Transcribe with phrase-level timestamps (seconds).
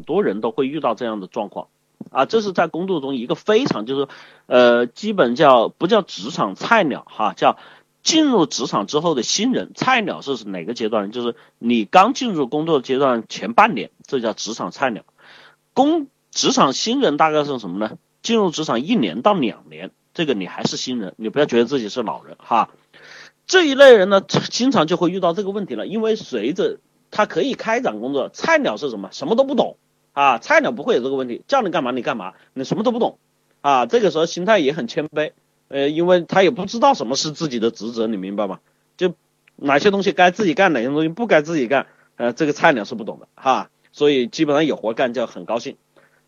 [0.00, 1.68] 很多人都会遇到这样的状况
[2.10, 4.08] 啊，这是在工作中一个非常就是
[4.46, 7.58] 呃，基本叫不叫职场菜鸟哈，叫
[8.02, 9.72] 进入职场之后的新人。
[9.74, 11.12] 菜鸟是哪个阶段？
[11.12, 15.04] 就是你刚进入工作阶段前半年，这叫职场菜鸟。
[15.74, 17.98] 工职场新人大概是什么呢？
[18.22, 22.70] 进入职场一年到两年，这个你还是新人，你不要觉得自己是老人哈。
[23.46, 26.78] 这一类人呢，经常就会遇到这个问题了，因为随着
[27.10, 29.10] 他可以开展工作，菜鸟是什么？
[29.12, 29.76] 什么都不懂
[30.12, 30.38] 啊！
[30.38, 33.18] 菜鸟不会有这个问题，叫你干嘛你干嘛，你什么都不懂
[33.60, 33.86] 啊！
[33.86, 35.32] 这个时候心态也很谦卑，
[35.68, 38.60] 呃，因为他也不知道什么是自己的职责，你明白吗？
[38.96, 39.14] 就
[39.56, 45.76] 哪些东西该自己干，哪些东西不该自己干，呃，这个菜鸟是不懂的哈，所以基本上有活干就很高兴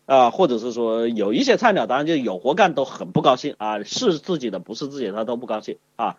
[0.05, 6.17] 啊，或者是说有一些菜鸟当然就有活干都很不高兴啊，是自己的不是自己的他都不高兴啊，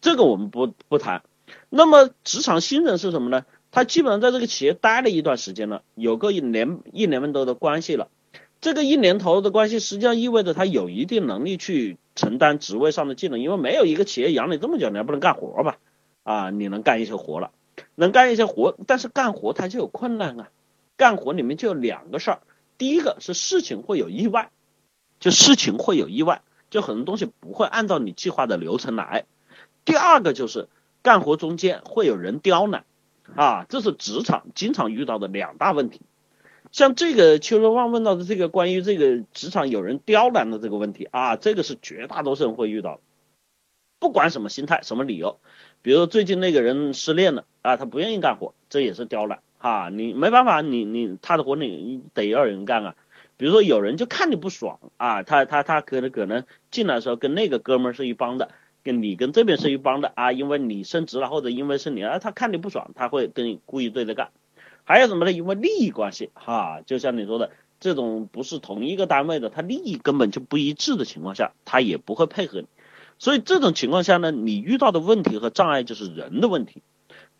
[0.00, 1.22] 这个我们不不谈。
[1.70, 3.44] 那么职场新人是什么呢？
[3.76, 8.08] 他基本上在这个企业待了一段时间了，有个一年一年多的关系了。
[8.58, 15.76] 这个一年头的关系，实际上意味着他有一定能力去承担职位上的技能，因为没有一个企业养你这么久，你还不能干活吧？
[16.22, 17.50] 啊，你能干一些活了，
[17.94, 20.48] 能干一些活，但是干活它就有困难啊。
[20.96, 22.40] 干活里面就有两个事儿，
[22.78, 24.52] 第一个是事情会有意外，
[25.20, 26.40] 就事情会有意外，
[26.70, 29.26] 就很多东西不会按照你计划的流程来。
[29.84, 30.70] 第二个就是
[31.02, 32.86] 干活中间会有人刁难。
[33.34, 36.02] 啊，这是职场经常遇到的两大问题。
[36.72, 43.00] 像这个邱若旺问到的这个关于这个职场有人刁难的这个问题啊，这个是绝大多数人会遇到。
[43.98, 45.40] 不管什么心态、什么理由，
[45.80, 49.88] 比如最近那个人失恋了啊，他不愿意干活，这也是刁难哈。
[49.90, 52.94] 你没办法，你你他的活你得要人干啊。
[53.38, 58.50] 比如说有人就看你不爽啊，他他他可能可能进来的时候跟那个哥们是一帮的。
[58.86, 64.30] 跟你跟这边是一帮的啊，因为你升职了或者因为是你啊，他看你不爽，他会跟你故意对着干。
[64.84, 65.32] 还有什么呢？
[65.32, 72.68] 因为利益关系哈，就像你说的，这种不是同一个单位的，他利益根本就不一致的情况下，他也不会配合你。
[73.18, 76.80] 所以这种情况下呢，你遇到的问题和障碍就是人的问题。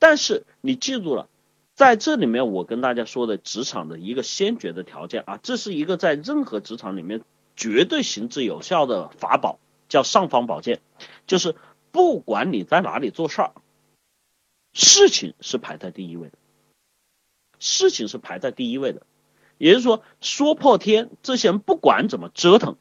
[0.01, 1.29] 但是你记住了，
[1.75, 7.21] 在这里面我跟大家说的职场的一个先决的条件啊，这是一个在任何职场里面
[7.55, 9.61] 绝对行之有效的法宝。
[9.89, 10.81] 叫尚方宝剑，
[11.27, 11.57] 就是
[11.91, 13.53] 不管你在哪里做事儿，
[14.73, 16.39] 事情是排在第一位的，
[17.59, 19.03] 事情是排在第一位的。
[19.59, 22.77] 也就是说，说破天，这些人不管怎么折腾，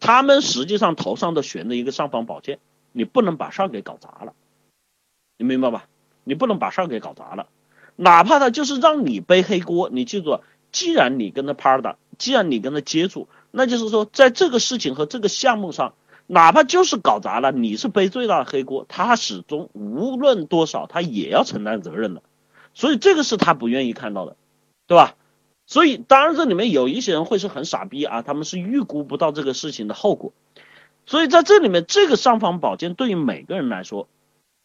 [0.00, 2.58] 他们实际上头上都悬着一个尚方宝剑，
[2.90, 4.34] 你不能把事儿给搞砸了，
[5.36, 5.88] 你明白吧？
[6.24, 7.48] 你不能把事儿给搞砸了，
[7.94, 10.40] 哪怕他就是让你背黑锅，你记住，
[10.72, 15.94] 既然你跟他 partner，既然你跟他接触，那就是说，在这个事情和这个项目上。
[16.30, 22.22] 哪怕就是搞砸了，你是背最大的黑锅，他始终无论多少，他也要承担责任的，
[22.74, 24.36] 所以这个是他不愿意看到的，
[24.86, 25.16] 对吧？
[25.64, 30.34] 所以当然这里面有一些人会是很傻逼啊，他们是预估不到这个事情的后果，
[31.06, 34.06] 所以在这里面，这个尚方宝剑对于每个人来说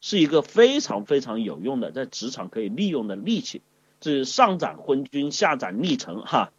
[0.01, 3.61] 是一个非常非常有用的，在职场可以利用的利器，
[4.01, 6.51] 这是上斩昏君，下斩逆臣哈。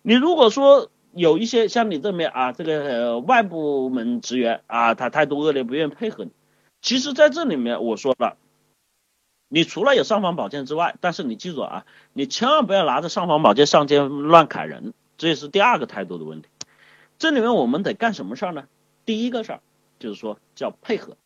[0.00, 0.90] 你如果说。
[1.12, 6.30] 有一些像你这边啊，这个外部门职员啊，他态度恶劣，不愿意配合你。
[6.82, 8.36] 其实，在这里面我说了，
[9.48, 16.48] 你除了有尚方宝剑之外，但是你记住啊，你千万不要拿着尚方宝剑上街乱砍人，这也是第二个态度的问题。
[17.18, 18.68] 这里面我们得干什么事儿呢？
[19.04, 19.60] 第一个事儿
[19.98, 21.16] 就是说叫配合。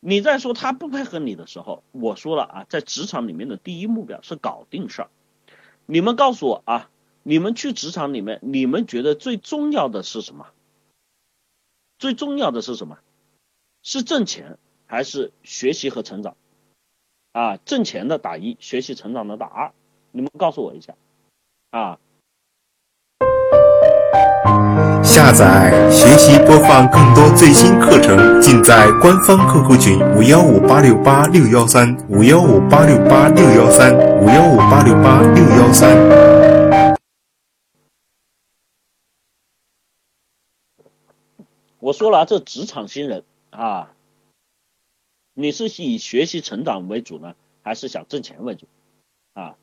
[0.00, 5.08] 你在说他不配合你的时候，我说了啊，在职场里面的第一目标是搞定事儿。
[5.86, 6.90] 你们告诉我啊。
[7.22, 10.46] 你们去职场里面，你们觉得最重要的是什么？
[11.98, 12.98] 最重要的是什么？
[13.82, 16.34] 是挣钱还是学习和成长？
[17.32, 19.72] 啊，挣钱的打一，学习成长的打二。
[20.12, 20.94] 你们告诉我一下。
[21.70, 21.98] 啊。
[25.02, 36.39] 下载、学习、播放更多最新课程，尽在官方 QQ 群五幺五八六八六幺三五幺五八六八六幺三五幺五八六八六幺三。
[41.80, 43.94] 我说了，这职场新人啊，
[45.32, 48.68] 你是以学习成长为主呢，还是想挣钱为主
[49.32, 49.56] 啊？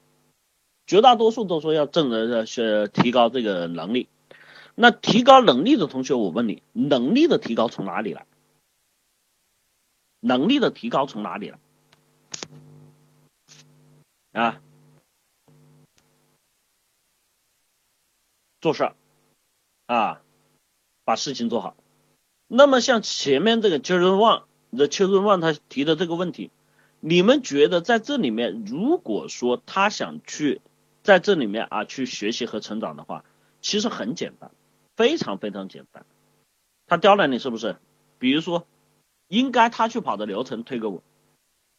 [0.88, 4.10] 绝大多数都说要挣的是提高这个能力。
[4.74, 8.26] 那提高能力的同学，我问你，能力的提高从哪里来？
[10.20, 11.60] 能力的提高从哪里来？
[14.42, 14.62] 啊？
[18.60, 18.92] 做事
[19.86, 20.24] 啊，
[21.04, 21.77] 把事情做好。
[22.48, 26.50] 那么像前面这个邱润旺的邱润旺他提的这个问题，
[27.00, 30.62] 你们觉得在这里面，如果说他想去
[31.04, 33.26] 在这里面啊去学习和成长的话，
[33.62, 34.52] 其实很简单，
[34.96, 36.06] 非常非常简单。
[36.88, 37.76] 他刁难你是不是？
[38.18, 38.66] 比如说，
[39.28, 41.04] 应该他去跑的流程推给我。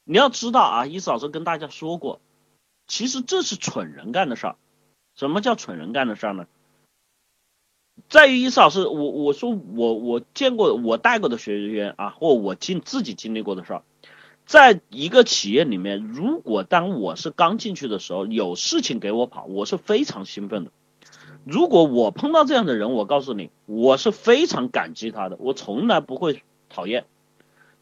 [0.04, 2.20] 你要知道啊，伊思老师跟大家说过，
[2.86, 4.56] 其实这是蠢人干的事儿。
[5.14, 6.46] 什么叫蠢人干的事儿呢？
[8.08, 13.82] 在于伊思老师，我我说我我见过我带过的学员啊，或我经自己经历过的事儿，
[14.46, 20.70] 在一个企业里面，如果当我是刚进去的时候，有事情给我跑，我是非常兴奋的。
[21.44, 27.04] 如果我碰到这样的人，我告诉你，我是非常感激他的，我从来不会讨厌。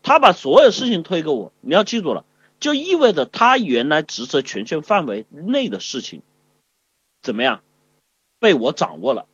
[0.03, 2.25] 他把所有事情推给我，你要记住了，
[2.59, 6.23] 就意味着他原来职责权限范围内的事情，
[7.23, 7.61] 怎么样，
[8.39, 9.27] 被我掌握了，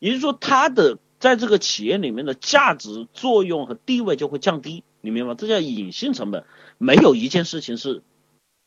[0.00, 5.34] 也就是说，他的在这个企业里面的价值、作用和地位就会降低，你明白吗？
[5.38, 6.44] 这叫隐性成本。
[6.78, 8.02] 没有一件事情是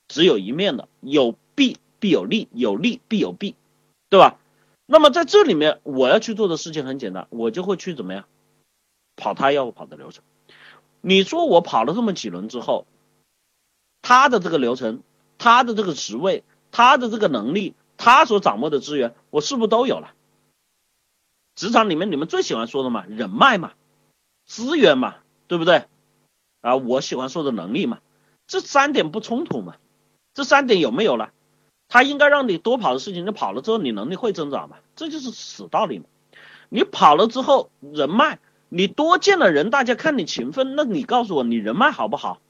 [0.07, 3.55] 只有一面的，有弊必有利，有利必有弊，
[4.09, 4.39] 对吧？
[4.85, 8.25] 那么在这里面，我要去做的事情很简单，我就会去怎么样，
[9.15, 10.23] 跑他要跑的流程。
[11.01, 12.85] 你说我跑了这么几轮之后，
[14.03, 15.01] 他的这个流程，
[15.39, 20.13] 他的这个职位，他的这个能力，他所掌握的资源，我是不是都有了？
[21.55, 23.73] 职场里面你们最喜欢说的嘛，人脉嘛，
[24.45, 25.15] 资源嘛，
[25.47, 25.85] 对不对？
[26.61, 27.99] 啊，我喜欢说的能力嘛，
[28.47, 29.75] 这三点不冲突嘛？
[30.33, 31.31] 这三点有没有了？
[31.87, 34.77] 他应该让你多跑的事情，你跑了之后，你能力会增长嘛？
[34.95, 36.05] 这就是死道理嘛。
[36.69, 38.39] 你跑了之后，人脉。
[38.69, 42.41] 你多见了人，大家看你勤奋，那你告诉我，你人脉好不好？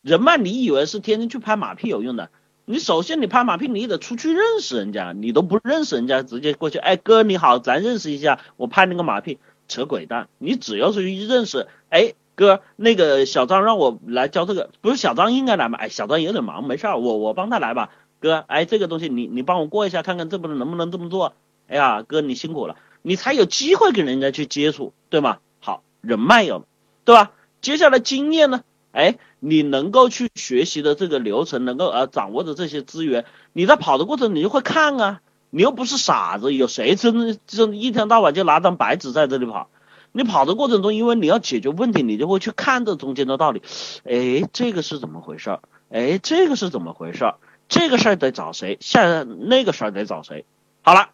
[0.00, 2.30] 人脉你以为是天天去拍马屁有用的？
[2.64, 10.28] 你首先你拍马屁，你得出去认识人家，你都不认识人家，直接过去，哎哥你好，咱认识一下，我拍那个马屁，扯鬼蛋！
[10.38, 15.76] 你只要是一认识，哎哥，那个小张让我来教这个，不是小张应该来吗？
[15.78, 21.34] 哎小张有点忙，没事，我我帮他来吧，哥，哎这个东西你你帮我过一下，看看这不能能不能这么做？
[21.68, 22.76] 哎呀哥你辛苦了。
[23.04, 25.38] 你才有机会跟人家去接触，对吗？
[25.58, 26.64] 好，人脉有，
[27.04, 27.32] 对吧？
[27.60, 28.62] 接下来经验呢？
[28.92, 39.68] 哎，你能够去学习的这个流程，能够呃掌握的这些资源，你在跑的过程你就会看啊，你又不是傻子，有谁真真一天到晚就拿张白纸在这里跑？
[40.12, 43.62] 你跑的过程中，因为你要解决问题，你就会去看这中间的道理。
[44.04, 45.58] 哎，这个是怎么回事？
[45.90, 47.34] 哎，这个是怎么回事？
[47.68, 48.76] 这个事儿得找谁？
[48.80, 50.44] 下那个事儿得找谁？
[50.82, 51.10] 好了。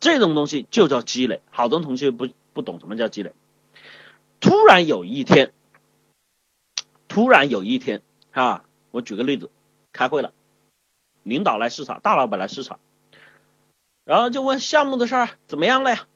[0.00, 3.32] 这种东西就叫积累，好多同学不不懂什么叫积累。
[4.38, 5.50] 突然有一天，
[7.08, 8.02] 突然有一天
[8.32, 9.50] 啊，我举个例子，
[9.92, 10.32] 开会了，
[11.22, 12.78] 领导来视察，大老板来视察，
[14.04, 16.06] 然后就问项目的事儿怎么样了呀？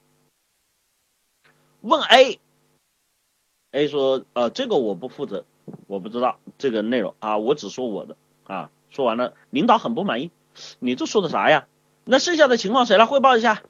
[1.80, 5.44] 问 A，A 说呃这个我不负责，
[5.86, 8.70] 我不知道这个内容啊，我只说我的啊。
[8.90, 10.30] 说完了，领导很不满意，
[10.78, 11.66] 你这说的啥呀？
[12.04, 13.62] 那剩下的情况谁来汇报一下？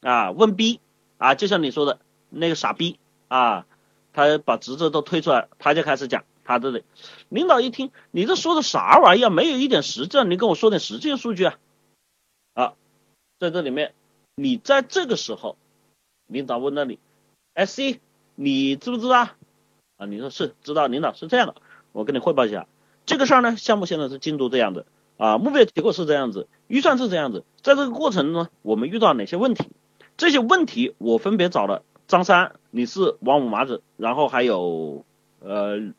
[0.00, 0.80] 啊，问 B
[1.18, 2.98] 啊，就像你说的那个傻逼
[3.28, 3.64] 啊，
[4.12, 6.84] 他把职责都推出来，他就开始讲他这里。
[7.28, 9.30] 领导一听，你这说的啥玩意儿？
[9.30, 11.58] 没有一点实证，你跟我说点实际数据啊！
[12.54, 12.72] 啊，
[13.38, 13.94] 在这里面，
[14.34, 15.56] 你在这个时候，
[16.26, 16.98] 领导问那里，
[17.54, 18.00] 哎 C，
[18.34, 19.28] 你知不知道？
[19.96, 21.56] 啊，你说是知道，领导是这样的，
[21.92, 22.66] 我跟你汇报一下，
[23.04, 29.64] 这个事儿呢，项目现在是进度这样的啊，目标结果是这样子，预算是这样子，在这个过程中呢，我们遇到哪些问题？
[30.16, 35.04] 这些问题我分别找了张三，你是王五麻子，然后还有
[35.40, 35.92] 呃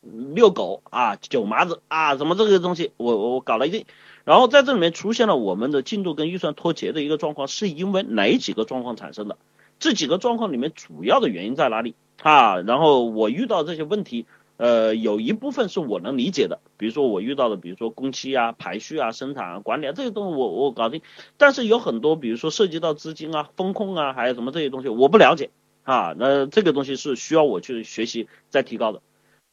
[0.00, 3.86] 遛狗啊九麻子啊，怎么这个东西我我搞了一堆，
[4.24, 9.36] 然后在这里面出现了我们的进度跟预算脱节的一个状况，是因为哪几个状况产生的？
[9.78, 12.60] 这几个状况里面主要的原因在哪里啊？
[12.60, 14.26] 然后我遇到这些问题。
[14.56, 21.00] 呃，有一部分是我能理解的，比如说我遇到的，比如说工期啊、排序啊、生产啊、管理啊这些东西，我我搞定。
[21.38, 25.48] 但是有很多，比如说涉及到资金啊、风控啊，还有什么这些东西，我不了解
[25.82, 26.14] 啊。
[26.18, 29.00] 那这个东西是需要我去学习再提高的。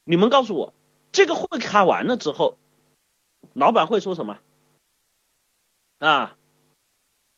[0.10, 0.74] 你们告诉我，
[1.12, 2.58] 这个会开完了之后，
[3.52, 4.40] 老板会说什么？
[6.00, 6.38] 啊，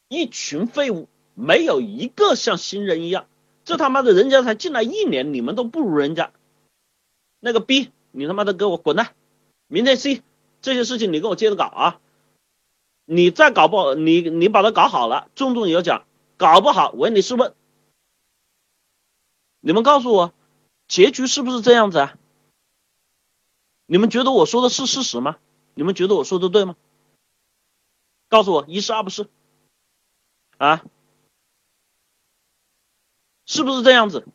[0.08, 3.26] 一群废物，没有一个像新人一样。
[3.66, 6.32] 这他妈的，人家才进来一年，你们都不如人家。
[7.40, 9.16] 那个 B，你他妈的给我滚蛋！
[9.68, 10.22] 明天 C，
[10.62, 12.00] 这些事情你给我接着搞啊！
[13.06, 16.04] 你再搞不好，你你把它搞好了，重重有奖；
[16.38, 17.56] 搞不好，唯你是问。
[19.60, 20.36] 你们告诉我，
[20.88, 22.19] 结局是不是这样子啊？
[23.92, 25.38] 你们觉得我说的是事实吗？
[25.74, 26.76] 你们觉得我说的对吗？
[28.28, 29.28] 告诉我，一是二不是？
[30.60, 30.86] 啊？
[33.48, 34.28] 是不是这样子？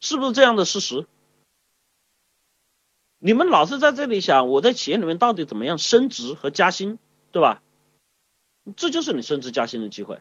[0.00, 1.06] 是不是这样的事实？
[3.18, 6.98] 你们老是在这里想我在企业里面到底怎么样升职和加薪，
[7.32, 7.62] 对吧？
[8.76, 10.20] 这就是你升职加薪的机会。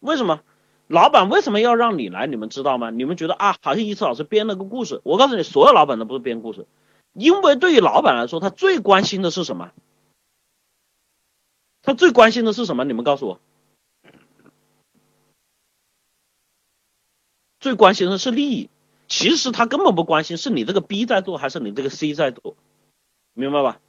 [0.00, 0.40] 为什么？
[0.86, 2.26] 老板为什么要让你来？
[2.26, 2.88] 你们知道吗？
[2.88, 5.02] 你们觉得啊，好像一次老师编了个故事。
[5.04, 6.66] 我告诉你，所有老板都不是编故事，
[7.14, 9.70] 因为对于老板来说，他最关心的是什么？
[11.82, 12.84] 他最关心的是什么？
[12.84, 13.40] 你们告诉我。
[17.60, 18.68] 最关心的是利益，
[19.08, 22.56] 其实他根本不关心是你这个 B 在做还是你这个 C 在做，
[23.32, 23.80] 明白吧？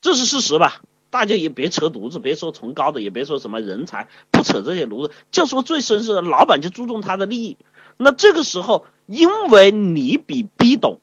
[0.00, 0.80] 这是事实吧？
[1.10, 7.56] 大家也别扯犊子，别说崇高的，也别说什么人才，不扯这些犊子，就说最绅士的老板就注重他的利益。
[7.96, 11.00] 那这个时候，因为你比 B 懂，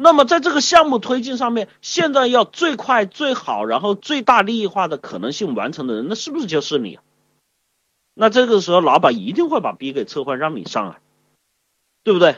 [0.00, 7.00] 那么在这个项目推进上面，现在要最快最好，然后最大利益化的可能性完成的人，那是不是就是你？
[8.14, 11.00] 那这个时候，老板一定会把 B 给撤换，让你上来，
[12.04, 12.36] 对不对？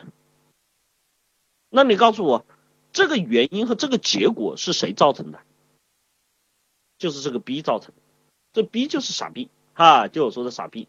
[1.69, 2.45] 那你告诉我，
[2.93, 5.39] 这个原因和这个结果是谁造成的？
[6.97, 8.01] 就是这个 B 造成的，
[8.53, 10.87] 这 B 就是傻逼，哈，就我说的傻逼。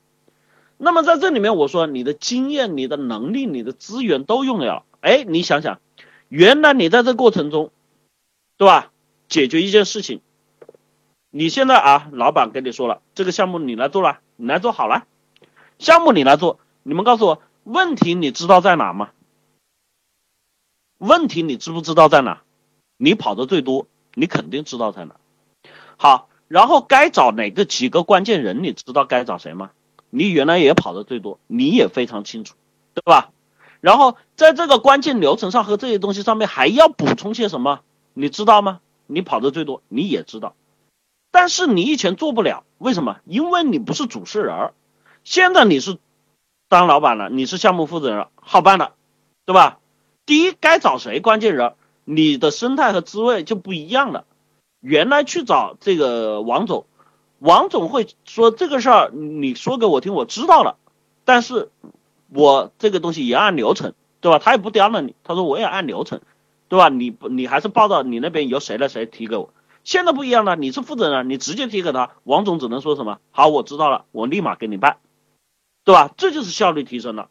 [0.78, 5.80] 那么在这里面，我说你的经验、你的能力、你的资源都用了，哎，你想想，
[6.32, 7.70] 原来你在这过程中，
[8.56, 8.90] 对吧？
[9.28, 10.22] 解决一件事情，
[11.28, 14.20] 你现在啊，老板跟你说了，这个项目你来做了。
[14.36, 15.06] 你来做好了，
[15.78, 19.10] 项目你来做，你们告诉我问题你知道在哪吗？
[20.96, 22.40] 问题你知不知道在哪？
[22.96, 25.16] 你跑的最多，你肯定知道在哪。
[25.98, 29.72] 好，然后该找哪个几个关键人，你知道该找谁吗？
[30.08, 32.54] 你原来也跑的最多，你也非常清楚，
[32.94, 33.30] 对吧？
[33.82, 37.80] 然后在这个关键流程上和这些东西上面还要补充些什么？
[38.14, 38.80] 你知道吗？
[39.08, 40.54] 你跑的最多，你也知道。
[41.32, 43.18] 但是你以前做不了，为什么？
[43.24, 44.74] 因为你不是主事人儿，
[45.24, 45.98] 现在你是
[46.68, 48.92] 当老板了，你是项目负责人，好办了，
[49.44, 49.80] 对吧？
[50.26, 51.74] 第一，该找谁关键人，
[52.04, 54.24] 你的生态和滋味就不一样了。
[54.78, 56.86] 原来去找这个王总，
[57.40, 60.76] 王总会说这个事儿，你说给我听，我知道了，
[61.24, 61.70] 但是
[62.34, 64.38] 我这个东西也按流程，对吧？
[64.38, 66.20] 他也不刁难你，他说我也按流程，
[66.68, 66.88] 对吧？
[66.88, 69.50] 你你还是报到你那边由谁来谁提给我。
[69.84, 73.18] 现在不一样了，你是负责人，你直接提给他，王总只能说什么？
[73.32, 74.98] 好，我知道了，我立马给你办，
[75.84, 76.10] 对吧？
[76.16, 77.28] 这就是效率提升了。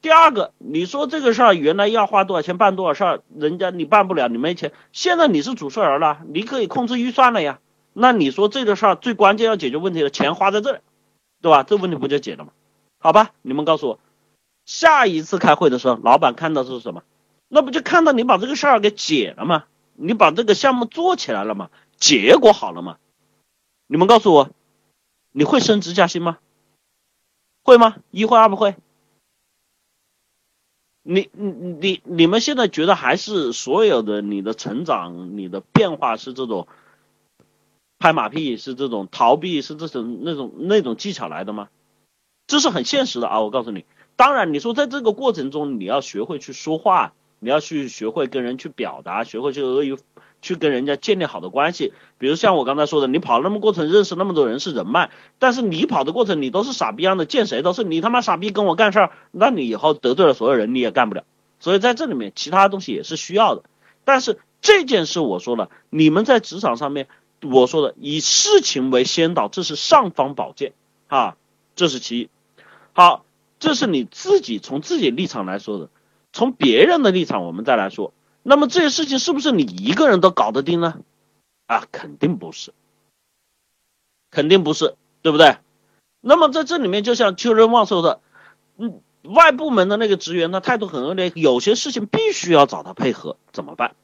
[0.00, 7.60] 第二个，你说这个事儿原来要花多少钱办多少事儿，人家你办不了，你没钱，现在你是主事人了，你可以控制预算了呀。
[7.92, 10.78] 那你说这个事儿最关键要解决问题的钱花在这里，
[11.40, 11.62] 对吧？
[11.62, 12.50] 这问题不就解了吗？
[12.98, 13.98] 好吧，你们告诉我，
[14.64, 17.02] 下一次开会的时候，老板看到是什么？
[17.48, 19.64] 那不就看到你把这个事儿给解了吗？
[19.94, 21.70] 你把这个项目做起来了吗？
[21.96, 22.98] 结果好了吗？
[23.86, 24.50] 你们告诉我，
[25.32, 26.38] 你会升职加薪吗？
[27.62, 27.96] 会吗？
[28.10, 28.74] 一会二不会？
[31.02, 36.68] 你你你你们现在觉得还是所有的你的成长、你的变化是这种
[37.98, 41.68] 拍马屁，是这种逃避，是这种那种那种技巧来的吗？
[42.46, 43.40] 这是很现实的啊！
[43.40, 43.84] 我告诉你，
[44.16, 49.98] 当然你说在这个过程中你要学会去说话，你要去学会跟人去表达，学会去阿谀。
[50.42, 61.22] 去跟人家建立好的关系，比如像我刚才说的，你跑那么过程认识那么多人是人脉，但是你跑的过程你都是傻逼样的，见谁都是你他妈傻逼跟我干事儿，那你以后得罪了所有人你也干不了。
[61.60, 63.62] 所以在这里面其他东西也是需要的，
[64.02, 67.06] 但是这件事我说了，你们在职场上面
[67.40, 70.72] 我说的以事情为先导，这是尚方宝剑
[71.06, 71.36] 啊，
[71.76, 72.28] 这是其一。
[72.94, 73.24] 好，
[73.62, 75.88] 这是你自己从自己立场来说的，
[76.32, 78.12] 从别人的立场我们再来说。
[78.42, 80.98] 那么这些事情是不是你一个人都搞得定呢？
[81.68, 82.72] 啊，肯定不是，
[84.32, 85.58] 肯定不是，对不对？
[86.20, 88.20] 那么在这里面，就像邱仁旺说的，
[88.78, 93.94] 嗯，外部门的那个职员呢，态度很恶劣，有些事情必须要找他配合，怎么办？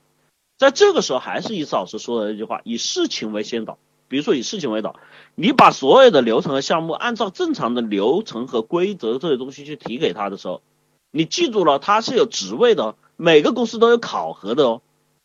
[0.57, 3.77] 在这个时候，还是一次老师说的那句话：以事情为先导。
[4.09, 4.97] 比如说以事情为导，
[5.35, 10.63] 你把所有的流程和项目按照正常的流程和规则这些东西去提给他的时候，
[11.11, 12.97] 你记住了，他是有职位的。
[13.21, 14.83] 每个公司都有考核的哦，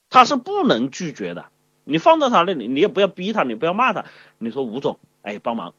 [0.09, 1.45] 他是不能拒绝的。
[1.83, 4.05] 你放在他那里，你也不要逼他，你不要骂他。
[4.39, 5.73] 你说吴总，哎，帮忙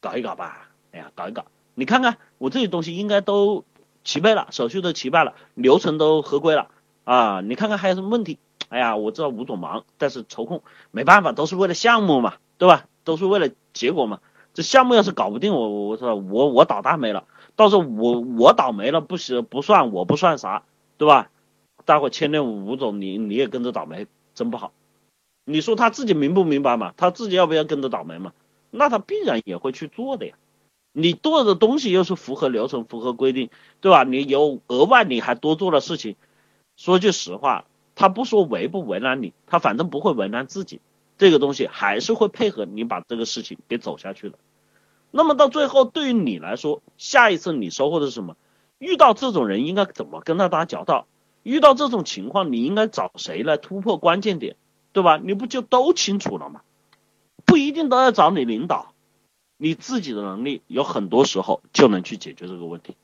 [0.00, 1.44] 搞一搞吧，哎呀，搞一搞。
[1.74, 3.64] 你看看我这些东西应该都
[4.04, 6.68] 齐备了，手续都齐备了，流程都合规了
[7.04, 7.40] 啊。
[7.42, 8.38] 你看看还有什么问题？
[8.70, 10.62] 哎呀，我知道吴总忙，但是抽空
[10.92, 12.86] 没办法，都是为了项目嘛，对吧？
[13.02, 14.20] 都是为了结果嘛。
[14.54, 17.24] 这项目要是搞不定，我我我说我我倒大霉了，
[17.56, 20.62] 到时候我我倒霉了不行不算我不算啥，
[20.98, 21.30] 对吧？
[21.84, 24.72] 大伙牵连吴总，你你也跟着倒霉，真不好。
[25.44, 26.94] 你说他自己明不明白嘛？
[26.96, 28.32] 他自己要不要跟着倒霉嘛？
[28.70, 30.36] 那他必然也会去做的呀。
[30.92, 33.50] 你做的东西又是符合流程、符合规定，
[33.80, 34.04] 对吧？
[34.04, 36.14] 你有额外你还多做了事情。
[36.76, 37.64] 说句实话，
[38.00, 40.80] 他不说为不为难你，他反正不会为难自己。
[41.18, 44.38] 这个东西还是会配合你把这个事情给走下去的。
[45.10, 48.38] 那么到最后，对于你来说，下一次你收获的是什么？
[48.78, 51.08] 遇到这种人应该怎么跟他打交道？
[51.42, 54.56] 遇到这种情况，你应该找谁来突破关键点，
[54.94, 55.20] 对吧？
[55.22, 56.62] 你不就都清楚了吗？
[57.44, 58.94] 不一定都要找你领导，
[59.58, 62.96] 你自己的能力有很多时候就能去解决这个问题。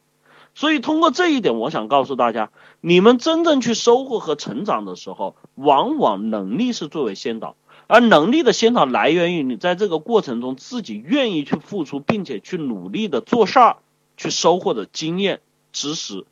[0.56, 13.76] 所以通过这一点，我想告诉大家，你们真正去收获和成长的时候，往往能力是作为先导，而能力的先导来源于你在这个过程中自己愿意去付出，并且去努力的做事儿，
[14.16, 16.24] 去收获的经验、知识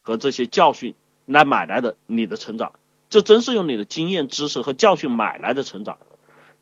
[0.00, 0.94] 和这些教训。
[1.24, 2.72] 来买来的你的成长，
[3.08, 5.98] 这真是用你的经验、知识和教训买来的成长。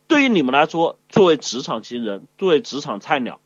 [0.06, 3.40] 对于你们来说，作为职场新人，作为职场菜鸟，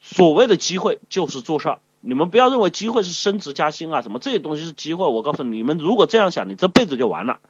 [0.00, 1.80] 所谓的机会就是做事儿。
[2.00, 5.06] 你们不要认为机会是升职加薪啊，什么这些东西是机会。
[5.06, 7.40] 我告诉你们，如果这样想，你这辈子就完了。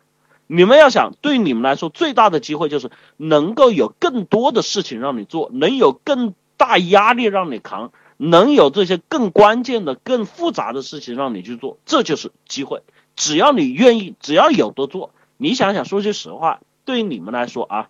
[0.47, 7.92] 你们要想，对你们来说最大的机会就是能够有更多的事情让你做，能有更大压力让你扛。
[8.23, 12.83] 能有这些更关键的、更复杂的事情让你去做，这就是机会。
[13.16, 17.88] 只要你愿意，只要有的做，你想想，说句实话，对于你们来说啊，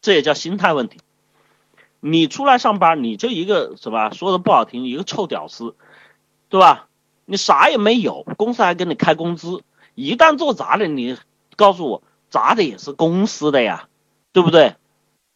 [0.00, 0.98] 这也叫心态问题。
[2.00, 5.74] 你出来上班，你就一个什么说的不好听，一个臭屌丝，
[6.48, 6.88] 对吧？
[7.24, 9.62] 你啥也没有，公司还给你开工资。
[9.94, 11.16] 一旦做砸了，你
[11.56, 13.88] 告诉我，砸的也是公司的呀，
[14.32, 14.76] 对不对？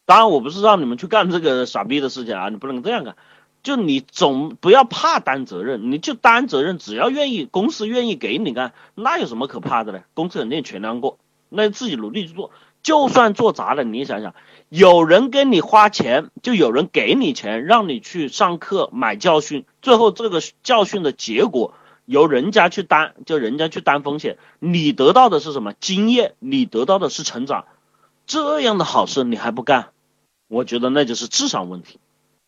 [0.06, 3.16] 当然，我不是让你们去干这个傻逼的事情啊，你不能这样干。
[3.62, 10.00] 就你总不要怕担责任，你就担责任，只要愿意，公司愿意给你干，那有什么可怕的呢？
[10.14, 12.52] 公司肯定全量过，那自己努力去做，
[12.82, 14.34] 就算做砸了，你想想，
[14.68, 21.74] 有人给你花钱，就有人给你钱，让你去上课买教训，最后这个教训的结果
[22.06, 26.34] 由人家去担，就人家去担风险，你得到的是什么经验？
[26.38, 27.66] 你得到的是成长，
[28.26, 29.90] 这样的好事你还不干？
[30.48, 31.98] 我觉得那就是智商问题，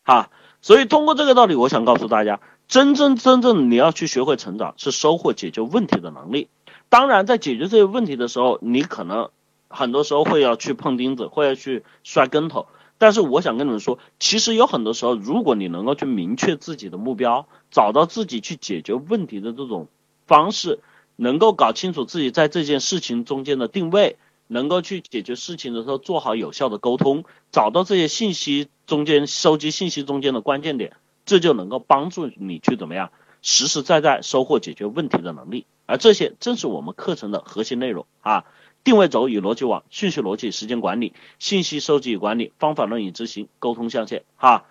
[0.03, 0.29] 哈。
[0.61, 6.47] 所以，通过这个道理，我想告诉大家，真真真正你要去学会成长，是收获解决问题的能力。
[6.87, 9.29] 当然，在解决这些问题的时候，你可能
[9.73, 12.67] 很多时候会要去碰钉子，会要去摔跟头。
[12.97, 19.87] 但是，我想跟你们说，其实有很多时候，如果你能够去明确自己的目标，找到自己去解决问题的这种
[20.27, 20.79] 方式，
[21.17, 24.17] 能够搞清楚自己在这件事情中间的定位。
[24.47, 33.09] 能够去解决事情的时候做好有效的沟通，找到这些信息中间收集信息中间的关键点，这就能够帮助你去怎么样
[33.41, 35.65] 实实在在收获解决问题的能力。
[35.85, 38.43] 而这些正是我们课程的核心内容啊！
[38.83, 44.65] 定位轴与逻辑网、顺序逻辑、时间管理、信息收集与管理、方法论与执行、沟通象限哈！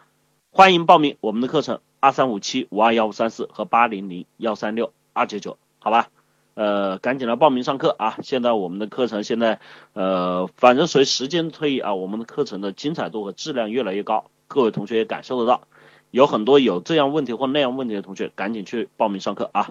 [0.51, 6.11] 欢迎报名我们的课程二三五七五二幺五三四和八零零幺三六二九九，好吧？
[6.53, 8.19] 呃，赶紧来报名上课啊！
[8.23, 9.61] 现在我们的课程现在，
[9.95, 15.63] 呃，反正随时间推移啊，我们的课程的精彩度和质量越来越高，各位同学也感受得到。
[16.11, 19.71] 有很多有这样问题或那样问题的同学，赶紧去报名上课啊！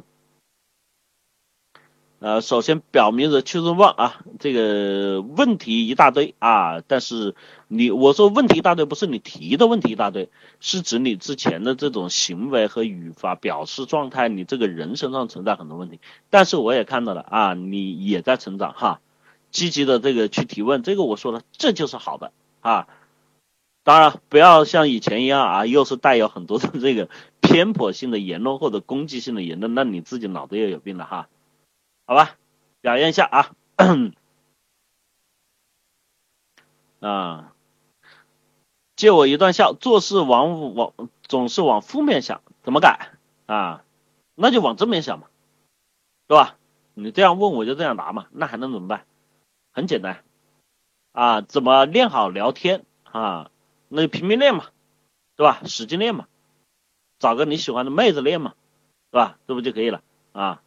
[2.21, 7.33] 呃，首先表明的确实旺啊，这个问题一大堆啊，但是
[7.67, 10.29] 你我说问题一大堆，不是你提的问题一大堆，
[10.59, 15.99] 是指你之前的这种行为和语法表示状态，你这个人身上存在很多问题。
[16.29, 18.99] 但是我也看到了啊，你也在成长哈，
[19.49, 22.87] 积极的这个去提问，这个我说了，这就是好的啊。
[23.83, 31.27] 当然不要像以前一样啊，又是带有很多的这个偏颇性的言论或者攻击性的言论，那你自己脑子也有病了哈。
[32.05, 32.37] 好吧，
[32.81, 33.51] 表扬一下啊！
[36.99, 37.53] 啊，
[38.95, 43.11] 借我一段笑，做事往往总是往负面想，怎么改
[43.45, 43.83] 啊？
[44.35, 45.27] 那就往正面想嘛，
[46.27, 46.57] 对吧？
[46.93, 49.05] 你这样问我就这样答嘛，那还能怎么办？
[49.71, 50.23] 很简单
[51.13, 53.49] 啊，怎么练好聊天啊？
[53.87, 54.65] 那就拼命练嘛，
[55.35, 55.61] 对吧？
[55.65, 56.27] 使劲练嘛，
[57.19, 58.53] 找个你喜欢的妹子练嘛，
[59.11, 59.37] 对吧？
[59.47, 60.01] 这不就可以了
[60.33, 60.61] 啊？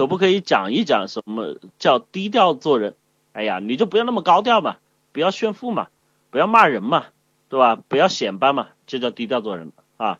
[0.00, 2.96] 可不可以讲一讲什么叫低调做人？
[3.34, 4.78] 哎呀，你就不要那么高调嘛，
[5.12, 5.88] 不要炫富嘛，
[6.30, 7.08] 不要骂人嘛，
[7.50, 7.76] 对吧？
[7.76, 10.18] 不要显摆嘛，就叫低调做人啊。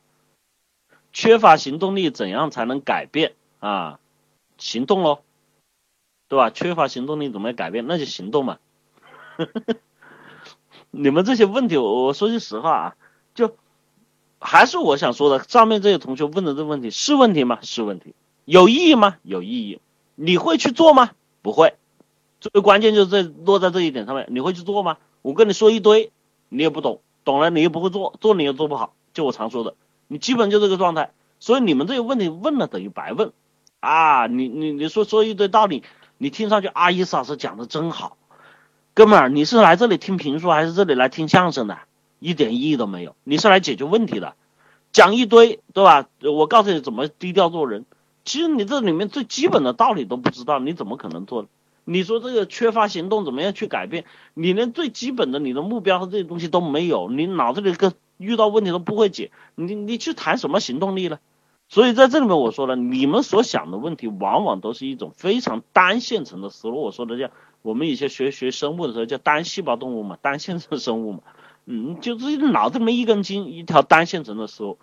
[1.14, 3.98] 缺乏行动力，怎样才能改变啊？
[4.58, 5.20] 行动喽，
[6.28, 6.50] 对吧？
[6.50, 7.86] 缺乏行动力怎么改变？
[7.86, 8.58] 那就行动嘛。
[10.90, 12.96] 你们这些问题，我我说句实话啊，
[13.34, 13.56] 就
[14.40, 17.60] 还是我想说的，上面这些同学问的这个问题是问题吗？
[17.62, 18.14] 是问题。
[18.50, 19.16] 有意义吗？
[19.22, 19.80] 有意义。
[20.16, 21.12] 你会去做吗？
[21.40, 21.74] 不会。
[22.40, 24.96] 最关键就是在落在这一点上面，你会去做吗？
[25.22, 26.10] 我跟你说一堆，
[26.48, 29.76] 你也不懂，懂了你又不会做，做你又做不好，就我常说的，
[30.08, 31.12] 你基本就这个状态。
[31.38, 33.30] 所以你们这个问题问了等于白问
[33.78, 34.26] 啊！
[34.26, 35.84] 你你你说说一堆道理，
[36.18, 38.16] 你听上去阿姨老师讲的真好，
[38.94, 41.78] 哥们儿，你是来这里听评书还是这里来听相声的？
[42.18, 43.14] 一点意义都没有。
[43.22, 44.34] 你是来解决问题的，
[44.90, 46.08] 讲一堆，对吧？
[46.20, 47.84] 我告诉你怎么低调做人。
[48.24, 51.46] 其实你这里面最基本的道理都不知道，你怎么可能做？
[51.84, 54.04] 你说这个缺乏行动，怎么样去改变？
[54.34, 61.18] 你连最基本的你的目标和这些东西都没有，你脑子里个遇到问题都不会解，你你去谈什么行动力呢？
[61.68, 66.82] 所以在这里面我说了，你们所想的问题往往都是一种非常单线程的思路。
[66.82, 67.30] 我说的叫
[67.62, 71.20] 我们以前学学生物的时候叫单细胞动物嘛，单线程生物嘛，
[71.66, 74.78] 嗯，就是脑子里面一根筋，一条单线程的思路。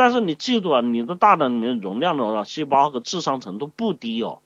[0.00, 4.40] 但是你记住啊，你的大脑里面容量的话，细胞和智商程度不低哦，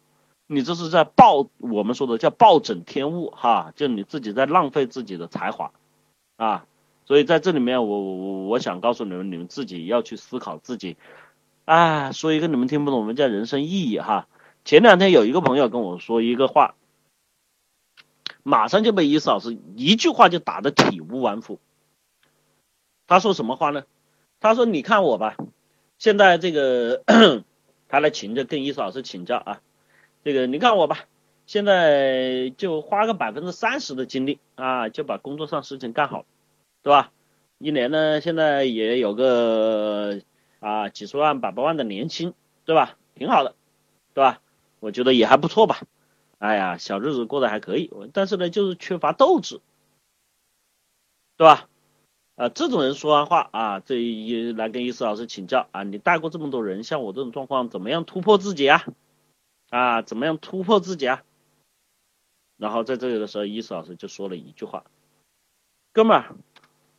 [0.49, 5.71] 你这是在暴我们说的叫暴殄天物哈，就你自己在浪费自己的才华
[6.35, 6.67] 啊。
[7.05, 10.97] 所以在这里面，我我我想告诉你们，你们自己要去思考自己。
[11.67, 14.27] 哎，说一个你们听不懂，我们叫人生意义哈。
[14.64, 16.75] 前两天有一个朋友跟我说一个话，
[18.43, 21.61] 马上就被伊思老师一句话就打得体无完肤。
[23.07, 23.85] 他说什么话呢？
[24.44, 25.38] 他说：“你看我吧，
[25.96, 27.02] 现在这个
[27.88, 29.62] 他来请着跟伊思老师请教啊。
[30.22, 31.07] 这个你看我吧，
[31.46, 36.26] 现在就花个百分之三十的精力啊，就把工作上事情干好，
[36.83, 37.11] 对吧？
[37.57, 40.20] 一年呢，现在也有个。”
[40.61, 42.35] 啊，几十万、百八万的年薪，
[42.66, 42.98] 对吧？
[43.14, 43.54] 挺好的，
[44.12, 44.42] 对吧？
[44.80, 45.80] 我觉得也还不错吧。
[46.38, 49.62] 哎呀，小日子过得还可以，但是呢，就是缺乏斗志，
[51.38, 51.66] 对吧？
[52.37, 58.85] 啊，这种人说完话啊，这一来跟伊思老师请教啊，你带过这么多人，像我这种状况，怎么样突破自己啊？
[59.70, 61.23] 啊，怎么样突破自己啊？
[62.57, 64.85] 然后在这里的时候，伊思老师就说了一句话
[65.92, 66.35] ：“哥们儿，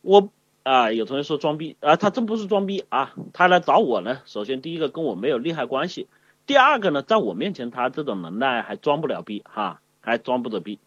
[0.02, 0.30] 我。”
[0.66, 4.20] 啊，有同学说装逼啊，他真不是装逼啊，他来找我呢。
[4.24, 6.08] 首先第一个跟我没有利害关系，
[6.44, 10.80] 第二个呢，在我面前他这种能耐还装不了逼哈，还装不得逼。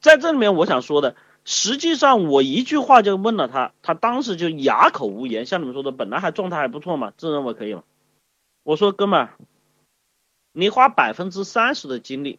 [0.00, 5.46] 在这里面我想说的，实际上我一句话就问了他，他当时就哑口无言。
[5.46, 7.84] 像你们说的，本来还状态还不错嘛，自认为可以了。
[8.62, 9.36] 我说哥们儿，
[10.52, 12.38] 你花百分之三十的精力，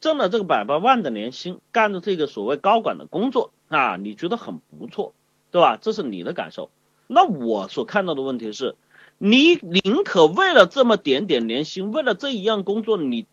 [0.00, 5.14] 挣了这个百八万的年薪，干着这个所谓高管的工作啊，你觉得很不错。
[5.52, 5.76] 对吧？
[5.76, 6.70] 这是你的感受。
[7.08, 8.74] 那我所看到的问题是，
[9.18, 13.26] 你宁可为了这么点点年薪，为了这一样工作，你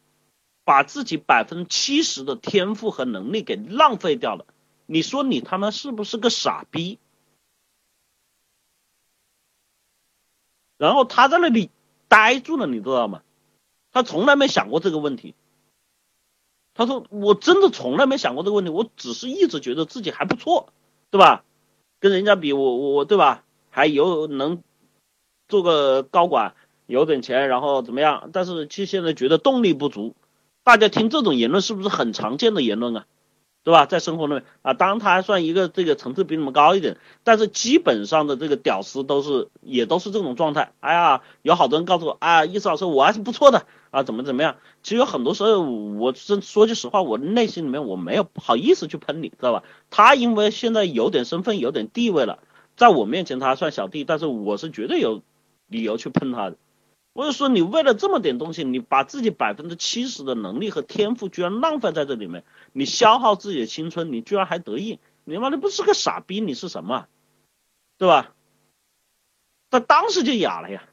[0.65, 4.45] 把自己百分之七十的天赋和能力给浪费掉了。
[4.91, 6.97] 你说你他妈是不是个傻逼？
[10.78, 11.69] 然后他在那里
[12.08, 13.21] 呆住了，你知道吗？
[13.91, 15.36] 他从来没想过这个问题。
[16.73, 20.73] 他说：“我真的从来没想过这个问题，我只是一直觉得自己还不错，
[21.12, 21.45] 对吧？”
[22.02, 23.43] 跟人家比，我我对吧？
[23.69, 24.63] 还有能
[25.47, 26.56] 做个高管，
[26.88, 28.32] 有点钱，然后怎么样？
[28.34, 30.15] 但是其实现在觉得动力不足。
[30.63, 33.06] 大家听这种言论是不是很常见的言论啊？
[33.63, 33.86] 对吧？
[33.86, 40.72] 在生活里面啊，当然他还算一个这个层次比你们高一点，但是基本上的这个屌丝都是也都是这种状态。
[40.80, 44.56] 哎呀，有好多人告诉我，啊，意思老师我还是不错的啊，怎么怎么样？
[44.82, 49.63] 其实有很多时候，我真说句实话，我内心里面我没有不好意思去喷你，知道吧？
[49.89, 52.39] 他因为现在有点身份，有点地位了，
[52.76, 55.22] 在我面前他算小弟，但是我是绝对有
[55.67, 56.56] 理由去喷他的。
[57.20, 67.08] 不是说，你为了这么点东西，你把自己百分之七十的能力和天赋居然浪费在这里面，你消耗自己的青春，你居然还得意，你妈的不是个傻逼，你是什么？
[67.98, 68.34] 对吧？
[69.70, 70.86] 他当时就哑了呀，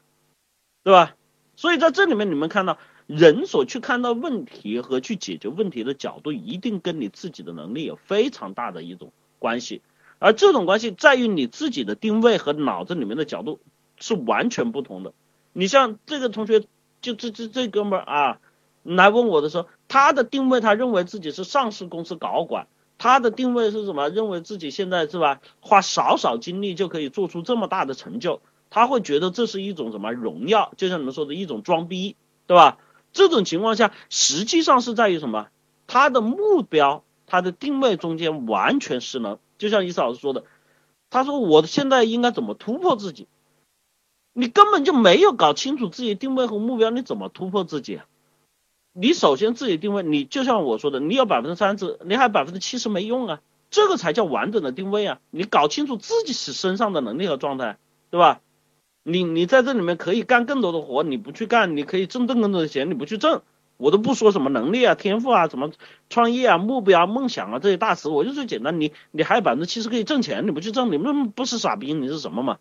[0.83, 1.15] 对吧？
[1.55, 9.81] 所以在这里面，你们看到人所去看到问题和去解决问题的角度，一定跟你自己的能力有非常大的一种关系，
[10.19, 13.61] 而这种关系在于你自己的定位和脑子里面的角度
[13.97, 15.13] 是完全不同的。
[15.57, 16.59] 你像这个同学，
[17.01, 18.39] 就这这这哥们儿啊，
[18.83, 22.67] 来问我的时候，他的定位，他认为自己是上市公司高管，
[22.99, 24.07] 他的定位是什么？
[24.09, 28.39] 认为自己现在是吧，花少少精力就可以做出这么大的成就，
[28.69, 30.73] 他会觉得这是一种什么荣耀？
[30.77, 32.15] 就像你们说的一种装逼，
[32.45, 32.77] 对吧？
[33.11, 35.47] 这种情况下，实际上是在于什么？
[35.87, 39.39] 他的目标，他的定位中间完全失能。
[39.57, 40.43] 就像伊思老师说的，
[41.09, 43.27] 他说我现在应该怎么突破自己？
[44.39, 48.01] 你根本就没有搞清楚自己定位和目标，你怎么突破自己？
[48.93, 55.19] 你首先自己定位，你就像我说的，你有百分之三十，你还百分之七十没用啊，这个才叫完整的定位啊！
[55.31, 57.79] 你搞清楚自己身上的能力和状态，
[58.11, 58.41] 对吧？
[59.01, 63.41] 你你在这里面可以干更多的活，你不去干，你可以挣更多的钱，你不去挣，
[63.77, 65.71] 我都不说什么能力啊、天赋啊、什么
[66.11, 72.59] 创业啊、目标、啊梦想啊这些大词，我就最简单，你你还有百分之七十可以挣钱，你不去挣，你们不是傻逼，你是什么嘛？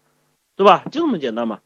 [0.56, 0.84] 对吧？
[0.90, 1.60] 就这么简单嘛。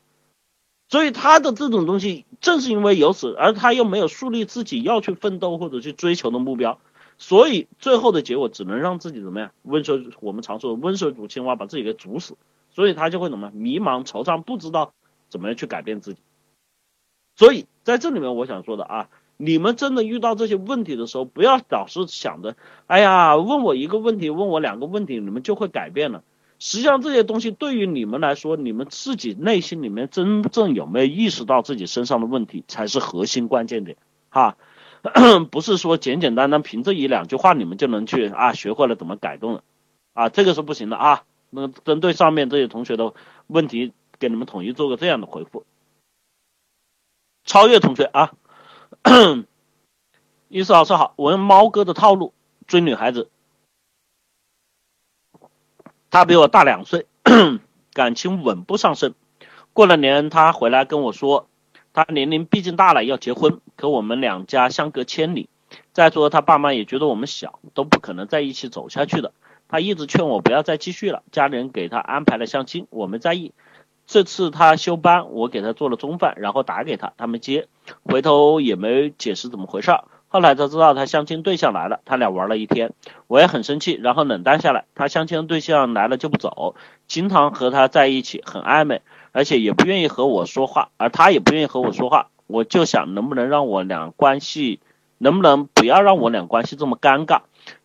[0.90, 6.80] 所以他的这种东西，正是因为有此，而他又没有树立自己要去奋斗或者去追求的目标，
[7.16, 9.52] 所以最后的结果只能让自己怎么样？
[9.62, 12.36] 温水，我们常说的温水煮青蛙，把自己给煮死。
[12.72, 14.92] 所以他就会怎么迷茫、惆怅，不知道
[15.28, 16.20] 怎么样去改变自己。
[17.36, 26.22] 所以在这里面，我想说的啊，你们真的遇到这些问题的时候，不要老是想着，哎呀，问我一个问题，问我两个问题，你们就会改变了。
[26.60, 33.96] 实际上这些东西对于你们来说，你们自己内心里面真正有没有意识到自己身上的问题，才是核心关键点
[34.28, 34.56] 哈。
[35.50, 39.64] 不是说简简单单凭这一两句话，你们就能去啊学会了怎么改动了
[40.12, 41.24] 啊，这个是不行的啊。
[41.48, 43.14] 那针对上面这些同学的
[43.46, 45.64] 问题，给你们统一做个这样的回复。
[47.46, 48.32] 超越同学啊，
[50.48, 52.34] 意思老师好，我用猫哥的套路
[52.66, 53.30] 追女孩子，
[56.10, 57.06] 他比我大两岁，
[57.94, 59.14] 感情稳步上升。
[59.72, 61.46] 过了年，他回来跟我说。
[61.92, 65.48] 他年龄毕竟大了，要结婚，可我们两家相隔千里。
[65.92, 69.32] 再说他爸妈也觉得我们小，都不可能在一起走下去的。
[69.66, 73.52] 他一直劝我不要再继续了，家里人给他安排了相亲，我没在意。
[74.06, 77.66] 这次他休班，我给他做了中饭，然后打给他，他没接，
[78.04, 80.04] 回头也没解释怎么回事儿。
[80.32, 82.92] 后来才知道他相亲对象来了，他俩玩了一天，
[83.26, 84.84] 我也很生气，然后冷淡下来。
[84.94, 86.76] 他相亲对象来了就不走，
[87.08, 89.02] 经常和他在一起，很暧昧。
[89.32, 94.78] 而且也不愿意和我说话，而他也不愿意和我说话，我就想能不能让我俩关系，
[95.18, 97.40] 能不能不要让我俩关系这么尴尬，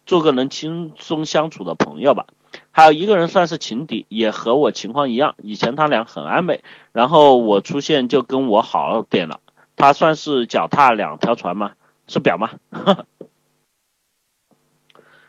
[0.05, 2.27] 做个能轻松相处的朋友吧。
[2.69, 9.39] 还有一个人算是情敌，也和我情况一样，以前他俩很暧昧，然后我出现就跟我好点了。
[9.75, 11.71] 他算是脚踏两条船吗？
[12.07, 12.59] 是表吗？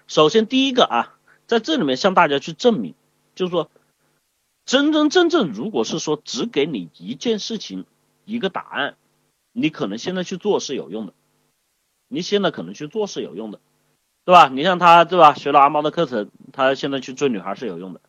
[0.07, 2.95] 首先第一个啊，在这里面向大家去证明，
[3.35, 3.71] 就是说。
[4.69, 7.87] 真真正正，如果是说只给你一件事情
[8.25, 8.97] 一个答案，
[9.53, 11.13] 你可能现在去做是有用的，
[12.09, 13.61] 你现在可能去做是有用的，
[14.25, 14.49] 对吧？
[14.49, 15.35] 你像他，对吧？
[15.35, 18.01] 学了阿猫的课程，他现在去追女孩是有用的，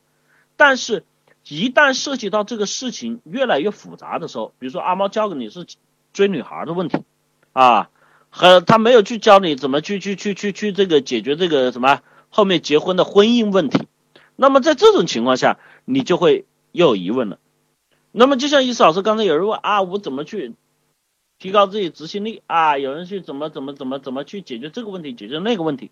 [0.55, 1.05] 但是，
[1.47, 5.67] 一旦涉及到这个事情越来越复杂的时候，比如说阿猫教给你是
[6.11, 7.03] 追女孩的问题
[7.53, 7.91] 啊，
[8.29, 13.87] 和他没有去教你怎么去去去去去这个解决这个什么后面结婚的婚姻问题，
[14.35, 15.59] 那么在这种情况下。
[15.89, 17.39] 你就会又有疑问了。
[18.11, 20.53] 那么就像伊思老师刚才有人问啊，我怎么去
[21.39, 22.77] 提高自己执行力啊？
[22.77, 25.91] 有人去怎么怎么怎么怎么去解决这个问题，解决那个问题？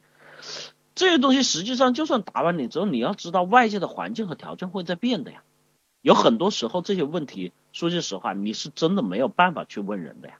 [0.95, 5.43] 这些东西实际上就算答完你之后，你要知道外界的环境和条件会在变的呀。
[6.01, 10.35] 有很多时候这些问题，说句实话，你是真的没有办法去问人的呀。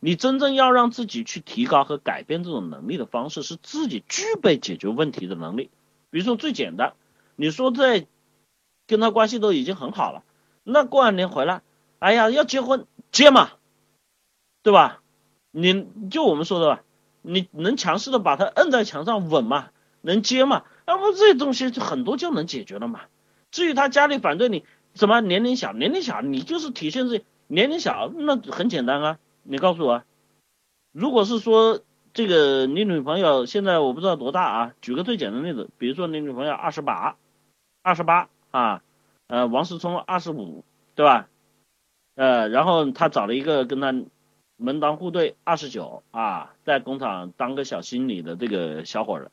[0.00, 5.70] 你真正要让自己去提高和改变这种能力的方式，是自己具备解决问题的能力。
[6.10, 6.94] 比如说最简单，
[7.36, 8.06] 你说在。
[8.88, 10.22] 跟他关系都已经很好了，
[10.62, 11.62] 那过两年回来，
[11.98, 13.50] 哎呀，要结婚结嘛，
[14.62, 15.02] 对吧？
[15.50, 16.84] 你就我们说的吧，
[17.20, 19.70] 你能强势的把他摁在墙上稳嘛？
[20.02, 20.62] 能接嘛？
[20.86, 23.00] 那不这些东西很多就能解决了嘛？
[23.50, 29.18] 至于他家里反对你什么年龄小，年龄小，你就是体现这年龄小，那很简单啊。
[29.48, 30.02] 你告诉我，
[30.92, 31.80] 如果是说
[32.12, 37.16] 这个你女朋友现在我不知道多大啊，举个最简单的例子，比如说你女朋友二十八，
[37.82, 38.28] 二十八。
[38.52, 38.82] 啊，
[39.26, 41.28] 呃，王思聪二十五，对吧？
[42.14, 43.92] 呃，然后他找了一个跟他
[44.56, 49.30] 门当户对二十九啊，在工厂当个小经理的这个小伙子，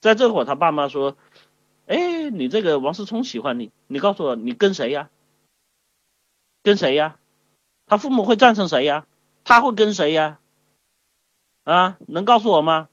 [0.00, 1.16] 在这会儿他爸妈说，
[1.86, 5.08] 哎，你这个王思聪喜欢你，你告诉我你跟谁呀？
[6.62, 7.16] 跟谁呀？
[7.86, 9.06] 他父母会赞成谁呀？
[9.44, 10.40] 他会跟谁呀？
[11.62, 12.88] 啊，能告诉我吗？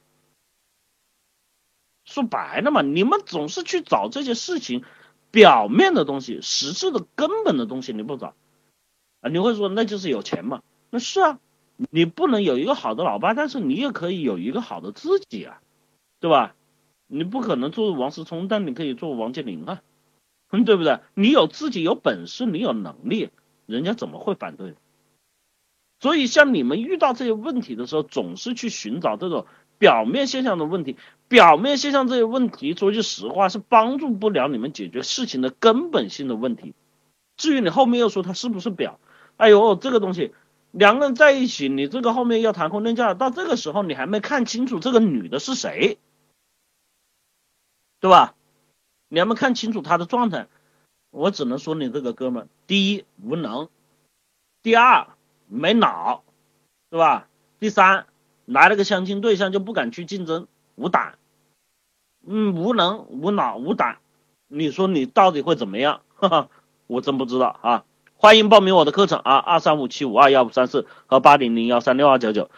[2.04, 4.84] 说白了嘛，你们总是去找这些事情。
[5.32, 8.36] 表面的东西，实质的根本的东西你不找
[9.22, 9.30] 啊？
[9.30, 10.62] 你会说那就是有钱嘛？
[10.90, 11.40] 那是啊，
[11.78, 15.62] 你不能有一个好的老爸，但是你也可以有一个好的自己啊，
[16.20, 16.54] 对吧？
[17.08, 19.82] 你不可能做王思聪，但你可以做王健林啊，
[20.66, 21.00] 对不对？
[21.14, 23.30] 你有自己有本事，你有能力，
[23.68, 24.76] 人家怎么会反对？
[26.02, 29.46] 所以像你们遇到这些问题的时候，总是去寻找这种。
[29.78, 30.96] 表面现象的问题，
[31.28, 36.76] 表面现象这些问题，说句实话是帮助不了你们解决事情的根本性的问题。
[37.36, 39.00] 至于你后面又说他是不是表，
[39.38, 40.36] 哎呦，这个东西
[40.70, 45.98] 两个人在一起，你这个后面要谈婚论嫁，到这个时候你还没看清楚这个女的是谁，
[48.00, 48.36] 对吧？
[49.08, 50.48] 你还没看清楚她的状态，
[51.10, 53.68] 我只能说你这个哥们，第一无能，
[54.62, 55.08] 第二
[55.52, 56.24] 没脑，
[56.90, 57.28] 对吧？
[57.60, 58.06] 第三。
[58.46, 61.18] 来了个相亲对象就不敢去竞争，无胆，
[62.28, 64.00] 嗯，无能无脑无胆，
[64.48, 66.02] 你说你到底会怎么样？
[66.16, 66.50] 哈哈，
[66.88, 67.86] 我真不知道啊！
[68.16, 72.50] 欢迎报名我的课程啊，二三五七五二幺五三四和八零零幺三六二九九。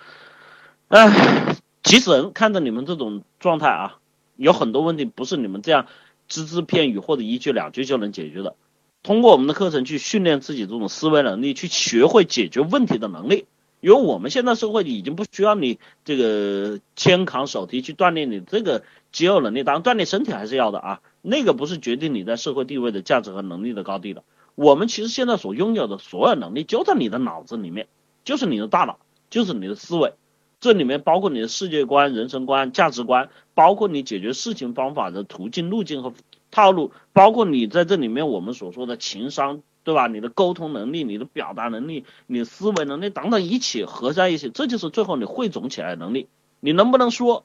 [0.88, 4.00] 哎，其实看着你们这种状态啊，
[4.36, 5.86] 有很多问题不是你们这样
[6.28, 8.56] 只字片语或者一句两句就能解决的。
[9.04, 13.46] 通过我们的课程去训练自己这种思维能力，去学会解决问题的能力。
[13.82, 21.02] 因为我们现在社会已经不需要你这个肩扛手提去锻炼你这个肌肉能力，当然锻炼身体还是要的啊。
[21.22, 24.24] 那个不是决定你在社会地位的价值和能力的高低的。
[24.56, 27.88] 我们其实现在所拥有的所有能力就在你的脑子里面，
[28.24, 30.14] 就是你的大脑，就是你的思维。
[30.62, 36.14] 这里面包括你的世界观、人生观、价值观，包括你解决事情方法的途径、路径和
[36.54, 40.06] 套路，包括你在这里面我们所说的情商，对吧？
[40.06, 46.28] 你的沟通能力、你的表达能力、你思维能力等等一起合在一起，这就是最后你汇总起来的能力。
[46.60, 47.44] 你能不能说？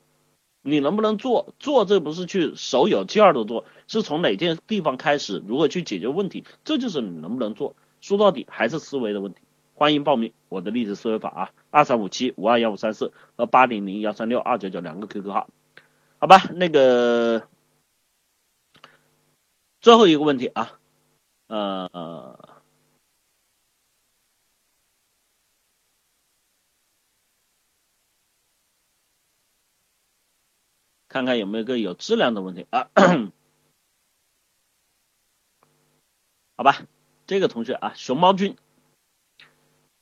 [0.61, 1.55] 你能不能做？
[1.59, 7.75] 做这不是去手有劲儿的做，是从哪件地方开始，如何去解决问题，这就是你能不能做。
[8.01, 9.41] 说到底还是思维的问题。
[9.75, 15.49] 欢迎报名我的励志思维法啊，二三五七五二幺五三四和八零零幺三六二九九两个 QQ 号，
[16.19, 17.45] 好吧，那个
[19.89, 20.79] 最后一个问题啊，
[21.47, 22.61] 呃，
[31.09, 32.91] 看看有没有个有质量的问题啊，
[36.55, 36.87] 好吧，
[37.27, 38.59] 这个同学啊，熊猫君。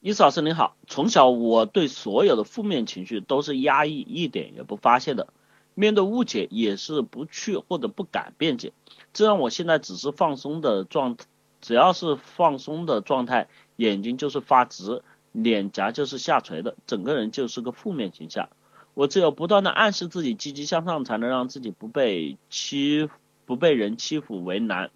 [0.00, 5.32] 伊斯老师您好，从小我对所有的负面情绪都是压抑，一点也不发泄的。
[5.78, 8.72] 面对误解也是不去或者不敢辩解，
[9.16, 11.24] 这让我现在只是放松的状态，
[11.62, 15.02] 只要是放松的状态，眼睛就是发直，
[15.32, 18.50] 脸颊就是下垂的，整个人就是个负面形象。
[18.92, 23.08] 我只有不断的暗示自己积极向上，才能让自己不被欺
[23.46, 24.90] 不被人欺负为难。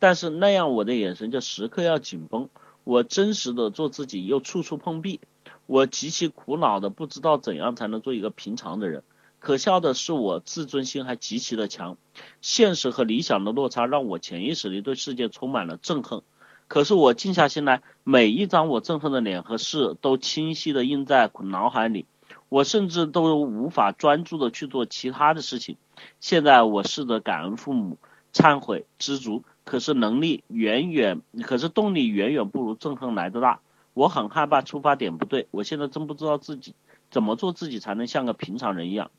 [0.00, 2.48] 但是那样我的眼神就时刻要紧绷。
[2.82, 5.20] 我真实的做自己，又处处碰壁，
[5.66, 9.04] 我极其苦恼的不知道怎样才能做一个平常的人。
[9.40, 11.96] 可笑的是，我自尊心还极其的强，
[12.42, 16.22] 现实和理想的落差让我潜意识里对世界充满了憎恨。
[16.68, 22.06] 可是我静下心来，每一张我憎恨的脸和事都清晰的印在脑海里，
[22.48, 25.76] 我甚至都无法专注的去做其他的事情。
[26.20, 27.98] 现在我试着感恩父母，
[28.32, 29.42] 忏悔，知足。
[29.64, 33.60] 可是能力远远，可是动力远远不如憎恨来的大。
[33.94, 36.74] 我很害怕出发点不对，我现在真不知道自己
[37.10, 39.10] 怎么做，自己才能像个平常人一样。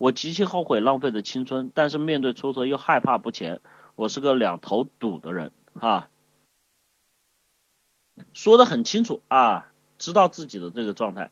[0.00, 3.60] 我极其后悔浪费的青春，但是面对挫折又害怕不前。
[3.96, 6.08] 我是个两头堵的人啊，
[8.32, 11.30] 说的很清楚啊，知道自己的这个状态。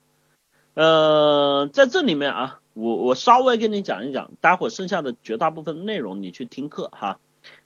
[0.75, 7.19] 呃，在这里面啊，我我稍微跟你讲一讲，待会剩下的绝大部分内容你去听课哈。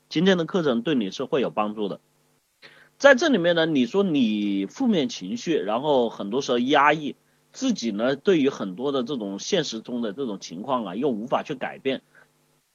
[0.09, 1.99] 今天的课程对你是会有帮助的，
[2.97, 7.17] 在这里面呢，你说你负面情绪，然后很多时候压抑
[7.53, 12.03] 自己呢，对于很多的这种现实中的这种情况啊，又无法去改变，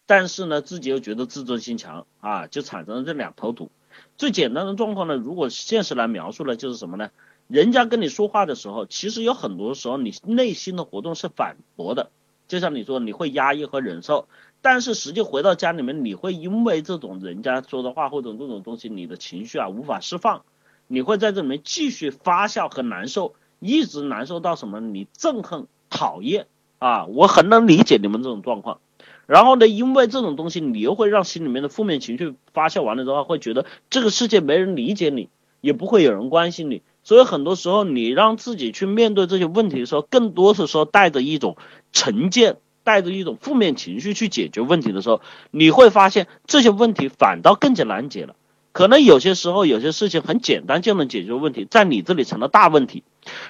[0.05, 3.71] 但是呢，自己又觉得自尊心强啊，就产生了这两头堵。
[4.17, 7.09] 最简单的状况呢，如果现实来描述呢，就是什么呢？
[7.47, 12.11] 人家跟你说话的时候，其实有很多时候你内心的活动是反驳的，
[12.47, 14.27] 就像你说你会压抑和忍受。
[14.61, 20.43] 但是实际回到家里面，你会因为这种人家说的话或者这种东西，你的情绪啊无法释放，
[20.87, 24.79] 你会在这里面继续发酵和难受，一直难受到什么？
[24.79, 26.47] 你憎恨、讨厌
[26.79, 27.05] 啊！
[27.05, 28.79] 我很能理解你们这种状况。
[29.25, 35.29] 然后呢，因为这种东西，你又会让心里面的负面情绪发酵完了之后，会觉得这个世界没人理解你，
[35.61, 36.81] 也不会有人关心你。
[37.03, 41.57] 所以很多时候，你让自己去面对这些问题的时候，更多是说带着一种
[41.91, 42.57] 成见。
[42.83, 45.19] 带着一种负面情绪去解决问题的时候，
[45.51, 48.33] 你会发现这些问题反倒更加难解了。
[48.77, 53.03] 可能有些时候有些事情很简单就能解决问题，在你这里成了大问题，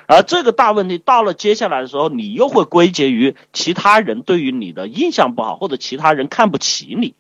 [0.06, 7.14] 而这个大问题到了接下来的时候，你又会归结于其他人对于你的印象不好，或者其他人看不起你。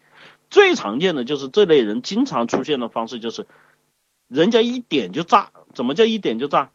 [0.49, 3.45] 最常见的就是这类人经常出现的方式就是，
[4.29, 5.51] 人家一点就炸。
[5.73, 6.71] 怎么叫一点就炸？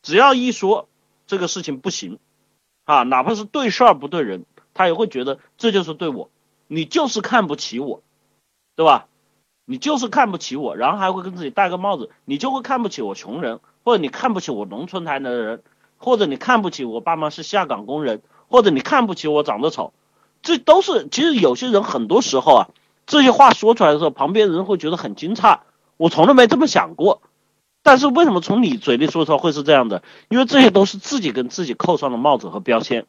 [0.00, 0.88] 只要一说
[1.26, 2.18] 这个事情不行，
[2.86, 4.46] 啊，哪怕是对事儿不对人。
[4.72, 6.30] 他也会觉得这就是对我，
[6.66, 8.02] 你就是看不起我，
[8.74, 9.06] 对吧？
[9.66, 15.62] 你就是看不起我，然后还会跟自己戴个帽子，你就会看不起我穷人，或者你看不起我农村来的人，
[15.98, 19.92] 或者你看不起我爸妈是下岗工人，或者你看不起我长得丑，
[20.40, 22.68] 这都是其实有些人很多时候啊，
[23.06, 25.58] 这些话说出来的时候，旁边人会觉得很惊诧，
[25.96, 27.20] 我从来没这么想过，
[27.82, 30.02] 但是为什么从你嘴里说出来会是这样的？
[30.28, 33.04] 因为这些都是自己跟自己扣上的帽子和标签。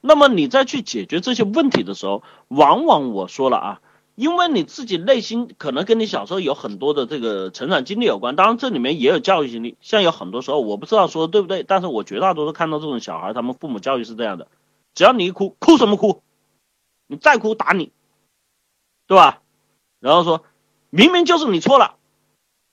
[0.00, 3.80] 那么你再去解决这些问题的时候，往往我说了啊，
[4.18, 9.76] 因为你自己内心可能跟你小时候有很多的这个成长经历有关，当然这里面也有教育经历。
[9.80, 14.48] 像有很多时候我不知道说的对不对，但是我绝大多数看到这种小孩，他们父母教育是这样的
[14.92, 16.20] 只要你一哭，哭什么哭？
[17.06, 17.92] 你再哭打你，
[19.06, 19.40] 对吧？
[20.00, 20.42] 然后说，
[20.90, 21.94] 明明就是你错了，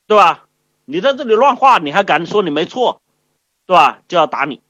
[0.07, 0.47] 对吧？
[0.85, 3.03] 你在这里乱画，你还敢说你没错，
[3.67, 4.01] 对吧？
[4.07, 4.61] 就要打你，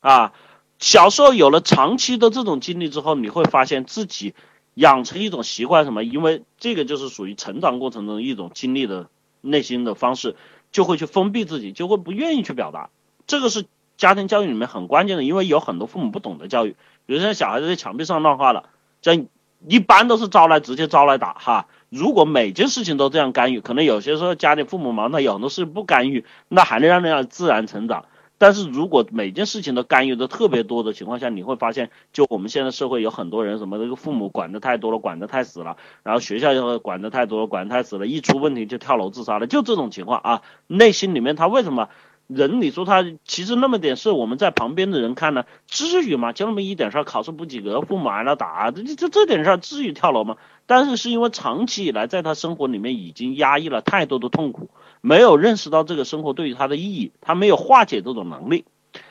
[0.00, 0.32] 啊！
[0.78, 4.34] 小时候有了长期的这种经历之后，你会发现自己
[4.76, 6.04] 养成一种习惯，什么？
[6.04, 9.08] 因为这个就是属于成长过程中一种经历的
[9.40, 10.36] 内心的方式，
[10.70, 12.90] 就会去封闭自己，就会不愿意去表达。
[13.26, 13.64] 这个是
[13.96, 18.68] 家庭教育里面很关键的，因为有很多父母不懂得教育，比如说小孩子在墙壁上乱画了，
[19.00, 19.26] 这
[19.66, 21.66] 一般都是招来直接招来打哈。
[21.88, 28.04] 如果每件事情都这样干预，可能有些时候家里父母忙，他有很多事不干预，那还能让人家自然成长。
[28.38, 41.88] 但是如果每件事情都干预的特别多的情况下，你会发现，就我们现在社会有很多人，什么这个父母管的太多了，管的太死了，然后学校又管的太多了，管太死了，一出问题就跳楼自杀了，就这种情况啊，内心里面他为什么
[42.26, 42.60] 人？
[42.60, 46.32] 你说他其实那么点事，我们在旁边的人看呢，至于吗？
[46.32, 50.36] 就那么一点事儿，考试不及格，父母挨了打，这这这点事儿至于跳楼吗？
[50.66, 54.68] 但是是因为长期以来在他生活里面已经压抑了太多的痛苦。
[55.06, 58.64] 没有认识到这个生活对于他的意义，他没有化解这种能力。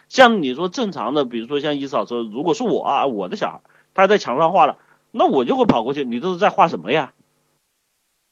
[0.10, 3.62] 像你说正常的，比如说像伊嫂说，如果是我啊，我的小孩
[3.94, 4.78] 他在墙上画了，
[5.12, 7.14] 那我就会跑过去，你这是在画什么呀？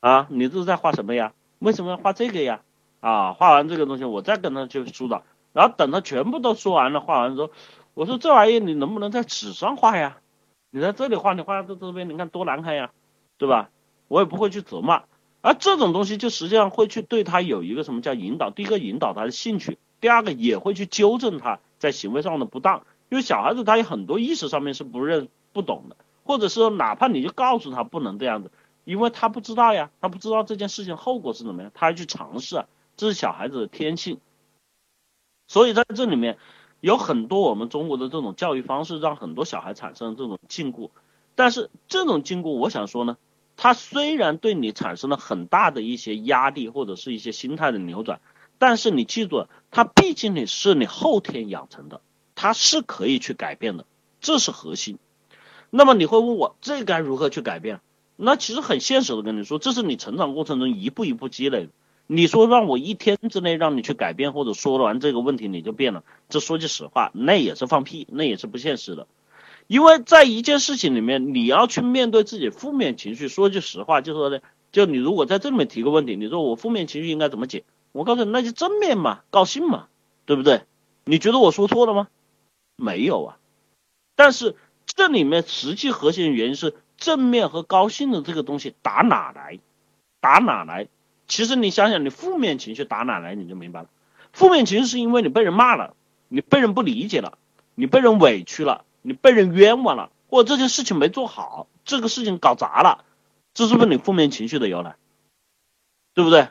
[0.02, 1.32] 啊，你这是在画什么呀？
[1.60, 2.64] 为什么要画这个呀？
[3.00, 7.52] 啊，画完这个东西，我再跟他去疏导，然后等他全部都说完了，画完之后，
[7.94, 10.18] 我说这玩意你能不能在纸上画呀？
[10.70, 12.92] 你在这里画，你画到这边，你看多难看呀，
[13.38, 13.70] 对吧？
[14.10, 15.04] 我也不会去责骂。
[15.44, 18.50] 而这种东西就实际上会去对他有一个什么叫引导？
[18.50, 22.86] 第一个引导他的兴趣，第二个也会去纠正他在行为上的不当。
[23.10, 28.52] 因为小孩子他有很多意识上面是不认不懂的，或者是说哪怕你就告诉他不能这样子，
[28.86, 32.66] 因为他不知道呀，他不知道这件事情后果是怎么样，他要去尝试啊，
[32.96, 34.22] 这是小孩子的天性。
[35.50, 36.38] 所以在这里面
[36.80, 40.90] 有很多我们中国的这种教育方式，让很多小孩产生这种禁锢。
[41.36, 43.18] 但是这种禁锢，我想说呢。
[43.56, 48.20] 他虽然对你产生了很大的一些压力或者是一些心态的扭转，
[48.58, 52.02] 但是你记住，他毕竟你是你后天养成的，
[52.36, 53.86] 他是可以去改变的，
[54.22, 54.98] 这是核心。
[55.70, 57.80] 那么你会问我，这该如何去改变？
[58.16, 61.70] 那其实很现实的跟你说，这是你成长过程中一步一步积累的。
[62.06, 69.08] 你说让我一天之内让你去改变，或者说完这个问题你就变了，这说句实话，那也是放屁，那也是不现实的。
[69.68, 73.28] 因为在一件事情里面，你要去面对自己负面情绪。
[73.28, 74.40] 说句实话，就说呢，
[74.72, 77.64] 就你如果在这里面提个问题，你说我负面情绪应该怎么解？
[77.92, 79.88] 我告诉你，那就正面嘛，高兴嘛，
[80.26, 80.64] 对不对？
[81.06, 82.08] 你觉得我说错了吗？
[82.76, 83.38] 没有啊。
[84.16, 84.56] 但是
[84.86, 89.60] 这里面实际核心的原因是正面和高兴的这个东西打哪来？
[90.22, 90.88] 打哪来？
[91.28, 93.90] 其实你想想，你负面情绪打哪来，你就明白了。
[94.34, 95.96] 负面情绪是因为你被人骂了，
[96.28, 97.38] 你被人不理解了，
[97.76, 98.86] 你被人委屈了。
[99.04, 103.04] 你被人冤枉了，或者这件事情没做好，这个事情搞砸了，
[103.54, 104.96] 这是不是你负面情绪的由来？
[106.14, 106.48] 对不对？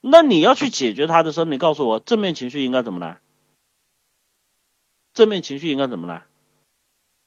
[0.00, 3.20] 那你要去解决它的时候，你告诉我正面情绪应该怎么来？
[5.14, 6.26] 正面情绪应该怎么来？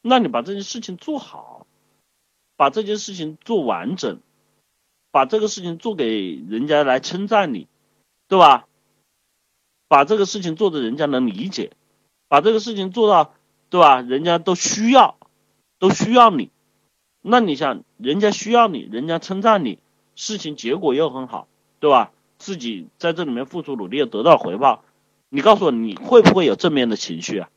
[0.01, 1.65] 那你把这件事情做好，
[2.55, 4.19] 把这件事情做完整，
[5.09, 7.67] 把这个事情做给人家来称赞你，
[8.27, 8.67] 对吧？
[9.87, 11.71] 把这个事情做的人家能理解，
[12.27, 13.33] 把这个事情做到。
[13.69, 14.01] 对吧？
[14.01, 15.17] 人家都需要，
[15.79, 16.49] 都需要你。
[17.21, 19.79] 那你想，人家需要你，人家称赞你，
[20.15, 21.47] 事情结果又很好，
[21.79, 22.11] 对吧？
[22.37, 24.83] 自己在这里面付出努力又得到回报，
[25.29, 27.49] 你告诉我，你会不会有正面的情绪啊？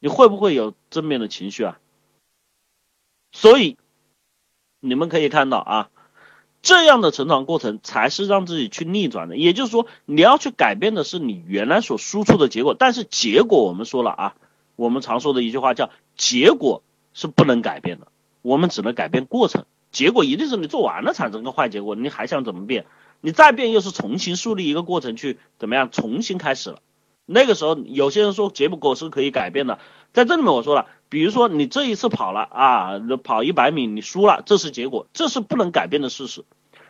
[0.00, 1.78] 你会不会有正面的情绪啊？
[3.30, 3.78] 所以，
[4.80, 5.90] 你们可以看到啊。
[6.60, 14.36] 这样的成长过程才是让自己去逆转的，也就是说，你要去改变的是你原来所输出的结果，但是结果我们说了啊，
[14.82, 16.82] 我们常说的一句话叫结果
[17.14, 18.08] 是不能改变的，
[18.42, 22.84] 我们只能改变过程，结果一定是你做完了产生个坏结果，你还想怎么变？
[23.20, 26.80] 你再变又是重新树立一个过程去怎么样重新开始了，
[27.26, 29.78] 那个时候有些人说结果是可以改变的，
[30.12, 36.44] 在这里面我说了，比如说你这一次跑了啊，跑一百米你输了，这是结果，这是不能改变的事实。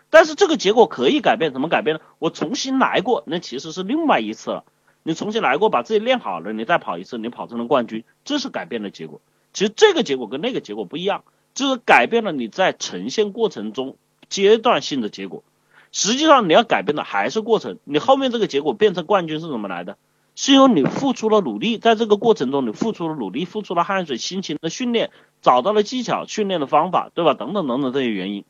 [0.09, 2.03] 但是这个结果可以改变，怎么改变呢？
[2.19, 4.65] 我重新来过，那其实是另外一次了。
[5.03, 9.21] 你重新来过，把自己练好了，你再跑一次，你跑成了冠军，这是改变的结果。
[9.53, 11.25] 其实这个结果跟那个结果不一样，
[11.55, 13.97] 就是改变了你在呈现过程中
[14.29, 15.43] 阶段性的结果。
[15.91, 17.79] 实际上你要改变的还是过程。
[17.85, 19.99] 你后面这个结果变成冠军是怎么来的？
[20.35, 25.11] 是因为你付出了努力，在这个过程中你付出了努力，付出了汗水、辛勤的训练，
[25.43, 27.35] 找到了技巧、训练的方法，对吧？
[27.35, 28.45] 等等等等这些原因。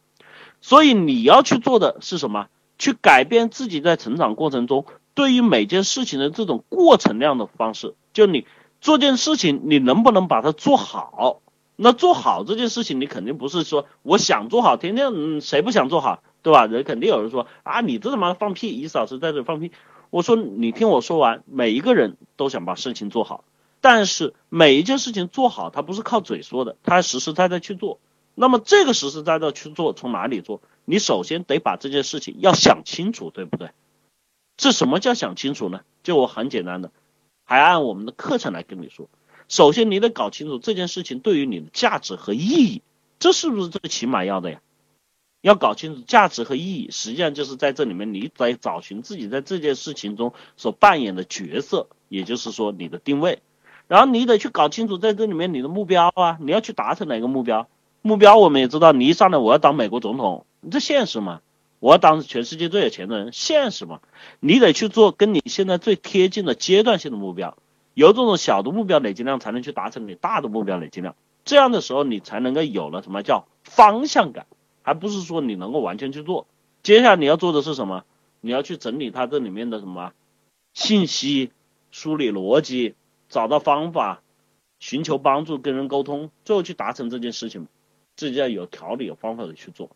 [0.60, 2.46] 所以你要去做的是什么？
[2.78, 7.94] 去改变自己在成长过程中对于每件事情的这种过程量的方式。
[8.12, 8.46] 就你
[8.80, 11.40] 做件事情你能不能把它做好？
[11.76, 16.66] 那做好这件事情，你肯定不是说我想做好，天天谁不想做好，对吧？
[16.66, 19.72] 人肯定有人说啊，你这他妈放屁，一老师在这放屁。
[20.10, 23.44] 我说你听我说完，每一个人都想把事情做好，
[23.80, 27.98] 但是每一件事情做好，它不是靠嘴说的，它实实在在去做。
[28.34, 30.60] 那么这个实实在在去做，从哪里做？
[30.84, 33.70] 你首先得把这件事情要想清楚，对不对？
[34.56, 35.80] 这什么叫想清楚呢？
[36.02, 36.90] 就我很简单的，
[37.44, 39.08] 还按我们的课程来跟你说。
[39.48, 42.82] 首先你得搞清楚这件事情对于你的价值和意义，
[43.18, 44.60] 这是不是最起码要的呀？
[45.40, 53.40] 要搞清楚价值和意义，实际上就是在这里面你得找寻自己在这件事情中所扮演的角色，也就是说你的定位。
[53.88, 57.68] 然后你得去搞清楚在这里面你的目标啊，你要去达成哪个目标？
[58.00, 61.40] 目标我们也知道，你一上来我要当美国总统，这现实吗？
[61.82, 63.98] 我要当全世界最有钱的人，现实嘛？
[64.38, 67.58] 你得去做跟你现在最贴近的阶段性的目标，
[67.92, 74.46] 由这种小的目标累积量才能去达成你大的目标累积量，这样的时候你才能够有了什么叫方向感，
[74.82, 76.46] 还不是说你能够完全去做。
[76.84, 78.04] 接下来你要做的是什么？
[78.40, 80.12] 你要去整理它这里面的什么
[80.74, 81.50] 信息，
[81.90, 82.94] 梳理逻辑，
[83.28, 84.22] 找到方法，
[84.78, 87.66] 寻求帮助，跟人沟通，最后去达成这件事情。
[88.14, 89.90] 这就要有条理、有方法的去做，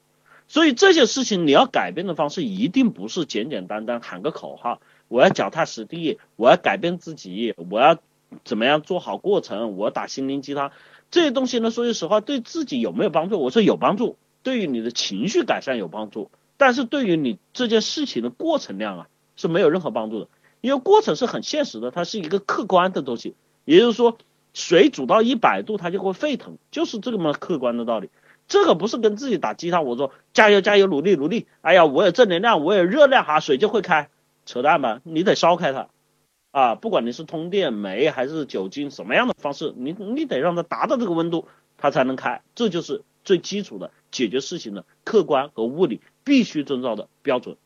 [0.48, 7.98] 所以这些事情你要改变的方式一定不是简简单单喊个口号，我要脚踏实地，我要改变自己，我要
[8.44, 10.72] 怎么样做好过程，我打心灵鸡汤，
[11.10, 13.40] 这些东西呢，说句实话，对自己有没有帮助？
[13.40, 20.28] 我说有帮助，对于你的情绪改善有帮助，但是对于你这件事情的过程量啊是没有任何帮助的，
[20.60, 23.34] 因为过程是很现实的，它是一个客观的东西，
[23.64, 24.18] 也就是说。
[24.58, 28.08] 水煮到一百度，它就会沸腾，就是这么客观的道理。
[28.48, 31.46] 这个不是跟自己打鸡汤，我说加油加油，努力努力。
[31.62, 34.08] 哎呀，我有正能量，我有热量哈，水就会开，
[34.44, 35.00] 扯淡吧？
[35.04, 35.88] 你得烧开它
[36.52, 36.74] 啊！
[36.74, 42.42] 不管你是通电煤还是酒精，什么样的方式，你你得让它达到这个温度，它才能开。
[42.54, 47.56] 这就是最基础的解决事情的客观和物理必须遵照的标准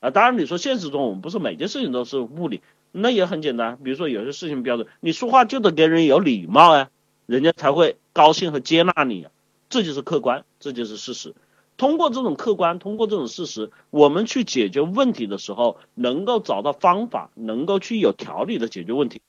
[0.00, 0.10] 啊！
[0.10, 2.60] 当然，你说现实中我们不是每件事情都是物理。
[2.94, 6.90] 那也很简单，比如说有些事情标准，你说话就得给人有礼貌啊，
[7.24, 9.26] 人家才会高兴和接纳你，
[9.72, 11.34] 这就是客观，这就是事实。
[11.78, 19.22] 通过这种客观，通过这种事实，我们去解决问题的时候，能够找到方法，能够去有条理的解决问题，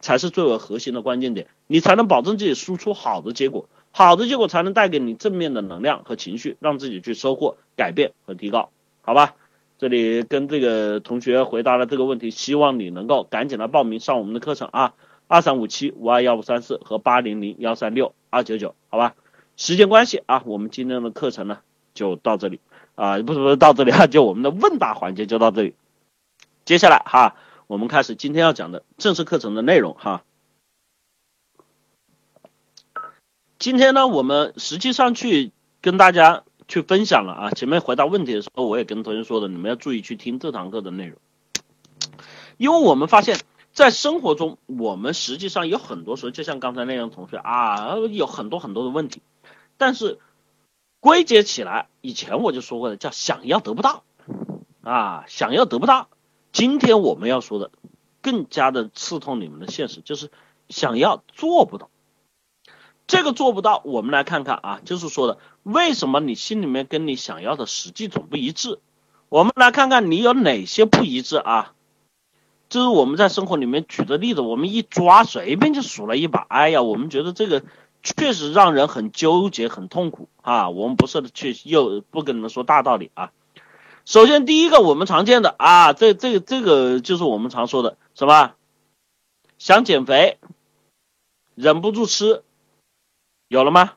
[0.00, 8.70] 才是最为核心的关键点，你才能保证自己输出好的结果，好的结果才能带给你正面的能量和情绪，让自己去收获改变和提高，
[9.02, 9.34] 好吧？
[9.76, 14.94] 这里跟这个同学回答了这个问题，希望你能够赶紧来报名上我们的课程啊，
[15.28, 19.14] 二三五七五二幺五三四和八零零幺三六二九九，好吧？
[19.56, 21.58] 时间关系啊，我们今天的课程呢
[21.94, 22.60] 就到这里
[22.94, 25.74] 啊，不是不是到这里啊， 就我们的问答环节就到这里。
[26.64, 27.36] 接下来哈，
[27.66, 30.22] 我们开始今天要讲的正式课程的内容哈。
[33.58, 36.44] 今天呢，我们实际上去跟大家。
[36.70, 37.50] 去分享了啊！
[37.50, 41.18] 前面回答问题的时候，我也跟同学说的，你们要注意去听这堂课的内容，
[42.58, 43.40] 因为我们发现，
[43.72, 49.20] 在生活中，我们实际上有很多时候，就像刚才那样同学啊，有很多很多的问题，
[49.80, 50.18] 但是
[51.00, 54.04] 归结起来，以前我就说过的，叫想要得不到
[54.82, 56.10] 啊，想要得不到。
[56.52, 57.70] 今天我们要说的，
[58.20, 60.30] 更加的刺痛你们的现实，就是
[60.68, 61.88] 想要做不到。
[63.06, 68.80] 这个做不到，我们来看看啊，就是说的为什么你心里面跟你想要的实际总不一致？
[69.30, 71.72] 我们来看看你有哪些不一致啊？
[72.68, 77.64] 这是我们在生活里面举的例子，我们一抓随便就数了一把，哎呀，我们觉得这个
[78.02, 80.70] 确实让人很纠结、很痛苦啊。
[80.70, 83.32] 我们不是去又不跟你们说大道理啊。
[84.04, 88.54] 首先第一个我们常见的啊，这这这个就是我们常说的什么？
[89.58, 90.38] 想减肥，
[91.54, 92.42] 忍不住吃。
[93.48, 93.94] 有了吗？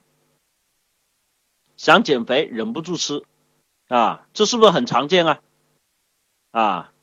[1.76, 3.24] 想减肥忍不住吃，
[3.88, 5.42] 啊，这是不是很常见啊？
[6.52, 6.94] 啊，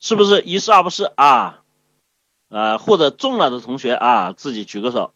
[0.00, 1.62] 是不是一是二不是啊？
[2.48, 5.12] 呃，或者中了的同学啊，自己举个手。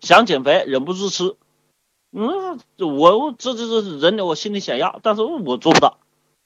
[0.00, 1.36] 想减肥忍不住吃，
[2.10, 5.98] 嗯，我这这这人我心里想要，但是我做不到，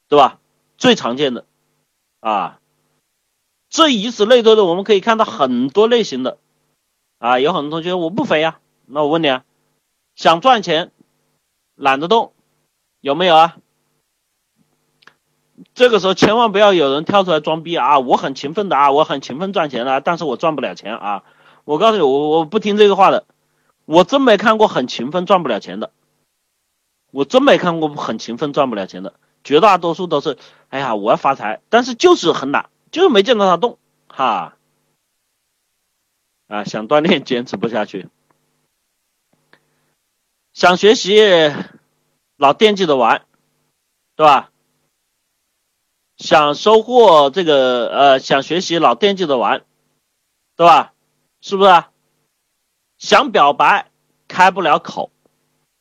[0.08, 0.38] 对吧？
[0.76, 1.46] 最常见的
[2.20, 2.60] 啊，
[3.70, 6.38] 这以此类推的，我们可以看到很多类型的。
[7.18, 9.44] 啊，有很多同学我不肥呀，那我问你啊，
[10.16, 10.92] 想赚钱，
[11.74, 12.34] 懒得动，
[13.00, 13.56] 有没有啊？
[15.76, 17.98] 这个时候千万不要有人跳出来装逼啊！
[17.98, 21.22] 我很勤奋的啊，我很勤奋赚钱的，但是我赚不了钱啊！
[21.66, 23.26] 我告诉你，我我不听这个话的，
[23.84, 25.90] 我真没看过很勤奋赚不了钱的，
[27.10, 29.12] 我真没看过很勤奋赚不了钱的，
[29.44, 30.38] 绝大多数都是，
[30.70, 34.54] 哎呀，我要发财，但是就是很懒，就是没见到他动，哈。
[36.48, 38.08] 啊，想锻炼坚持不下去，
[40.54, 41.20] 想学习
[42.38, 43.26] 老惦记着玩，
[44.14, 44.50] 对吧？
[46.16, 49.64] 想收获这个呃，想学习老惦记着玩，
[50.56, 50.94] 对吧？
[51.40, 51.84] 是不是？
[52.98, 53.90] 想表白
[54.26, 55.10] 开不了口，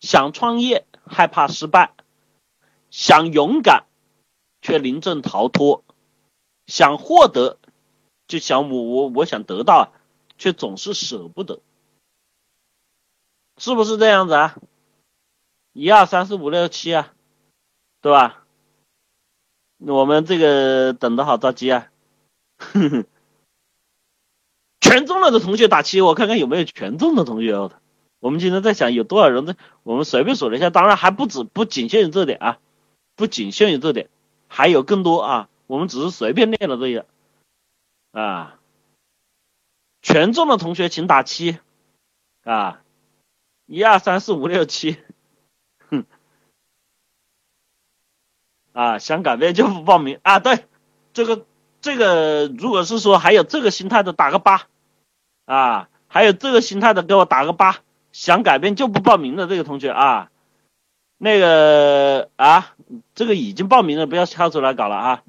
[0.01, 1.93] 想创业害怕失败，
[2.89, 3.85] 想勇敢
[4.61, 5.85] 却临阵逃脱，
[6.67, 7.57] 想获得
[8.27, 9.93] 就想我我我想得到，
[10.37, 11.61] 却总是舍不得，
[13.57, 14.57] 是不是这样子啊？
[15.71, 17.13] 一二三四五六七啊，
[18.01, 18.44] 对吧？
[19.93, 21.87] 我们这个等的好着急啊！
[22.57, 23.05] 哼 哼
[24.81, 27.71] 全中了的同学打七，我看看有没有全中的同学哦。
[28.19, 29.55] 我们今天在想有多少人在？
[29.83, 32.57] 我们随便数了一下，当然还不止，不仅限于这点啊，
[33.15, 34.09] 不仅限于这点，
[34.47, 35.49] 还有更多啊。
[35.67, 37.05] 我们只是随便列了这些
[38.11, 38.59] 啊。
[40.01, 41.59] 全中的同学请打七
[42.43, 42.81] 啊！
[43.65, 44.97] 一二三四五六七。
[48.75, 50.39] 啊，想改变就不报名啊！
[50.39, 50.65] 对，
[51.13, 51.45] 这个
[51.79, 54.63] 这个，如果是说还有这个心态的，打个八
[55.45, 57.77] 啊，还有这个心态的，给我打个八。
[58.11, 60.29] 想改变就不报名的这个同学啊，
[61.17, 62.73] 那个啊，
[63.13, 65.23] 这个已经报名了，不要跳出来搞了啊！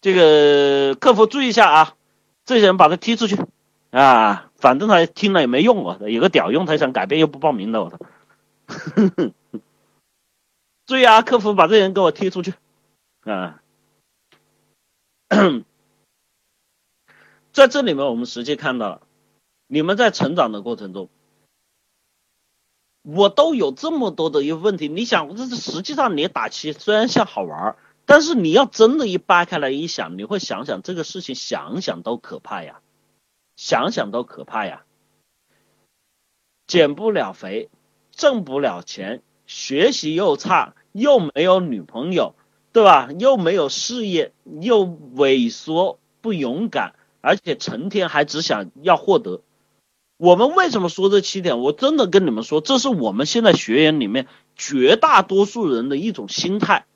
[0.00, 1.94] 这个客服注意一下啊，
[2.46, 3.38] 这些人把他踢出去
[3.90, 7.98] 啊，反正他听了也没用啊，有个屌用，他想改变又不报名的，我操！
[10.86, 12.52] 注意啊，客服把这人给我踢出去
[13.22, 13.62] 啊！
[17.52, 19.00] 在这里面，我们实际看到了，
[19.66, 21.08] 你们在成长的过程中，
[23.00, 24.88] 我都有这么多的一个问题。
[24.88, 32.82] 你想，这是实际上你打七虽然像好玩，但是你要真的一掰开来一想，你会想想这个事情，想想都可怕呀，
[33.56, 34.84] 想想都可怕呀，
[36.66, 37.70] 减不了肥，
[38.10, 39.22] 挣不了钱。
[39.46, 42.34] 学习又差，又没有女朋友，
[42.72, 43.10] 对吧？
[43.18, 49.42] 又没有事业，又萎缩，不勇敢，而且成天还只想要获得。
[50.16, 51.60] 我们为什么说这七点？
[51.60, 56.86] 我真的跟你们说，这是我们现在学员里面绝大多数人的一种心态。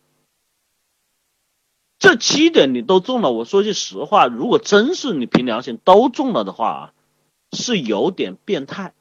[1.99, 6.93] 这七点你都中了，我说句实话，如果真是你凭良心都中了的话啊，
[7.53, 8.95] 是有点变态。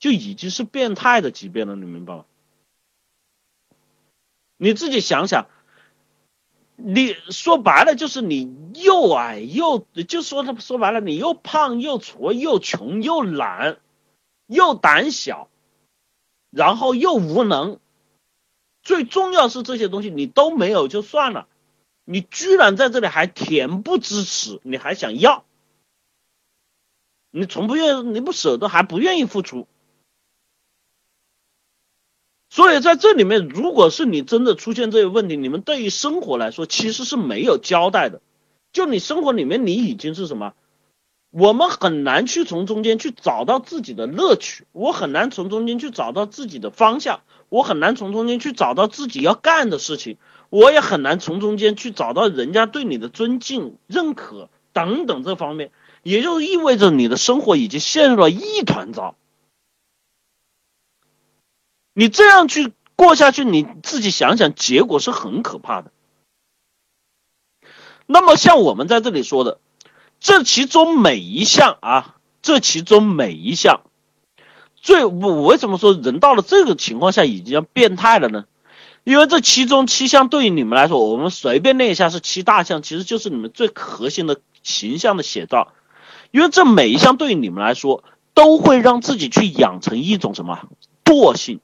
[0.00, 2.24] 就已经是变态的级别了，你明白吗？
[4.56, 5.46] 你自己想想，
[6.76, 13.78] 你说白了就是你又矮又，就说他说白了，你又胖又矬又穷又懒
[14.46, 15.48] 又胆小，
[16.50, 17.78] 然后又无能，
[18.82, 21.46] 最重要是这些东西你都没有就算了，
[22.04, 25.44] 你居然在这里还恬不知耻，你还想要，
[27.30, 29.68] 你从不愿你不舍得还不愿意付出。
[32.50, 38.20] 所以在这里面，如果是你真的出现这些问题，你们对于生活来说其实是没有交代的。
[38.72, 40.52] 就你生活里面，你已经是什么？
[41.30, 50.16] 我们很难去从中间去找到自己的乐趣，我很难从中间去找到自己的方向，我很难从中间去找到自己要干的事情，
[50.48, 55.70] 我也很难从中间去找到人家对你的尊敬、认可等等这方面，
[56.02, 59.14] 也就意味着你的生活已经陷入了一团糟。
[61.94, 65.90] 你这样去过下去，你自己想想，结果是很可怕的。
[68.06, 69.58] 那么像我们在这里说的，
[70.18, 73.82] 这其中每一项啊，这其中每一项，
[74.76, 78.44] 最我为什么说人到了这个情况下已经要变态了呢？
[79.02, 85.72] 因为这其中七项对于你们来说，我们随便列一下是七大项，其实就是你们最核心的形象的写照。
[86.30, 90.68] 因为这每一项对于你们来说，都会让自己去养成一种什么
[91.04, 91.60] 惰性。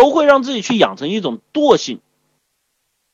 [0.00, 2.00] 都会让自己去养成一种惰性。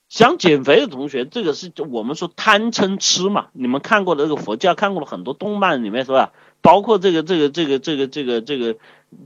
[0.08, 3.48] 想减肥的同学，这个是我们说贪嗔痴嘛。
[3.54, 6.32] 你们看过的这个佛教，看过了很多动漫里面是吧？
[6.60, 8.76] 包括这个这个这个这个这个这个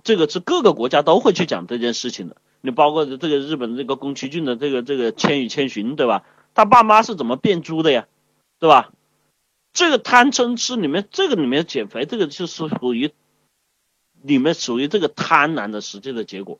[0.03, 2.37] 这个是各个国家都会去讲这件事情的。
[2.63, 6.25] 你包括这个日本这个宫崎骏的这个这个《千与千寻》，对吧？
[6.55, 8.07] 他爸妈是怎么变猪的呀？
[8.59, 8.91] 对吧？
[9.75, 13.13] 这个贪嗔痴里面，这个里面减肥，这个就是属于
[14.23, 16.59] 里面属于这个贪婪的实际的结果。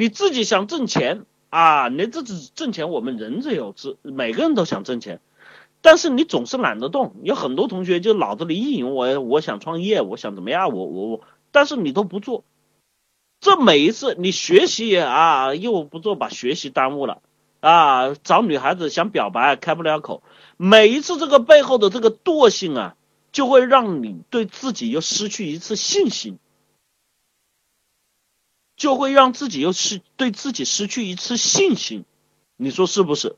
[0.00, 5.20] 你自己想挣钱啊，你自己挣钱，我们人自有之，每个人都想挣钱，
[5.82, 7.16] 但是你总是懒得动。
[7.22, 11.20] 有很多同学就脑子里意淫我，我想创业，我想怎么样，我我我，
[11.52, 12.44] 但是你都不做。
[13.40, 17.20] 这每一次你学习也啊，又不做，把学习耽误了
[17.60, 18.14] 啊。
[18.14, 20.22] 找女孩子想表白开不了口，
[20.56, 22.96] 每一次这个背后的这个惰性啊，
[23.32, 26.38] 就会让你对自己又失去一次信心，
[28.80, 32.06] 就会让自己又是对自己失去一次信心，
[32.56, 33.36] 你说是不是？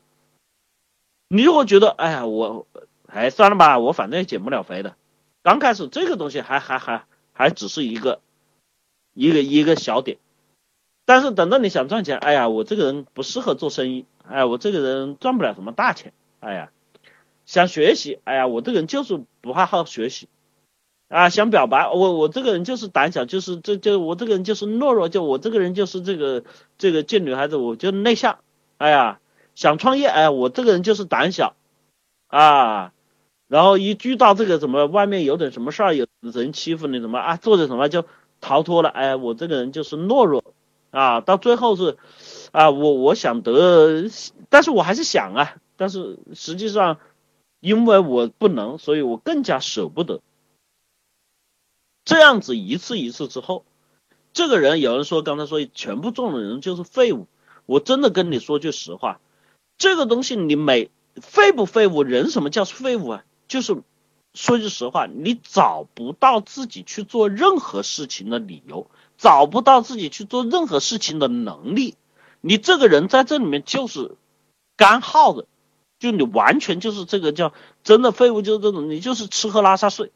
[1.27, 2.65] 你如果觉得，哎呀，我，
[3.07, 4.95] 哎，算了吧，我反正也减不了肥的。
[5.41, 8.21] 刚开始这个东西还还还还只是一个
[9.13, 10.17] 一个一个小点，
[11.03, 16.71] 但是等到你想赚钱，哎呀，我这个人不适合做生意，哎呀，我这个人赚不了什么大钱，哎呀。
[17.45, 20.29] 想学习，哎呀，我这个人就是不爱好学习，
[21.07, 26.43] 啊，想表白，我我这个人就是胆小，就是这就我这个人就是懦弱，就我这个人就是这个
[26.77, 28.39] 这个见女孩子我就内向，
[28.77, 29.19] 哎呀，
[29.53, 31.55] 想创业，哎，我这个人就是胆小，
[32.27, 32.93] 啊，
[33.47, 38.05] 然后一遇到这个什么外面有点什么事儿，有人欺负你什么啊，做点什么就
[38.41, 40.43] 逃脱了，哎，我这个人就是懦弱，
[40.89, 41.97] 啊，到最后是，
[42.51, 44.05] 啊，我我想得，
[44.49, 46.97] 但是我还是想啊，但是实际上。
[47.65, 50.19] 因为我不能，所以我更加舍不得。
[52.05, 53.65] 这样子一次一次之后，
[54.33, 57.27] 这个人有人说，刚才说全部中的人就是废物。
[57.65, 59.21] 我真的跟你说句实话，
[59.77, 63.23] 这个东西你每废不废物，人什么叫废物啊？
[63.47, 63.81] 就是
[64.33, 68.87] 说句实话，你找不到自己去做任何事情的理由，
[69.17, 71.95] 找不到自己去做任何事情的能力，
[72.41, 74.15] 你这个人在这里面就是
[74.75, 75.45] 干耗的。
[75.99, 77.53] 就你完全就是这个叫
[77.85, 80.11] 真的废物，就是这种，你就是吃喝拉撒睡。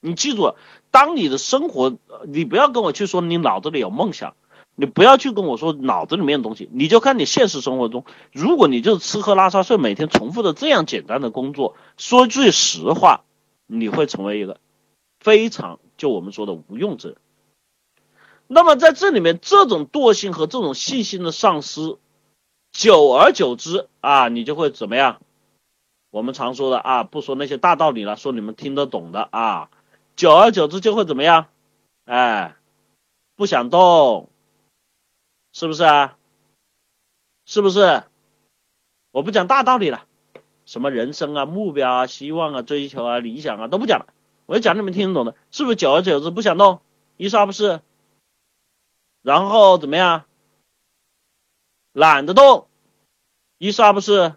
[0.00, 0.54] 你记住，
[0.90, 4.34] 当你的生活，你不要跟我去说你脑子里有梦想，
[4.74, 13.22] 你不要去跟我说脑子里面的东西，你就看你现实生活中，如果你就是吃喝拉撒睡，每天重复的这样简单的工作，说句实话，
[13.66, 14.58] 你会成为一个
[15.20, 17.16] 非常就我们说的无用之人。
[18.46, 21.96] 那么在这里面，这种惰性和这种信心的丧失。
[22.72, 25.20] 久而久之啊，你就会怎么样？
[26.10, 29.70] 我们常说的啊，不说那些大道理了，说你们听得懂的啊。
[30.20, 31.46] 久而久之就会怎么样？
[32.04, 32.54] 哎，
[33.36, 34.28] 不想动，
[35.50, 36.18] 是不是啊？
[37.46, 38.04] 是不是？
[39.12, 40.04] 我不讲大道理了，
[40.66, 44.12] 什么人生啊、目标啊、希望啊、追求啊、理想啊都不讲了，
[44.44, 45.76] 我就讲你们听得懂的，是不是？
[45.76, 46.82] 久而久之不想动，
[47.16, 47.80] 一说不是？
[49.22, 50.26] 然后怎么样？
[51.92, 52.68] 懒得动，
[53.56, 54.34] 一刷不是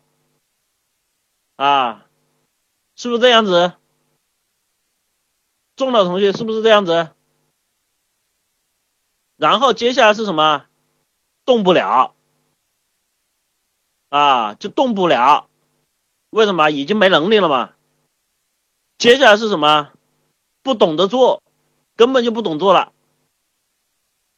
[1.58, 2.08] 啊？
[2.96, 3.74] 是不是这样子？
[5.84, 7.10] 中了同学是不是这样子？
[9.36, 10.66] 然后接下来是什么？
[11.44, 12.16] 动不了
[14.08, 15.50] 啊，就动不了。
[16.30, 16.70] 为什么？
[16.70, 17.74] 已经没能力了嘛。
[18.98, 19.92] 接下来是什么？
[20.62, 21.44] 不懂得做，
[21.98, 22.94] 根本就不懂做了。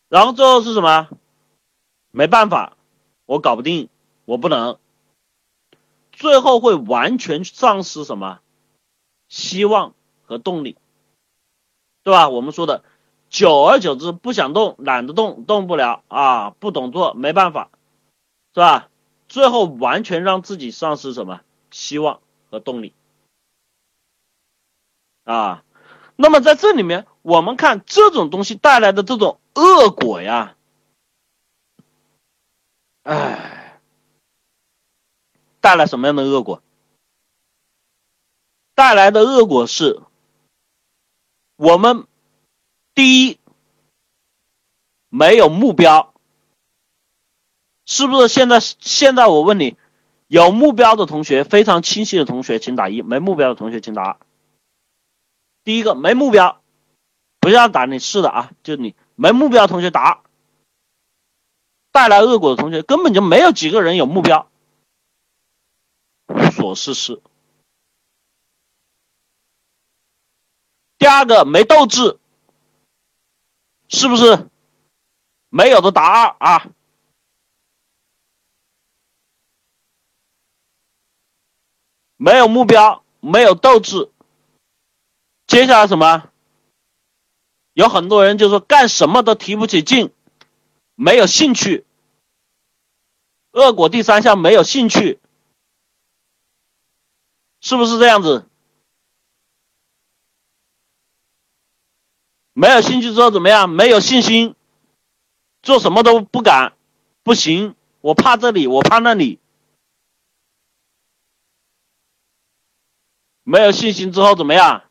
[0.10, 1.10] 然后最后是什么？
[2.10, 2.76] 没办法。
[3.28, 3.90] 我搞不定，
[4.26, 4.80] 我不能，
[6.12, 8.40] 最后会完全丧失什么
[9.28, 10.78] 希望和动力，
[12.06, 12.30] 对吧？
[12.30, 12.84] 我们说的，
[13.32, 17.72] 久而久之不想动，懒得动，动不了啊，不懂做，没办法，
[18.54, 18.90] 是吧？
[19.28, 21.42] 最后完全让自己丧失什么
[21.72, 22.94] 希望和动力
[25.24, 25.64] 啊？
[26.16, 30.56] 那么在这里面，我们看这种东西带来的这种恶果呀。
[33.02, 33.80] 哎，
[35.60, 36.62] 带来什么样的恶果？
[38.76, 40.02] 带来的恶果是，
[41.56, 42.06] 我们
[42.94, 43.40] 第一
[45.10, 46.14] 没有目标，
[47.86, 48.28] 是不是？
[48.28, 49.78] 现在现在我问你，
[50.28, 54.18] 有目标的同学，非常清晰的同学，请打一；没目标的同学，请打二。
[55.64, 56.62] 第一个没目标，
[57.40, 60.22] 不要打你是的啊，就你没目标同学打。
[61.92, 64.50] 带来恶果的同学根本就没有几个人有目标，
[66.28, 67.22] 无所事事。
[71.06, 72.18] 第二个没斗志，
[73.90, 74.50] 是不是？
[75.50, 76.72] 没有的答案啊，
[82.18, 84.10] 没有目标，没有斗志。
[85.46, 86.28] 接下来什么？
[87.74, 90.12] 有很多人就说干什么都提不起劲。
[90.96, 91.86] 没有兴趣，
[93.52, 95.20] 恶果第三项没有兴趣，
[97.62, 98.50] 是不是这样子？
[102.58, 103.70] 没有兴趣之后怎么样？
[103.70, 104.56] 没有信心，
[105.62, 106.72] 做什么都不敢，
[107.22, 109.42] 不行，我怕这里，我怕那里。
[113.44, 114.84] 没有信心之后怎么样？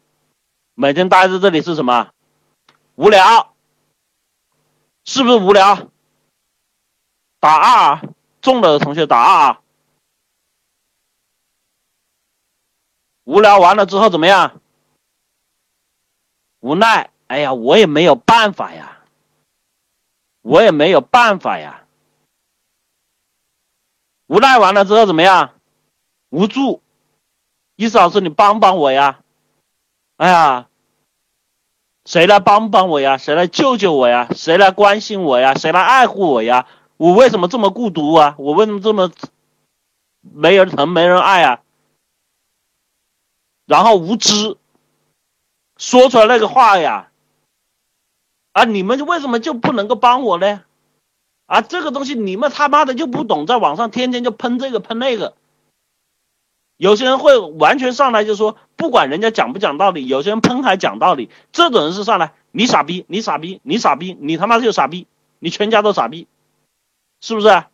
[0.74, 2.12] 每天待在这里是什么？
[2.96, 3.54] 无聊，
[5.06, 5.90] 是不是无聊？
[7.40, 9.52] 打二，中了的同学打二。
[9.52, 9.60] 啊
[13.24, 14.60] 无聊完了之后怎么样？
[16.60, 18.98] 无奈，哎呀，我也没有办法呀，
[20.42, 21.84] 我也没有办法呀。
[24.26, 25.50] 无奈完了之后怎么样？
[26.30, 26.82] 无助，
[27.76, 29.20] 意思老师你帮帮我呀！
[30.16, 30.68] 哎呀，
[32.04, 33.18] 谁来帮帮我呀？
[33.18, 34.28] 谁来救救我呀？
[34.34, 35.54] 谁来关心我呀？
[35.54, 36.66] 谁来爱护我呀？
[36.96, 38.34] 我为什么这么孤独啊？
[38.38, 39.10] 我为什么这么
[40.20, 41.60] 没人疼、没人爱啊？
[43.66, 44.56] 然后无知，
[45.76, 47.10] 说出来那个话呀，
[48.54, 50.62] 啊，你们为什么就不能够帮我呢？
[51.46, 55.34] 啊，这个东西你们他妈的就不懂，在网上天天就喷这个喷那个。
[56.76, 65.08] 有些人会完全上来就说，不管人家讲不讲道理，有些人喷还讲道理，这种人是上来，你傻逼，你傻逼，你傻逼，你他妈就傻逼，
[65.40, 66.28] 你全家都傻逼，
[67.20, 67.64] 是不是？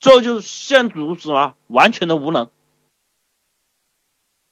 [0.00, 2.50] 最后就陷入什么完全的无能，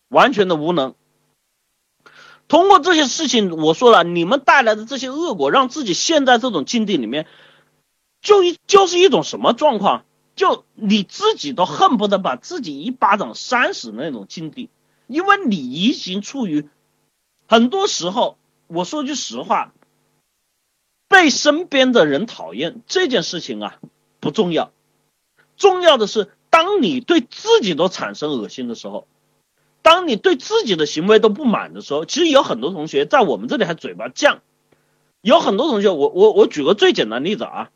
[0.08, 0.94] 完全的无能。
[2.48, 7.26] 通过这些事情，我说了，你们带来的这些恶果，让自己陷在这种境地里面，
[8.22, 10.04] 就一就是一种什么状况？
[10.34, 14.70] 就你自己都恨不得把自己一巴掌扇死那种境地，
[15.08, 16.68] 因为你已经处于
[17.48, 18.38] 很多时候，
[18.68, 19.72] 我说句实话，
[21.08, 23.78] 被身边的人讨厌这件事情啊
[24.20, 24.70] 不重要，
[25.56, 29.08] 重要的是当你对自己都产生恶心的时候，
[29.82, 34.38] 当你对自己的行为都不满的时候，其实有很多同学在我们这里还嘴巴犟，
[35.20, 37.70] 有很多同学，我我我举个最简单例子啊，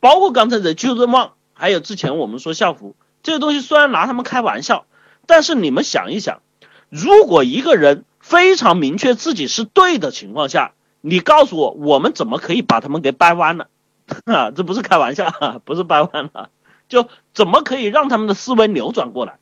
[0.00, 1.32] 包括刚才的邱正旺。
[1.60, 2.94] 还有之前我们说校服
[3.24, 4.86] 这个东西，虽然拿他们开玩笑，
[5.26, 6.40] 但是你们想一想，
[6.88, 13.66] 如果一个人非常明确自己是对的情况下，你告诉我，我们怎么可以把他们给掰弯了？
[14.26, 16.50] 啊，这不是开玩笑，不是掰弯了，
[16.88, 19.38] 就怎么可以让他们的思维扭转过来？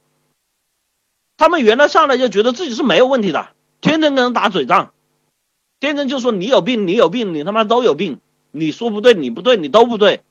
[1.36, 3.48] 他们原来上来就觉得自己是没有问题的，
[3.80, 4.92] 天天跟人打嘴仗，
[5.80, 8.20] 天天就说你有病，你有病，你他妈都有病，
[8.50, 10.22] 你说不对，你不对，你都不对。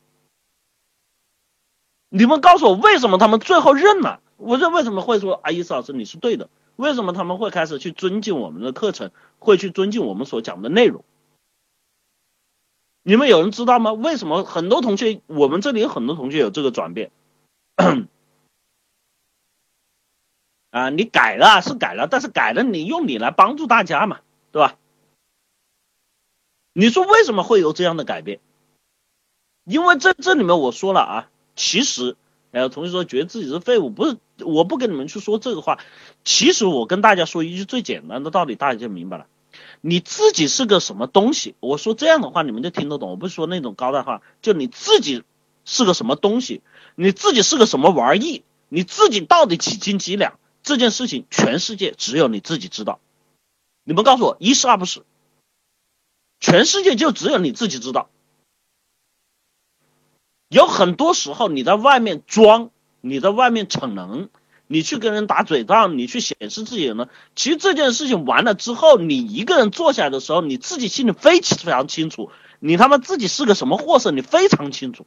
[2.09, 4.21] 你们告诉我为什么他们最后认了？
[4.37, 5.51] 我这为什么会说啊？
[5.51, 6.49] 伊斯老师你是对的？
[6.75, 11.03] 为什么他们会开始去尊敬我们的课程，会去尊敬我们所讲的内容？
[13.03, 13.93] 你们有人知道吗？
[13.93, 17.11] 为什么很多同学，我们这里有很多同学有这个转变？
[20.75, 24.19] 啊，你改了是改了，但是改了你用你来帮助大家嘛，
[24.51, 24.75] 对吧？
[26.73, 28.41] 你说为什么会有这样的改变？
[29.63, 31.29] 因为在这里面我说了啊。
[31.55, 32.17] 其实，
[32.51, 35.79] 还有同学说觉得自己是废物，不是，我不跟你们去说这个话。
[36.25, 39.27] 其实我跟大家说一句最简单的道理，大家就明白了。
[39.79, 41.55] 你自己是个什么东西？
[41.61, 43.11] 我说这样的话，你们就听得懂。
[43.11, 45.23] 我不是说那种高大话，就你自己
[45.63, 46.61] 是个什么东西，
[46.95, 50.37] 你自己是个什么玩意，你自己到底几斤几两？
[50.65, 52.99] 这件事情，全世界只有你自己知道。
[53.83, 55.03] 你们告诉我，一是二不是？
[56.39, 58.09] 全世界就只有你自己知道。
[60.49, 64.29] 有很多时候，你在外面装，你在外面逞能，
[64.65, 67.09] 你去跟人打嘴仗，你去显示自己呢。
[67.35, 75.05] 其实这件事情完了之后，你一个人坐下来的时候，你自己心里非非常清楚，你他妈自己是个什么货色，你非常清楚。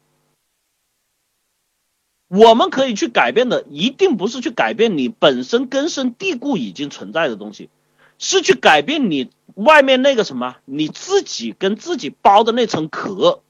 [2.28, 7.70] 我们可以去改变的，一定不是去改变你本身根深蒂固已经存在的东西，
[8.18, 13.40] 是去改变你外面那个什么，你自己跟自己包的那层壳。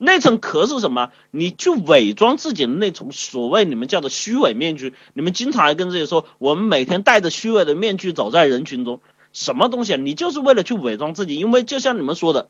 [0.00, 1.10] 那层壳是什么？
[1.32, 4.94] 你去伪装自己的那层所谓你们叫做虚伪面具。
[5.12, 9.00] 你们经常还跟自己说，我们每天戴着虚伪的面具走在人群中，
[9.32, 9.96] 什么东西？
[9.96, 11.34] 你就是为了去伪装自己。
[11.34, 12.48] 因为就像你们说的，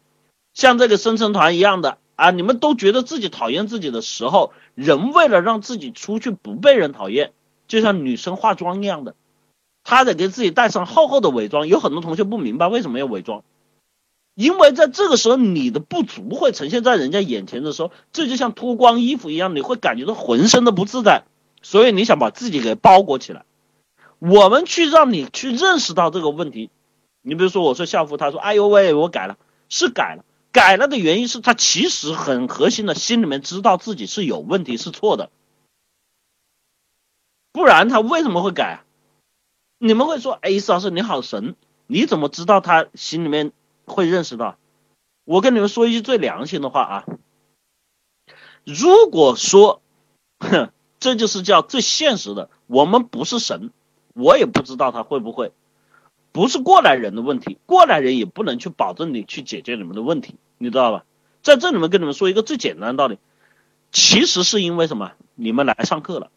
[0.53, 7.31] 像这个生存团一样的啊，你们都觉得自己讨厌自己的时候，人为了让自己出去不被人讨厌，
[7.69, 9.15] 就像女生化妆一样的，
[9.85, 11.69] 她得给自己带上厚厚的伪装。
[11.69, 13.45] 有很多同学不明白为什么要伪装。
[14.35, 21.23] 因为在这个时候，你的不足会呈现在人家眼前的时候，这就像脱光衣服一样，你会感觉到浑身的不自在，
[21.63, 23.45] 所以你想把自己给包裹起来。
[24.19, 26.71] 我们去让你去认识到这个问题。
[27.23, 29.37] 你比如说，我说校服，他说：“哎呦喂，我改了，
[29.69, 35.31] 是改了，改了的原因是他其实很核心的，心里面知道自己是有问题，是错的，
[37.53, 38.85] 不然他为什么会改？
[39.79, 41.55] 你们会说：哎，老师你好神，
[41.87, 43.53] 你怎么知道他心里面？”
[43.91, 44.59] 会认识到，
[45.25, 47.05] 我跟你们说一句最良心的话啊，
[48.65, 49.81] 如果说，
[50.41, 50.71] 哼，
[51.01, 53.71] 这就是叫最现实的，我们不是神，
[54.13, 55.53] 我也不知道他会不会，
[56.33, 61.05] 不是过来人的问题，过来人也不能去保证你去解决你们的问题，你知道吧？
[61.43, 63.19] 在这里面跟你们说一个最简单的道理，
[63.93, 65.13] 其实是因为什么？
[65.35, 66.31] 你们来上课了，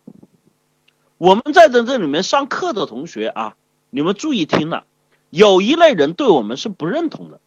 [1.17, 3.55] 我们在这这里面上课的同学啊，
[3.89, 4.85] 你们注意听了。
[5.29, 7.39] 有一类人对我们是不认同的。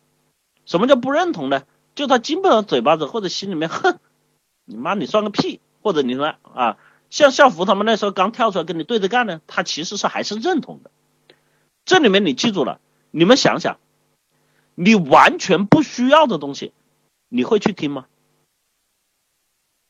[0.67, 1.63] 什么叫不认同呢？
[1.95, 3.99] 就他基本上嘴巴子或者心里面哼，
[4.65, 6.77] 你妈你算个屁，或者你说啊，
[7.11, 10.91] 像校服他们那时候刚跳出来跟你对着干呢，他其实是还是认同的。
[11.85, 12.81] 这里面你记住了，
[13.11, 13.79] 你们想想，
[14.75, 16.73] 你完全不需要的东西，
[17.29, 18.07] 你会去听吗？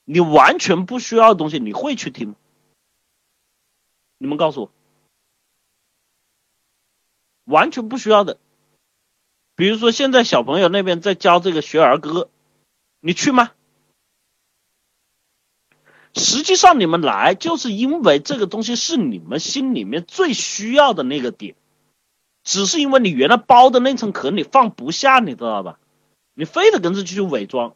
[0.05, 2.35] 你完全不需要的东西，你会去听吗？
[4.19, 4.73] 你们告诉我，
[7.45, 8.39] 完全不需要的。
[9.57, 12.29] 比如说，现在小朋友那边在教这个学儿歌，
[13.01, 13.53] 你去吗？
[16.17, 21.57] 实际上你们来就是因为这个东西是你们心里面最需要的那个点，
[22.45, 25.79] 只是因为你原来包的那层壳你放不下，你知道吧？
[26.35, 27.75] 你非得跟着去伪装。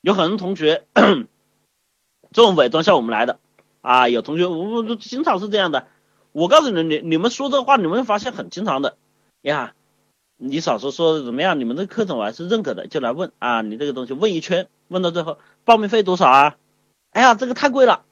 [0.00, 0.86] 有很多同学
[2.32, 3.38] 这种伪装向我们来的
[3.80, 5.86] 啊，有同学我我经常是这样的。
[6.32, 8.96] 我告诉你，你你们说这话，你们会发现很经常的
[9.42, 9.74] 呀。
[10.36, 11.58] 你嫂子说的怎么样？
[11.58, 16.56] 你们这课程我还是认可的，就来问啊，你这个东西问一圈，问到最后报名费多少啊？
[17.10, 18.04] 哎呀，这个太贵了，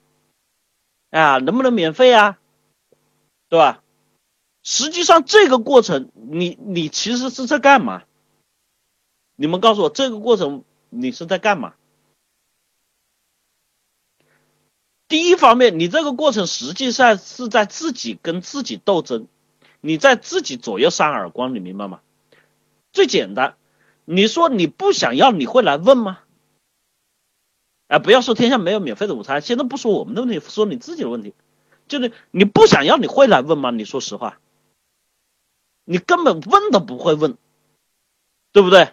[1.09, 2.37] 哎呀，能不能免费啊？
[3.47, 3.81] 对吧？
[4.69, 8.03] 实际上这个过程，你你其实是在干嘛？
[9.37, 11.75] 你们告诉我，这个过程你是在干嘛？
[15.07, 19.27] 第一方面，你这个过程实际上是在自己跟自己斗争，
[19.79, 22.01] 你在自己左右扇耳光，你明白吗？
[22.91, 23.55] 最简单，
[24.03, 26.19] 你说你不想要，你会来问吗？
[27.87, 31.33] 哎，不要说天下没有免费的午餐，现在不说我们的问题，说你自己的问题，
[31.87, 33.71] 就是你不想要，你会来问吗？
[33.71, 34.41] 你说实话，
[35.89, 37.37] 你根本问都不会问，
[38.51, 38.89] 对不对？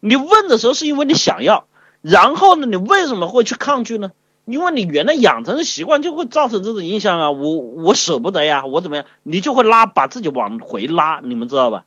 [0.00, 1.66] 你问的时候是因为你想要，
[2.00, 4.12] 然后呢，你为什么会去抗拒呢？
[4.46, 11.84] 因为你原来养成的习惯就会造成这种印象啊，我我舍不得呀，我怎么样，你就会拉把自己往回拉，你们知道吧？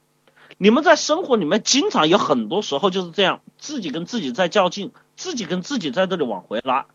[0.59, 6.85] 你们在生活里面经常有很多时候就是这样，自己跟自己在较劲，自己跟自己在这里往回拉，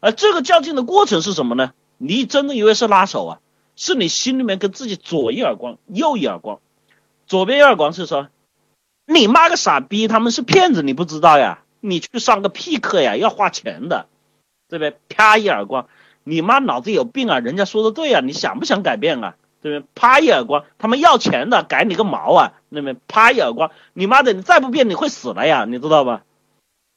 [0.00, 1.72] 而这个较劲的过程是什么呢？
[1.98, 3.38] 你真的以为是拉手啊？
[3.82, 6.60] 是你心里面跟自己左一耳光，右一耳光。
[7.26, 8.28] 左边一耳光是说，
[9.06, 11.64] 你妈个傻逼，他们是骗子，你不知道呀？
[11.80, 14.06] 你去上个屁课呀，要花钱的，
[14.68, 14.96] 对不对？
[15.08, 15.88] 啪一耳光，
[16.22, 17.40] 你妈脑子有病啊？
[17.40, 19.34] 人家说的对啊，你想不想改变啊？
[19.60, 19.82] 这边？
[19.96, 22.52] 啪一耳光，他们要钱的，改你个毛啊！
[22.68, 26.22] 那边啪一耳光，你妈的，你再不变你会死了呀，你知道吧？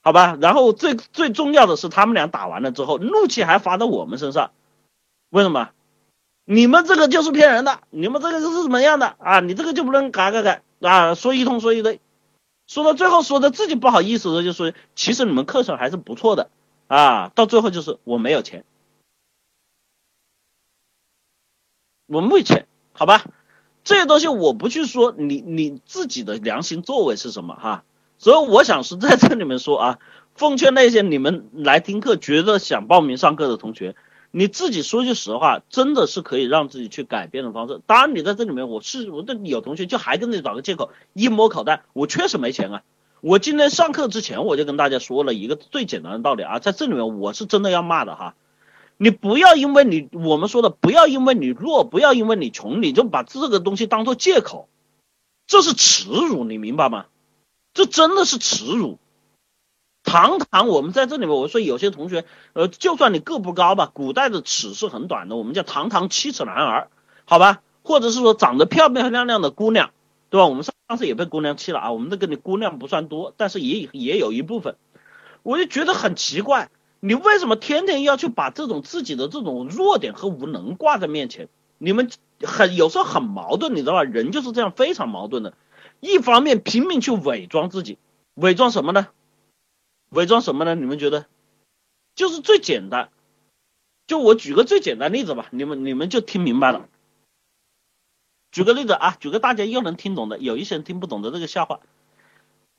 [0.04, 4.52] 好吧，然后最最重要的是，他们俩打完了之后，怒气还发到我们身上，
[5.32, 5.72] 为什么？
[6.46, 9.40] 你们这个就是骗人的，你们这个就是怎么样的啊？
[9.40, 11.16] 你这个就不能改改改啊？
[11.16, 12.00] 说一通说一堆，
[12.68, 16.50] 说到最后说的自己不好意思的就说，其实你们课程还是不错的
[16.88, 18.64] 啊，到最后就是我没有钱。
[22.08, 23.26] 我没钱，好吧，
[23.84, 27.84] 这些东西我不去说，你你自己的良心作为是什么哈？
[28.20, 30.00] 所以我想是在这里面说啊，
[30.36, 33.96] 奉劝那些你们来听课觉得想报名上课的同学，
[34.38, 37.80] 你自己说句实话，真的是可以让自己去改变的方式。
[37.88, 42.84] 当然你在这里面，我是我的有同学就还跟你找个借口，一摸口袋，我确实没钱啊。
[43.22, 48.36] 我今天上课之前我就跟大家说了一个最简单的道理啊，在这里面我是真的要骂的哈。
[48.98, 54.68] 你不要因为你我们说的不要因为你弱，不要因为你穷，你就把这个东西当做借口，
[55.48, 57.06] 这是耻辱，你明白吗？
[57.74, 59.00] 这真的是耻辱。
[60.06, 66.90] 堂堂我们在这里面，我说有些同学，呃，就算你个不高吧，古代的尺是很短的，我们叫堂堂七尺男儿，
[67.26, 67.62] 好吧？
[67.84, 69.90] 或者是说长得漂漂亮亮的姑娘，
[70.30, 70.48] 对吧？
[70.48, 74.76] 我们上次也被姑娘气了啊，我们这个你姑娘不算多，但是也也有一部分，
[75.44, 76.70] 我就觉得很奇怪。
[77.00, 81.50] 你为什么天天要去把这种自己的这种弱点和无能挂在面前？
[81.78, 82.10] 你们
[82.42, 84.04] 很有时候很矛盾，你知道吧？
[84.04, 85.54] 人就是这样非常矛盾的。
[86.00, 87.98] 一方面拼命去伪装自己，
[88.36, 89.08] 伪装什么呢？
[90.10, 90.76] 伪装什么呢？
[90.76, 91.26] 你们觉得？
[92.16, 93.10] 就是最简单，
[94.08, 96.88] 就我举个最简单例子吧，你们你们就听明白了。
[98.52, 101.82] 举个例子啊，举个大家又能听懂的，有一些人听不懂的这个笑话。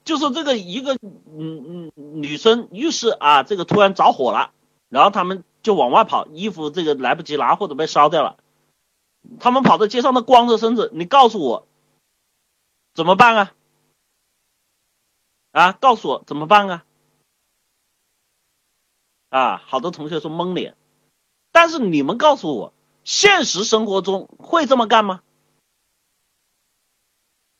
[0.05, 4.53] 就是这个一个嗯嗯女生浴室啊，这个突然着火了，
[4.89, 8.39] 然后他们就往外跑，衣服这个来不及拿或者被烧掉了，
[9.39, 11.67] 他们跑到街上都光着身子，你告诉我
[12.95, 13.53] 怎么办啊？
[15.51, 16.86] 啊，告诉我怎么办啊？
[19.29, 20.77] 啊，好多同学说蒙脸，
[21.53, 22.73] 但是你们告诉我，
[23.05, 25.23] 现实生活中会这么干吗？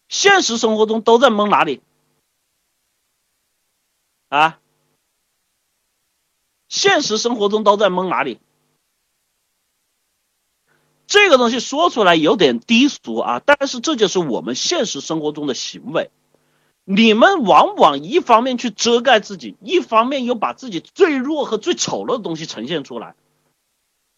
[0.09, 1.83] 现实生活中都在蒙哪里？
[4.29, 4.61] 啊，
[6.69, 8.41] 现实生活中都在蒙哪里？
[11.09, 16.11] 这个东西说出来有点低俗啊，但是这就是我们现实生活中的行为。
[16.89, 23.17] 你们往往一方面去遮盖自己，一方面又把自己最弱和最丑陋的东西呈现出来。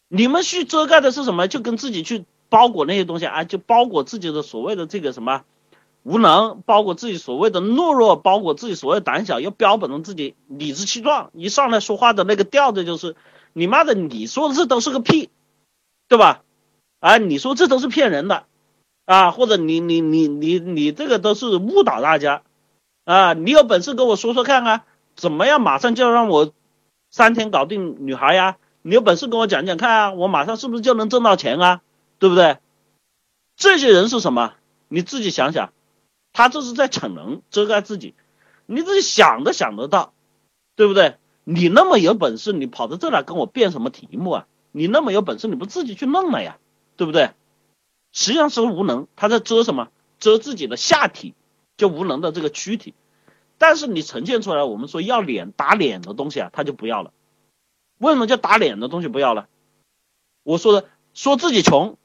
[0.07, 1.49] 你们去遮盖的是什么？
[1.49, 5.45] 就跟自己去包裹那些东西啊，就包裹自己的所谓的这个什么
[6.03, 13.16] 无能，包裹自己所谓的懦弱，包裹自己所谓的胆小，又标本着自己理直气壮，一上来说话的那个调子就是
[13.55, 15.31] 你妈的，你说的这都是个屁，
[16.07, 16.43] 对吧？
[17.01, 18.45] 啊，你说这都是骗人的
[19.07, 22.43] 啊，或者你你你你你这个都是误导大家。
[23.09, 24.84] 啊，你有本事跟我说说看啊，
[25.16, 25.62] 怎么样？
[25.62, 26.52] 马上就要让我
[27.09, 28.59] 三天搞定女孩呀？
[28.82, 31.80] 你有本事跟我讲讲看啊，我马上是不是就能挣到钱啊？
[32.18, 32.59] 对不对？
[33.56, 34.52] 这些人是什么？
[34.88, 35.72] 你自己想想，
[36.34, 38.14] 他这是在逞能，遮盖自己。
[38.66, 40.12] 你自己想都想得到，
[40.76, 41.16] 对不对？
[41.44, 44.46] 你那么有本事，你跑到这来跟我辩什么题目啊？
[44.70, 46.59] 你那么有本事，你不自己去弄了呀？
[46.98, 47.30] 对不对？
[48.12, 49.88] 实际上是无能，他在遮什么？
[50.20, 51.32] 遮自己的下体。
[51.79, 52.93] 就无能的这个躯体，
[53.57, 57.12] 但是你呈现出来，我们说要脸打脸的东西啊，他就不要了。
[57.97, 59.49] 为什么叫打脸的东西不要了？
[60.43, 61.97] 我说的说自己穷，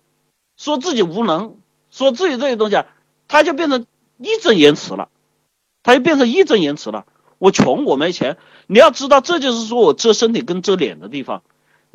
[0.55, 1.57] 说自己无能，
[1.89, 2.86] 说自己这些东西啊，
[3.28, 3.86] 他就变成
[4.17, 5.09] 义正言辞了，
[5.82, 7.05] 他就变成义正言辞了。
[7.39, 11.43] 我穷，我没钱，你要知道，这就是说我遮身体跟遮脸的地方。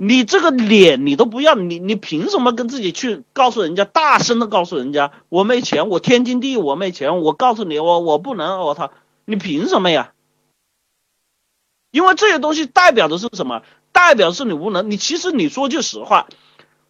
[0.00, 8.92] 你这个脸你都不要，你你凭什么跟自己去告诉人家，大声的告诉人家我没钱，我天经地义我没钱，我告诉你我我不能，我操，
[9.24, 10.12] 你凭什么呀？
[11.90, 13.62] 因为这些东西代表的是什么？
[13.90, 14.88] 代表是你无能。
[14.88, 16.28] 你其实你说句实话，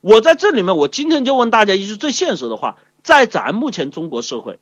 [0.02, 4.58] 我在这里面，我今天就问大家一句最现实的话，在咱目前中国社会，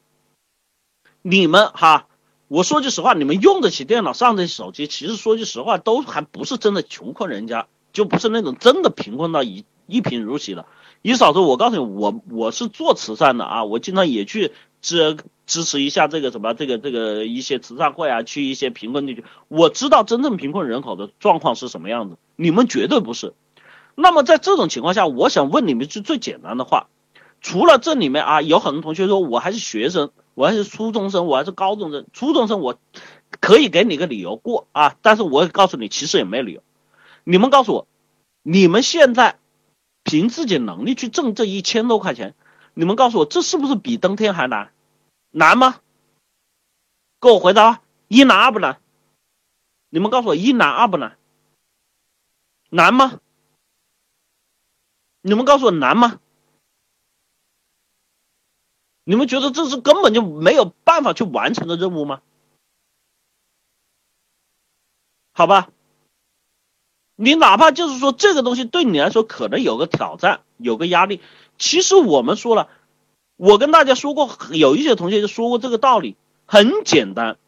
[1.20, 2.07] 你们哈，
[2.47, 7.66] 我说句实话，你们用得起电脑，上得起手机，其实说句实话，都还不是真的穷困人家。
[7.97, 10.66] 就不是那种真的贫困到一一贫如洗的，
[11.01, 15.16] 你嫂子，我告诉你，我我是做慈善的啊，我经常也去支
[15.47, 23.32] 支持一下这个什么这个这个一些慈善会啊，去一些贫困地区，我知道真正贫困人口的状况是什么样子，你们绝对不是。
[23.94, 26.88] 那么在这种情况下，我想问你们句最简单的话，
[27.40, 32.78] 除了这里面啊，有很多同学说我还是学生，我还是初中生，我还是高中生，初中生我
[33.40, 36.61] 可以给你个理由过啊，但是我也告诉你，其实也没理由。
[37.29, 37.89] 你们告诉我，
[38.43, 39.37] 你们现在
[40.05, 42.37] 凭自己能力去挣这一千多块钱，
[42.72, 44.72] 你们告诉我，这是不是比登天还难？
[45.33, 45.81] 难吗？
[47.20, 48.81] 给我回答，一难二不难？
[49.89, 51.18] 你们告诉我，一难二不难？
[52.70, 53.20] 难吗？
[55.20, 56.20] 你们告诉我难吗？
[59.03, 62.22] 你们觉得这是根本就没有办法去完成的任务吗？
[65.33, 65.72] 好吧。
[67.17, 71.21] 你哪怕就是说这个东西对你来说可能有个挑战，有个压力。
[71.59, 72.69] 其实我们说了，
[73.37, 77.39] 我跟大家说过，有一些同学就说过这个道理，很简单。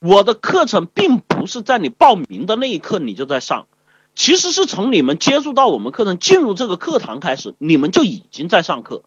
[0.00, 3.66] 我的课程并不是在你报名的那一刻你就在上，
[4.14, 9.02] 其实是从你们接触到我们课程进入这个课堂开始，你们就已经在上课。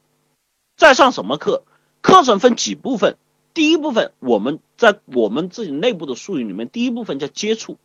[0.75, 1.63] 在上什么课？
[2.01, 3.15] 课程分几部分？
[3.53, 7.77] 第一部分我们在我们自己内部的术语里面，第一部分叫接触。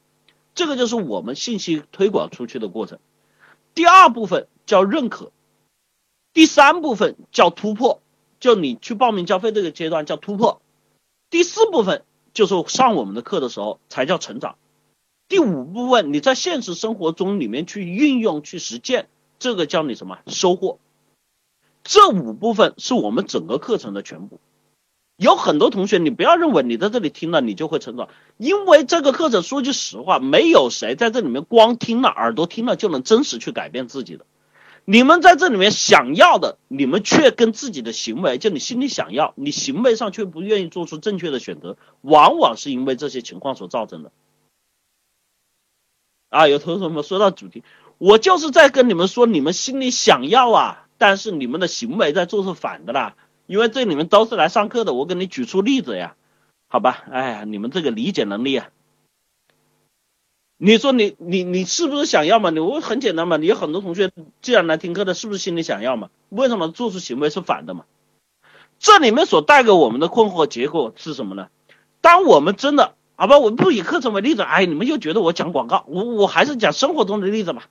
[0.57, 2.98] 这个就是我们信息推广出去的过程。
[3.74, 5.31] 第二部分叫认可，
[6.32, 8.01] 第三部分叫突破，
[8.40, 10.62] 就你去报名交费这个阶段叫突破。
[11.28, 14.56] 第四部分就是上我们的课的时候才叫成长。
[15.28, 19.09] 第五部分你在现实生活中里面去运用去实践，
[19.39, 20.78] 这个叫你什么收获？
[21.85, 24.40] 这五部分是我们整个课程的全部。
[25.16, 34.26] 有很多同学，你不要认为你在这里听了你就会成长，因为这个课程说句实话，没有谁在这里面光听了耳朵听了就能真实去改变自己的。
[34.84, 44.12] 你们在这里面想要的，你们却跟自己的行为，就你心里想要，你行为上却不愿意做出正确的选择，往往是因为这些情况所造成的。
[46.28, 47.64] 啊，有同学们说到主题，
[47.98, 53.16] 我就是在跟你们说，你们心里想要啊，但是你们的行为在做是反的啦。
[53.47, 56.16] 因为这里面都是来上课的，我给你举出例子呀，
[56.68, 57.05] 好吧？
[57.10, 58.68] 哎呀，你们这个理解能力啊，
[60.56, 62.51] 你说你你你是不是想要嘛？
[62.51, 64.10] 你我很简单嘛，你有很多同学
[64.43, 66.10] 既然来听课的，是不是心里想要嘛？
[66.28, 67.85] 为什么做出行为是反的嘛？
[68.78, 71.48] 这里面所带给我们的困惑结果是什么呢？
[72.01, 77.68] 当我们真的，好吧，我不以课程为例子，哎，你们又觉得我讲广告，我我还是讲生活中的例子吧。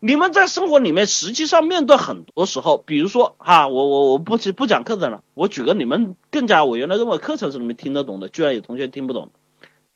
[0.00, 9.32] 你们在生活里面，实际上面对很多时候，比如说哈，我我我不不讲课程了，我举个你们更加我原来认为课程是你们听得懂的，居然有同学听不懂。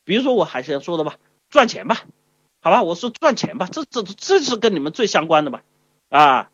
[0.05, 1.17] 比如说我还是说的吧，
[1.51, 2.03] 赚钱吧，
[2.61, 5.63] 好吧，我说赚钱吧，这这这是跟你们最相关的吧？
[6.09, 6.51] 啊，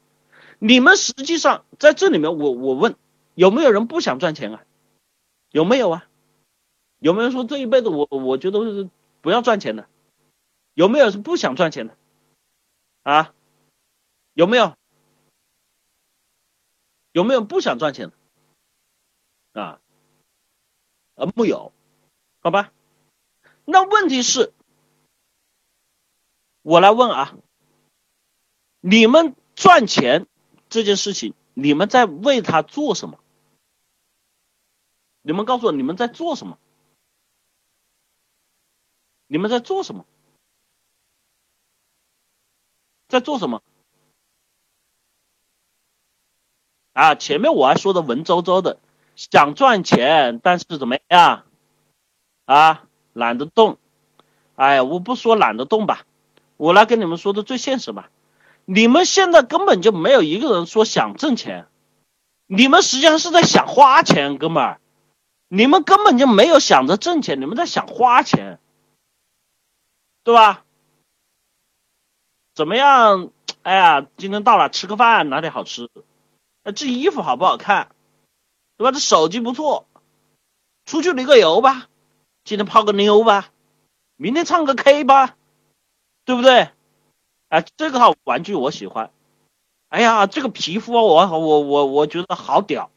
[0.58, 2.96] 你们实际上在这里面，我我问
[3.34, 4.62] 有没有人不想赚钱啊？
[5.50, 6.04] 有没有啊？
[6.98, 8.90] 有没有说这一辈子我我觉得是
[9.22, 9.86] 不要赚钱的？
[10.74, 11.94] 有没有是不想赚钱的？
[13.04, 13.32] 啊？
[14.38, 14.76] 有没有？
[17.10, 18.12] 有没有不想赚钱
[19.52, 19.60] 的？
[19.60, 19.80] 啊？
[21.16, 21.72] 呃，木有，
[22.38, 22.72] 好吧？
[23.64, 24.54] 那问题是，
[26.62, 27.36] 我来问啊，
[28.78, 30.28] 你们赚钱
[30.68, 33.18] 这件事情，你们在为他做什么？
[35.22, 36.60] 你们告诉我，你们在做什么？
[39.26, 40.06] 你们在做什么？
[43.08, 43.64] 在做什么？
[46.98, 48.80] 啊，前面我还说的文绉绉的，
[49.14, 51.44] 想赚钱，但是怎么样？
[52.44, 53.78] 啊，懒得动。
[54.56, 56.06] 哎呀，我不说懒得动吧，
[56.56, 58.10] 我来跟你们说的最现实吧。
[58.64, 61.68] 你们现在根本就没有一个人说想挣钱，
[62.48, 64.80] 你们实际上是在想花钱，哥们儿。
[65.46, 68.58] 你们根本就没有想着挣钱，你们在想花钱，
[70.24, 70.64] 对吧？
[72.56, 73.30] 怎么样？
[73.62, 75.88] 哎呀，今天到了，吃个饭，哪里好吃？
[76.72, 77.90] 这衣服好不好看？
[78.76, 78.92] 对吧？
[78.92, 79.86] 这手机不错，
[80.84, 81.88] 出去旅个游吧，
[82.44, 83.50] 今天泡个妞吧，
[84.16, 85.36] 明天唱个 K 吧，
[86.24, 86.70] 对不对？
[87.48, 89.10] 哎，这个好玩具我喜欢。
[89.88, 92.90] 哎呀，这个皮肤我我我我觉得好屌。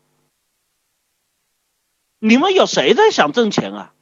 [2.20, 3.94] 你们有谁在想挣钱啊？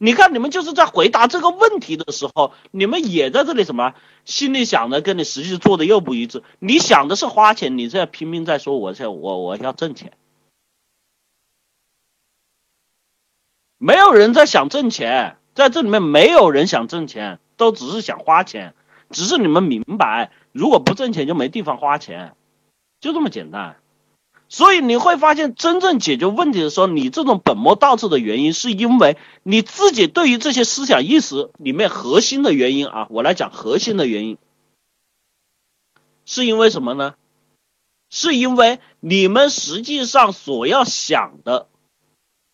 [0.00, 3.94] 你看，你们就是在回答这个问题的时候，你们也在这里什么？
[4.24, 6.44] 心里想的跟你实际做的又不一致。
[6.60, 10.12] 你想的是花钱，你在拼命在说我在我我要挣钱。
[13.76, 18.74] 没有人在想挣钱，在这里面没有人想挣钱，都只是想花钱。
[19.10, 22.36] 只是你们明白，如果不挣钱就没地方花钱，
[23.00, 23.76] 就这么简单。
[24.50, 33.06] 所以你会发现，真正解决问题的时候，你这种本末倒置的原因，是因为你自己对于这些思想意识里面核心的原因啊。
[33.10, 34.38] 我来讲核心的原因，
[36.24, 37.14] 是因为什么呢？
[38.08, 41.66] 是因为你们实际上所要想的，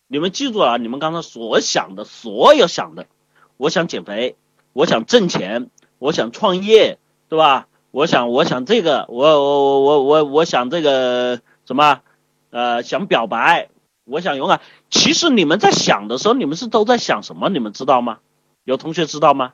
[0.09, 3.07] 你们记住了，你们刚才所想的所有想的，
[3.55, 4.35] 我想减肥，
[4.73, 6.99] 我想挣钱，我想创业，
[7.29, 7.69] 对吧？
[7.91, 11.41] 我想，我想这个，我我我我我我想这个。
[11.65, 12.01] 什么？
[12.51, 13.69] 呃，想表白，
[14.05, 14.61] 我想勇敢。
[14.89, 17.49] 其实你们在想的时候，你们是都在想什么？
[17.49, 18.19] 你们知道吗？
[18.63, 19.53] 有同学知道吗？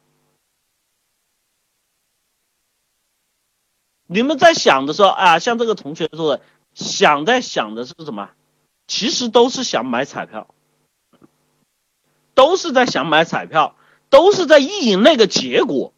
[4.06, 6.44] 你们在想的时候啊，像这个同学说的，
[6.74, 8.30] 想在想的是什么？
[8.88, 10.54] 其实都是想买彩票，
[12.34, 13.76] 都是在想买彩票，
[14.10, 15.94] 都是在意淫那个结果。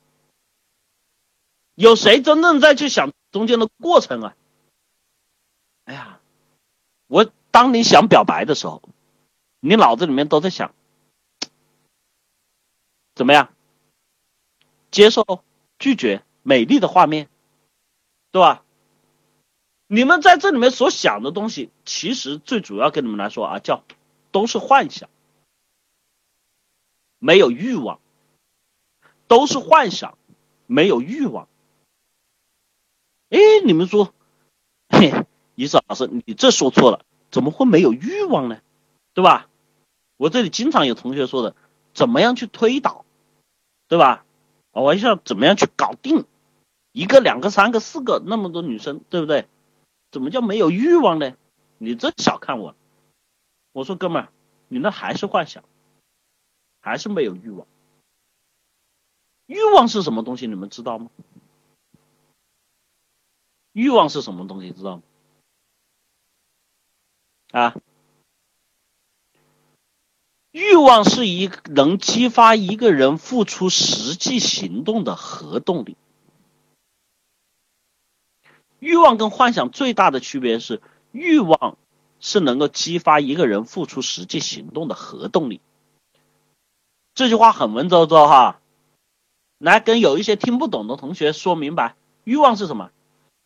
[1.73, 4.35] 有谁真正在去想中间的过程啊？
[5.85, 6.19] 哎呀，
[7.07, 8.81] 我当你想表白的时候，
[9.60, 10.73] 你脑子里面都在想
[13.15, 13.53] 怎么样
[14.91, 15.43] 接受、
[15.77, 17.30] 拒绝美丽的画面，
[18.31, 18.64] 对吧？
[19.88, 23.84] 你们在这里面所想的东西，其实最主要跟你们来说啊，叫
[24.31, 25.10] 都是幻想，
[27.19, 27.99] 没有欲望，
[29.27, 30.18] 都是幻想，
[30.65, 31.47] 没有欲望。
[33.30, 34.14] 哎，你们说，
[34.89, 35.26] 嘿。
[35.56, 38.62] 伊思老师，你这说错了，怎么会没有欲望呢？
[39.14, 39.50] 对吧？
[40.18, 41.56] 我这里经常有同学说的，
[41.94, 43.06] 怎么样去推导，
[43.88, 44.26] 对吧？
[44.72, 46.26] 我要怎么样去搞定
[46.92, 49.48] 一个、两个、三个、四个那么多女生，对不对？
[50.12, 51.36] 怎么叫没有欲望呢？
[51.78, 52.76] 你这小看我，
[53.72, 54.30] 我说哥们，
[54.68, 55.64] 你那还是幻想，
[56.82, 57.68] 还是没有欲望。
[59.46, 60.48] 欲望是什么东西？
[60.48, 61.10] 你们知道吗？
[63.74, 64.72] 欲望是什么东西？
[64.72, 65.04] 知道吗？
[67.54, 67.76] 啊，
[70.52, 75.96] 欲望是一能激发一个人付出实际行动的核动力。
[78.80, 80.82] 欲望跟幻想最大的区别是，
[81.12, 81.78] 欲望
[82.20, 85.62] 是能够激发一个人付出实际行动的核动力。
[87.14, 88.62] 这句话很文绉绉哈，
[89.60, 92.90] 来跟有一些听不懂的同学说明白，欲望是什么？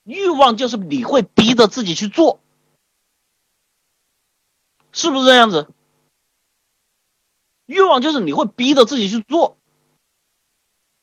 [0.05, 2.39] 欲望就是你会逼着自己去做。
[4.91, 5.67] 是不是这样子？
[7.65, 9.57] 欲望就是你会逼着自己去做，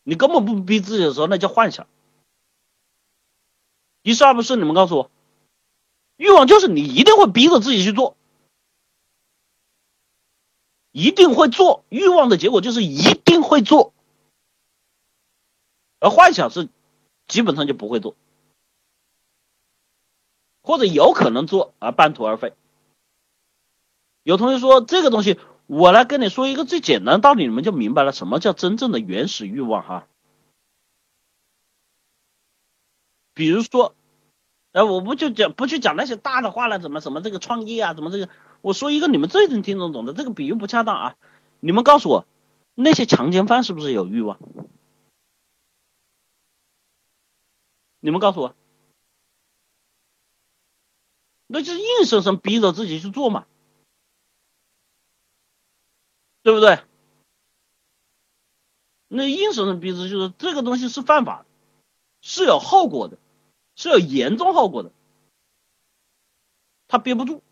[0.02, 1.86] 你根本不逼自己的时候，那叫幻想。
[4.02, 4.56] 一是二不是？
[4.56, 5.11] 你们告诉我，
[6.16, 8.16] 欲望就是你一定会逼着自己去做，
[10.90, 11.85] 一定会做。
[11.90, 13.93] 欲望的结果就是一定会做，
[16.01, 16.69] 而幻想是
[17.28, 18.16] 基本上就不会做。
[20.62, 22.55] 或者有可能做而半途而废。
[24.25, 30.09] 有同学说这个东西，我来跟你说一个最简单的道理，你们就明白了什么叫真正的原始欲望哈。
[33.35, 33.95] 比如说，
[34.73, 38.31] 哎，我不就讲不去讲那些大的话了，怎么怎么这个创业啊，怎么这个，
[38.63, 41.17] 我说一个你们最能听得懂的，这个比喻不恰当啊。
[41.61, 42.27] 你们告诉我，
[42.75, 44.39] 那些强奸犯是不是有欲望？
[48.01, 48.55] 你们告诉我，
[51.47, 53.47] 那就是硬生生逼着自己去做嘛。
[56.45, 56.79] 对不对？
[59.09, 61.47] 那硬生生逼着就是这个东西是犯法的，
[62.21, 63.16] 是有后果的，
[63.77, 64.93] 是有严重后果的。
[66.87, 67.43] 他憋不住，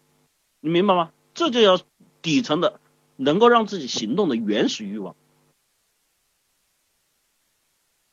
[0.60, 1.10] 你明白吗？
[1.32, 1.80] 这就要
[2.20, 2.80] 底层的
[3.16, 5.16] 能够让自己行动的原始欲望。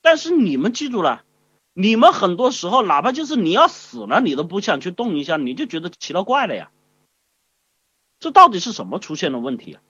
[0.00, 1.26] 但是你们记住了，
[1.74, 6.72] 你们很多时候哪怕就是你要死了，你都不想去动一下，你就觉得奇了怪了呀。
[8.18, 9.82] 这到底是什么出现了问题啊？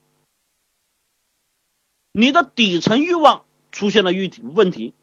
[2.11, 4.93] 你的底层欲望出现了欲问题，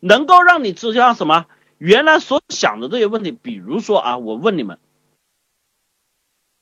[0.00, 1.46] 能够让你知道什么？
[1.78, 4.78] 原来所想的这些问题，比如说啊，我问你们，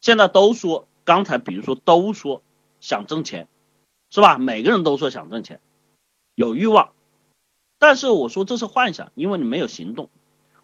[0.00, 2.42] 现在都说，刚才比如说都说
[2.80, 3.46] 想挣钱，
[4.10, 4.38] 是吧？
[4.38, 5.60] 每个人都说想挣钱，
[6.34, 6.92] 有欲望，
[7.78, 10.08] 但是我说这是幻想，因为你没有行动。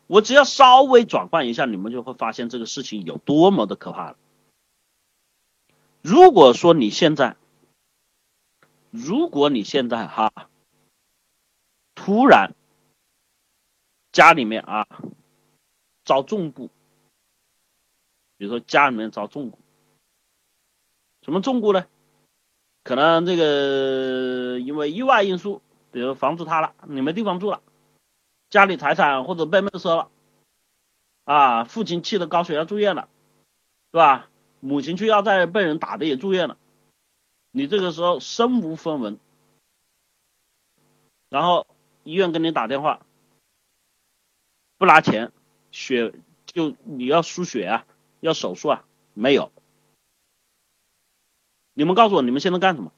[0.08, 4.16] 我只要稍微转换一下，你们就会发现这个事情有多么的可怕了。
[6.00, 7.36] 如果说你现在，
[8.90, 10.32] 如果你现在哈，
[11.94, 12.54] 突然
[14.12, 14.86] 家里面啊
[16.04, 16.70] 遭重故，
[18.36, 19.58] 比如说家里面遭重故，
[21.22, 21.86] 什么重故呢？
[22.82, 25.60] 可能这个因为意外因素，
[25.90, 27.60] 比如房子塌了，你没地方住了，
[28.48, 30.10] 家里财产或者被没收了，
[31.24, 33.10] 啊，父亲气得高血压住院了，
[33.92, 34.30] 是吧？
[34.60, 36.56] 母亲去要债被人打的也住院了。
[37.58, 39.18] 你这个时候身无分文，
[41.28, 41.66] 然后
[42.04, 43.04] 医院给你打电话，
[44.76, 45.32] 不拿钱，
[45.72, 46.14] 血
[46.46, 47.84] 就你要输血啊，
[48.20, 49.50] 要手术啊，没有。
[51.74, 52.92] 你们告诉我，你们现在干什么？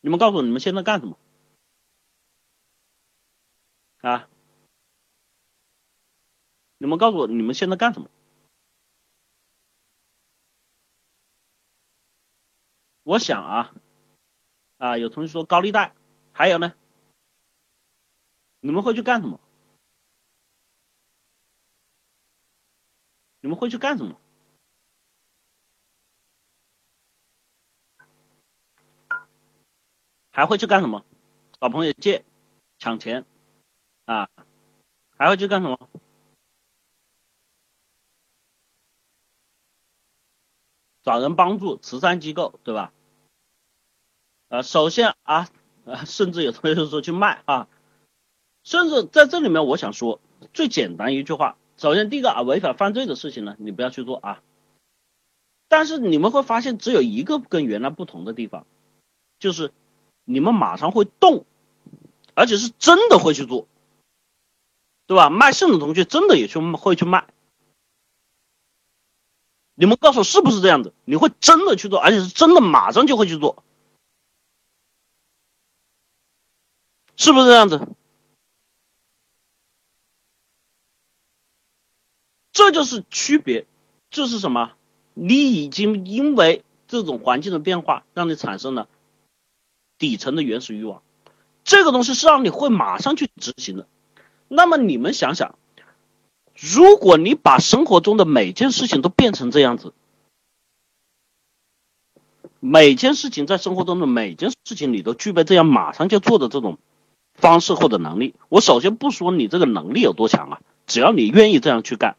[0.00, 1.16] 你们告诉我，你们现在干什么？
[4.00, 4.28] 啊？
[6.78, 8.10] 你们告诉我，你们现在干什么？
[13.04, 13.74] 我想啊，
[14.78, 15.94] 啊，有同学说高利贷，
[16.32, 16.74] 还有呢，
[18.60, 19.40] 你们会去干什么？
[23.40, 24.20] 你们会去干什么？
[30.30, 31.04] 还会去干什么？
[31.60, 32.24] 找朋友借、
[32.78, 33.26] 抢钱
[34.04, 34.30] 啊？
[35.18, 35.90] 还会去干什么？
[41.02, 42.92] 找人帮助慈善机构，对吧？
[44.48, 45.48] 呃，首先啊，
[45.84, 47.68] 啊，甚至有同学说去卖啊，
[48.62, 50.20] 甚至在这里面，我想说
[50.52, 54.42] 最简单一句话：首先，第一个啊，违法犯罪的事情呢，你不要去做啊。
[55.68, 58.66] 但是你们会发现，只有一个跟原来不同的地方，
[59.38, 59.72] 就是
[60.24, 61.46] 你们马上会动，
[62.34, 63.66] 而且是真的会去做，
[65.06, 65.30] 对吧？
[65.30, 67.26] 卖肾的同学真的也去会去卖。
[69.74, 70.92] 你们告诉我是不是这样子？
[71.04, 73.64] 你会真的去做，而且是真的马上就会去做，
[77.16, 77.88] 是不是这样子？
[82.52, 83.66] 这就是区别，
[84.10, 84.72] 这是什么？
[85.14, 88.88] 你已经因为这种环境的变化，让你产生了
[89.96, 91.02] 底层的原始欲望，
[91.64, 93.88] 这个东西是让你会马上去执行的。
[94.48, 95.58] 那么你们想想。
[96.62, 99.92] 如果你把生活中的每件事情都变成这样子，
[102.60, 106.78] 每件事情在生活中的每件事情你都具备这样马上就做的这种
[107.34, 112.14] 方式或者能力，我首先不说你这个能力有多强啊，只要你愿意这样去干，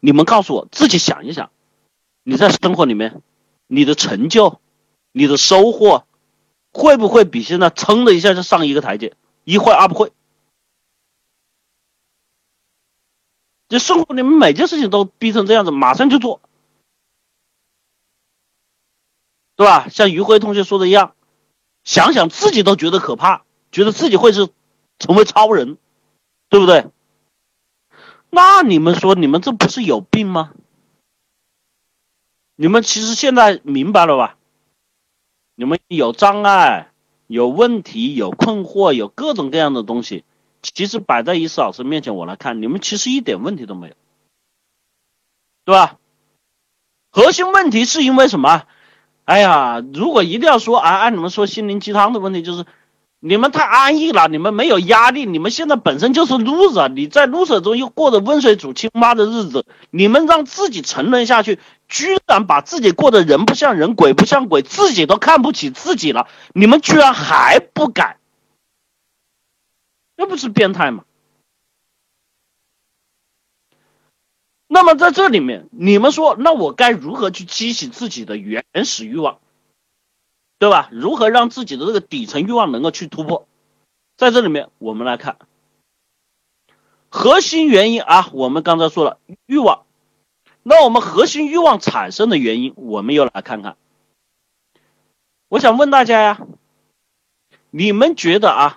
[0.00, 1.50] 你们告诉我自己想一想，
[2.22, 3.22] 你在生活里面
[3.66, 4.60] 你的成就、
[5.12, 6.04] 你的收获
[6.72, 9.14] 会不会比现在噌的一下就上一个台阶？
[9.44, 10.12] 一会二不会。
[13.68, 16.40] 就生活里面每件事情都逼成这样子，马上就做，
[19.56, 19.88] 对吧？
[19.88, 21.14] 像于辉同学说的一样，
[21.84, 24.48] 想想自己都觉得可怕，觉得自己会是
[24.98, 25.76] 成为超人，
[26.48, 26.86] 对不对？
[28.30, 30.52] 那你们说，你们这不是有病吗？
[32.56, 34.36] 你们其实现在明白了吧？
[35.54, 36.92] 你们有障碍、
[37.26, 40.24] 有问题、有困惑、有各种各样的东西，
[40.62, 43.94] 其实摆在伊思老师面前，我来看，你们其实一点问题都没有，
[45.64, 45.96] 对吧？
[47.10, 48.64] 核心问题是因为什么？
[49.24, 52.64] 哎呀，如果一定要说啊，按你们说心灵鸡汤的问题，就是
[53.20, 61.58] 你们太安逸了，你们没有压力，你们现在本身就是 loser，你在 loser 中又过着温水煮青蛙的日子，你们让自己沉沦下去，
[61.88, 68.17] 居然把自己过得人不像人，鬼不像鬼，自己都看不起自己了，你们居然还不改，
[70.18, 71.04] 这不是变态吗？
[74.66, 79.40] 那么在这里面，你们说，那我该如何去激起自己的原始欲望，
[80.58, 80.90] 对吧？
[80.92, 83.46] 如何让自己的这个底层欲望能够去突破？
[84.16, 85.38] 在这里面，我们来看
[87.08, 88.28] 核心原因啊。
[88.32, 89.86] 我们刚才说了欲望，
[90.64, 93.76] 那我们核心欲望产生的原因，我们又来看看。
[95.48, 96.46] 我想问大家呀，
[97.70, 98.76] 你们觉得啊，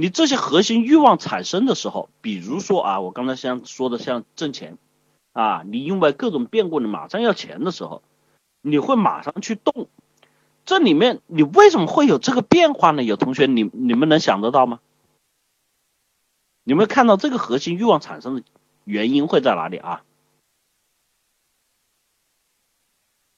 [0.00, 4.78] 你这些核心欲望产生的时候，比如说啊，我刚才像说的像挣钱。
[5.32, 8.00] 啊，你因为各种变故，你马上要钱的时候，
[8.60, 9.88] 你会马上去动。
[10.64, 13.02] 这里面你为什么会有这个变化呢？
[13.02, 14.78] 有同学，你你们能想得到吗？
[16.62, 18.44] 你们看到这个核心欲望产生的
[18.84, 20.04] 原因会在哪里啊？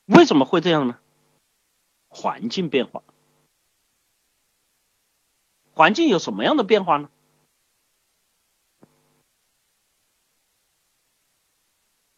[0.04, 0.98] 为什么会这样呢？
[2.08, 3.02] 环境变化，
[5.80, 7.08] 环境有什么样的变化呢？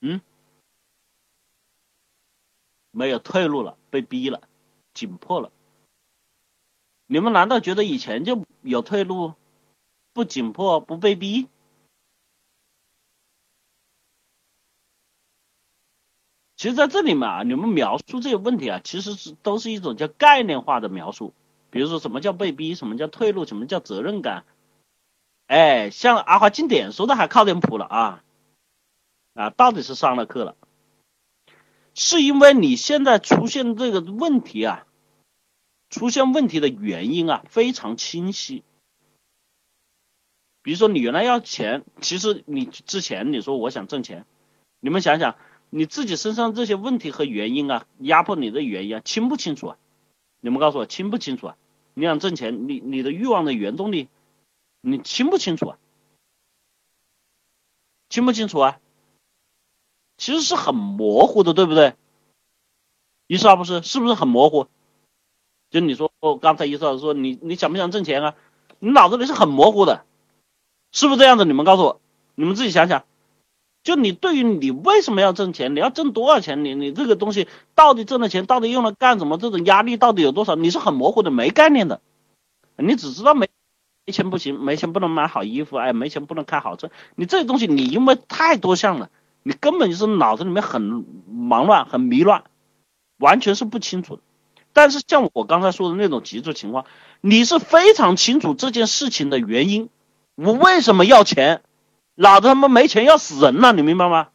[0.00, 0.20] 嗯，
[2.90, 4.42] 没有退路了，被逼了，
[4.94, 5.52] 紧迫了。
[7.06, 9.34] 你们难道觉得以前就有退路，
[10.12, 11.46] 不紧迫，不被逼？
[16.56, 21.32] 其实，在这里面啊，你们描述这些问题啊，其实是都是一种叫概念化的描述。
[21.72, 22.74] 比如说，什么叫被逼？
[22.74, 23.46] 什么叫退路？
[23.46, 24.44] 什么叫责任感？
[25.46, 28.24] 哎，像阿华经典说的还靠点谱了啊。
[29.32, 30.54] 啊，到底是上了课了，
[31.94, 34.86] 是因为你现在出现这个问题啊，
[35.88, 38.62] 出现问题的原因啊非常清晰。
[40.60, 44.26] 比如说你原来要钱，其实你之前你说我想挣钱，
[44.78, 45.36] 你们想想
[45.70, 49.78] 你自己身上这些问题和原因啊，压迫你的原因啊，清不清楚啊？
[50.40, 51.56] 你们告诉我清不清楚啊？
[51.94, 54.08] 你想挣钱，你你的欲望的原动力，
[54.80, 55.78] 你清不清楚啊？
[58.08, 58.80] 清不清楚啊？
[60.16, 61.94] 其实是很模糊的，对不对？
[63.26, 64.68] 意思啊不是，是不是很模糊？
[65.70, 68.36] 就你说，刚才意思说你你想不想挣钱啊？
[68.78, 70.04] 你脑子里是很模糊的，
[70.92, 71.44] 是不是这样子？
[71.44, 72.00] 你们告诉我，
[72.34, 73.04] 你们自己想想。
[73.82, 79.38] 就你对于你为什么要挣钱，你要挣多少钱，你你这个东西到底挣的钱到底用来干什么？
[79.38, 80.54] 这种压力到底有多少？
[80.54, 82.00] 你是很模糊的，没概念的。
[82.76, 83.48] 你只知道没
[84.06, 86.90] 没钱不行，没钱不能买好衣服，哎，没钱不能开好车。
[87.16, 89.10] 你这些东西，你因为太多项了。
[89.44, 92.44] 你根本就是脑子里面很忙乱、很迷乱，
[93.18, 94.22] 完全是不清楚的。
[94.72, 96.84] 但是像我刚才说的那种极致情况，
[97.20, 99.88] 你是非常清楚这件事情的原因。
[100.36, 101.62] 我为什么要钱？
[102.14, 104.28] 老子他妈没钱要死人了，你明白吗？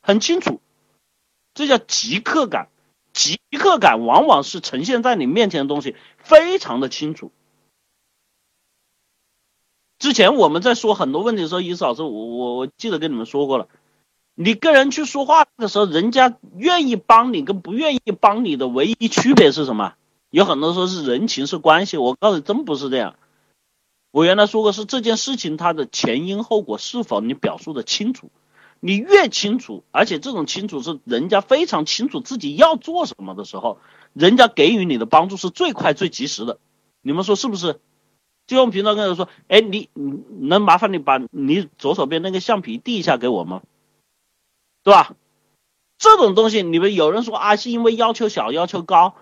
[0.00, 0.60] 很清楚，
[1.54, 2.68] 这叫即刻感。
[3.12, 7.32] 即刻感往往是呈现在你面前的东西非常的清楚。
[9.98, 13.66] 之前我们在说很多问题的时候，伊思老师，我我我记得跟你们说过了。
[14.36, 19.94] 你跟人去说话的时候，人家愿意帮你跟不愿意帮你的唯一区别是什么？
[20.30, 23.16] 有很多说是人情是关系，我告诉你，真不是这样。
[24.10, 28.30] 我原来说过是这件事情它的前因后果是否你表述的清楚，
[28.80, 33.78] 你越清楚，而且这种清楚是人家非常清楚自己要做什么的时候，
[34.12, 36.58] 人家给予你的帮助是最快最及时的。
[37.02, 37.80] 你们说是不是？
[38.46, 39.90] 就用平常跟人说，哎，你
[40.40, 43.60] 能麻烦你把你左手边那个橡皮递一下给我吗？
[44.82, 45.14] 对吧？
[45.98, 49.16] 这种东西，你们有人说啊，是因为要求小、要求高，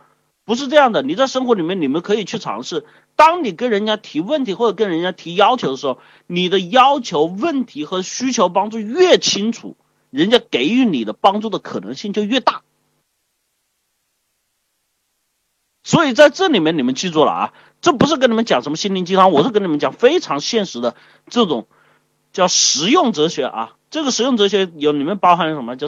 [0.44, 1.02] 不是这样的。
[1.02, 2.84] 你在生活里面，你们可以去尝试。
[3.16, 9.76] 当你跟人家提问题或者跟人家提要求的时候，你的要求、问题和需求帮助越清楚，
[10.10, 12.62] 人家给予你的帮助的可能性就越大。
[15.82, 20.96] 所以在这里面，你们记住了啊，这不是跟你们讲什么心灵鸡汤，我是跟你们讲非常现实的
[21.28, 21.68] 这种
[22.32, 23.76] 叫实用哲学啊。
[23.88, 25.76] 这个实用哲学有里面包含了什么？
[25.76, 25.86] 叫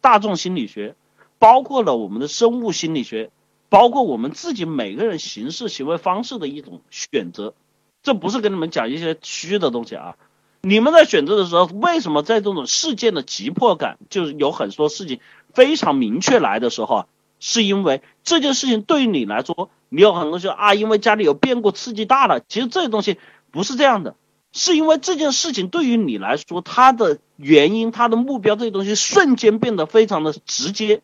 [0.00, 0.96] 大众心理学，
[1.38, 3.30] 包括了我们的生物心理学，
[3.68, 7.54] 包括我们自己每个人行事行为方式的一种选择。
[8.02, 10.16] 这不是跟你们讲一些虚的东西啊！
[10.62, 15.18] 你们在选择的时候，为什么在这种事件的急迫感，就是有很多事情
[15.52, 17.06] 非常明确来的时候啊，
[17.40, 22.40] 是因为这件事情对于你来说，你有很多说啊，因为家里有变故，刺激大了。
[22.48, 23.18] 其实这些东西
[23.50, 24.14] 不是这样的。
[24.52, 31.02] 是因为这件事情对于你来说，它的原因、它的目标这些东西瞬间变得非常的直接，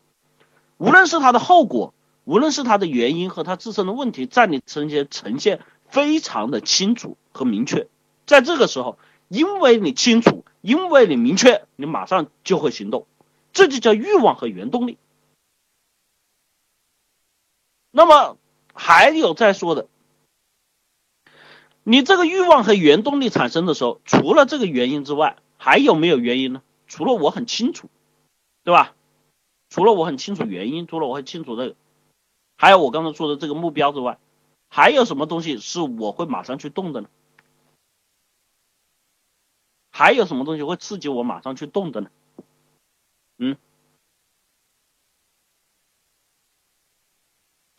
[0.77, 1.93] 无论是它的后果，
[2.25, 7.87] 无论是它的原因和它自身的问题，在你身前呈现非常的清楚和明确。
[8.25, 8.97] 在这个时候，
[9.27, 13.05] 因为你清楚，因为你明确，你马上就会行动，
[13.51, 14.97] 这就叫欲望和原动力。
[17.91, 18.37] 那么
[18.73, 19.87] 还有再说的。
[21.83, 26.61] 你这个欲望和原动力产生的时候，除了这个原因之外，还有没有原因呢？
[26.87, 27.89] 除了我很清楚，
[28.63, 28.95] 对吧？
[29.69, 31.75] 除了我很清楚原因，除了我很清楚这个，
[32.55, 34.17] 还有我刚才说的这个目标之外，
[34.69, 37.09] 还有什么东西是我会马上去动的呢？
[39.91, 42.09] 还有什么东西会刺激我马上去动的呢？
[43.37, 43.57] 嗯？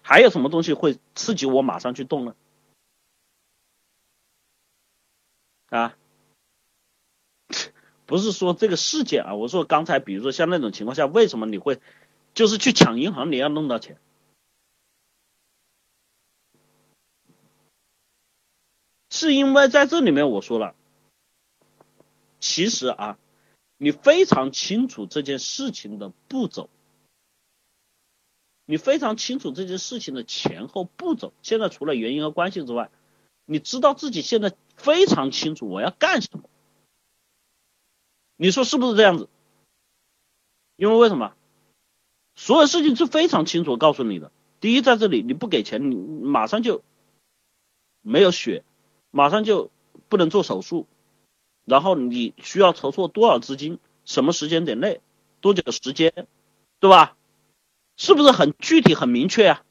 [0.01, 2.37] 还有什么东西会刺激我马上去动呢？
[5.71, 5.97] 啊，
[8.07, 11.81] 不是说这个事件啊，我说刚才比如说像那种情况下，为什么你会
[12.35, 13.99] 就是去抢银行，你要弄到钱？
[19.15, 20.74] 是因为在这里面我说了，
[22.41, 23.16] 其实啊，
[23.77, 26.69] 你非常清楚这件事情的步骤，
[28.65, 31.32] 你非常清楚这件事情的前后步骤。
[31.43, 32.91] 现在除了原因和关系之外，
[33.45, 34.55] 你知道自己现在。
[34.77, 36.51] 非常清楚我要干什么，
[38.36, 39.28] 你说是不是这样子？
[40.74, 41.32] 因为为什么？
[42.35, 44.32] 所有事情是非常清楚告诉你的。
[44.59, 46.82] 第一，在这里你不给钱，你马上就
[48.03, 48.65] 没有血，
[49.15, 49.70] 马上就
[50.09, 50.89] 不能做手术，
[51.65, 55.01] 然后你需要筹措多少资金，什么时间点内，
[55.41, 56.27] 多久时间，
[56.81, 57.15] 对吧？
[57.97, 59.62] 是不是很具体、很明确呀？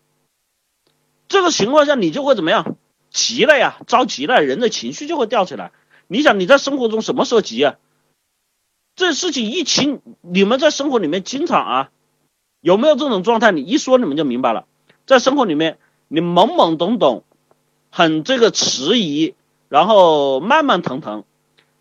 [1.28, 2.78] 这个情况下你就会怎么样？
[3.10, 5.74] 急了呀，着急了，人的情绪就会吊起来。
[6.08, 7.76] 你想你在生活中什么时候急啊？
[8.96, 11.92] 这事情一清，你们在生活里面经常啊，
[12.62, 13.52] 有没有这种状态？
[13.52, 14.68] 你一说你们就明白了。
[15.06, 17.26] 在生活里面，你懵懵懂懂，
[17.96, 19.36] 很这个迟疑，
[19.70, 21.26] 然后慢慢腾腾，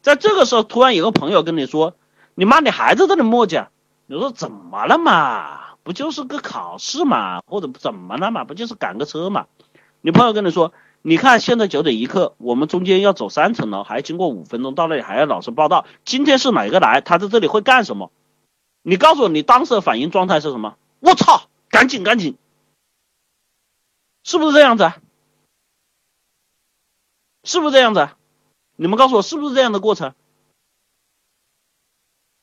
[0.02, 1.94] 在这个时候突然有个朋友跟你说
[2.36, 3.68] ：“你妈，你还在这里磨叽？”
[4.04, 5.76] 你说怎么了嘛？
[5.82, 8.44] 不就是个考试嘛，或者怎么了嘛？
[8.44, 9.46] 不就是赶个车嘛？
[10.02, 10.74] 你朋友跟你说。
[11.04, 15.84] 你看，现在九点一刻，我们中间要走三层楼，还经过五分钟，到那里还要老师报道。
[16.04, 17.00] 今天是哪个来？
[17.00, 18.12] 他在这里会干什么？
[18.82, 20.76] 你告诉我，你当时的反应状态是什么？
[21.00, 22.36] 我操，赶紧赶紧，
[24.22, 24.92] 是不是这样子？
[27.44, 28.08] 是不是这样子？
[28.76, 30.14] 你们告诉我，是不是这样的过程？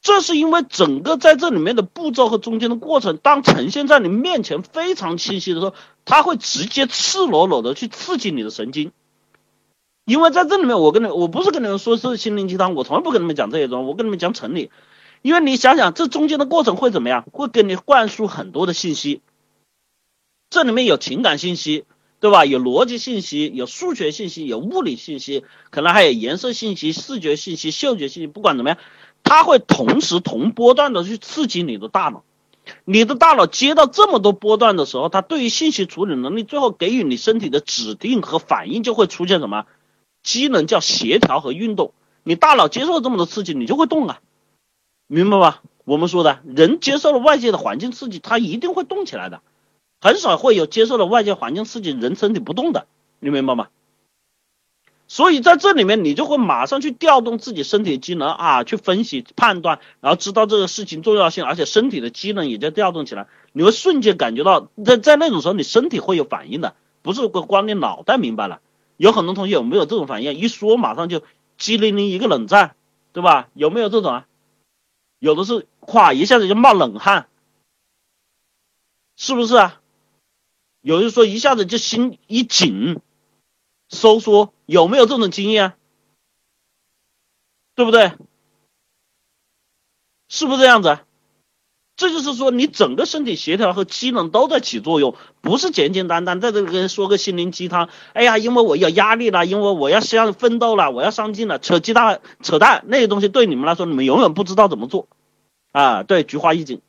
[0.02, 8.94] 这是因为整个在这里面的步骤和中间的过程，当呈现在你面前非常清晰的时候，它会直接赤裸裸的去刺激你的神经。
[10.06, 14.72] 因为在这里面，我跟你我不是跟你们说是心灵鸡汤，我从来不跟你们讲这些东西，我跟你们讲成理。
[15.22, 17.26] 因为你想想，这中间的过程会怎么样？
[17.34, 19.22] 会给你灌输很多的信息，
[20.50, 21.84] 这里面有情感信息，
[22.20, 22.46] 对吧？
[22.46, 28.78] 有逻辑信息，有数学信息，有物理信息，可能还有颜色信息、视觉信息、嗅觉信息，不管怎么样。
[29.24, 32.24] 它会同时同波段的去刺激你的大脑，
[32.86, 39.66] 你的大脑接到这么多波段的时候，它对于信息处理能力，最后给予你身体的指令和反应就会出现什么
[40.24, 41.94] 机能叫协调和运动。
[42.24, 44.20] 你大脑接受这么多刺激，你就会动啊，
[45.08, 45.62] 明白吧？
[45.84, 49.42] 我们说的人接受了外界的环境刺激，他一定会动起来的，
[50.02, 52.88] 很少会有接受了外界环境刺激人身体不动的，
[53.20, 53.68] 你明白吗？
[55.08, 63.28] 所以在这里面，你就会马上去调动自己身体机能啊，去分析判断，然后知道这个事情重要性，而且身体的机能也在调动起来。
[63.52, 68.62] 你会瞬间感觉到，在在那种时候，你身体会有反应的，不是光你脑袋明白了。
[68.98, 70.36] 有很多同学有没有这种反应？
[70.36, 71.24] 一说马上就
[71.58, 72.76] 机灵灵一个冷战，
[73.12, 73.50] 对吧？
[73.56, 74.28] 有没有这种啊？
[75.18, 77.28] 有的是，咵一下子就冒冷汗，
[79.16, 79.79] 是不是啊？
[80.82, 83.02] 有人说一下子就心一紧。
[83.90, 85.74] 收缩有没有这种经验？
[87.74, 88.12] 对不对？
[90.28, 91.00] 是不是这样子？
[91.96, 97.90] 这就是说，你整个身体协调和机能都在起作用，不是简简单单在这里跟说个心灵鸡汤。
[98.14, 105.08] 哎呀，因为我有压力了，因为我要向奋斗了，我要上进了，扯鸡蛋扯淡那些东西，对你们来说，你们永远不知道怎么做
[105.72, 106.04] 啊！
[106.04, 106.82] 对，菊花一紧。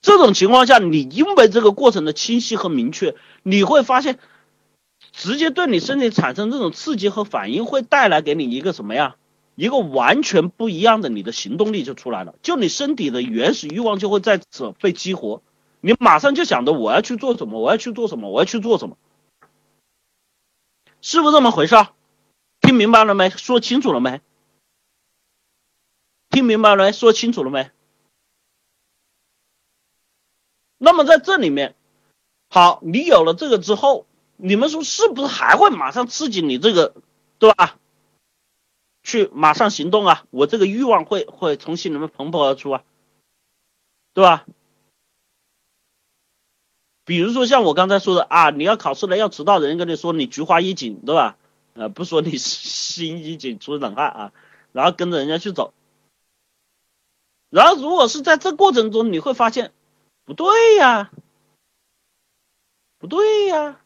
[0.00, 4.18] 这种情况下，你因为这个过程的清晰和明确，你会发现。
[5.12, 9.16] 直接对你身体产生这种刺激和反应，会带来给你一个什么呀？
[9.56, 15.42] 一个完全不一样的你的行动力就出来了，就你身体的原始欲望就会在此被激活，
[15.80, 18.96] 你马上就想着我要去做什么，我要去做什么，我要去做什么，
[21.00, 21.74] 是不是这么回事？
[22.60, 23.30] 听明白了没？
[23.30, 24.20] 说清楚了没？
[26.30, 26.92] 听明白了没？
[26.92, 27.70] 说清楚了没？
[30.78, 31.74] 那么在这里面，
[32.48, 34.06] 好，你有了这个之后，
[34.36, 36.94] 你们说是不是还会马上刺激你这个，
[37.38, 37.76] 对吧？
[39.02, 40.24] 去马上行动啊！
[40.30, 42.84] 我这个欲望会会从心里面蓬勃而出啊，
[44.12, 44.46] 对吧？
[47.04, 51.38] 比如说像我刚才说的啊，你要考试了要迟到，人跟你说你菊花一紧，对吧？
[51.72, 54.32] 呃，不说你心一紧出冷汗啊，
[54.72, 55.72] 然后跟着人家去走，
[57.50, 59.72] 然后如果是在这过程中，你会发现
[60.28, 61.10] 不对呀，
[62.98, 63.80] 不对呀，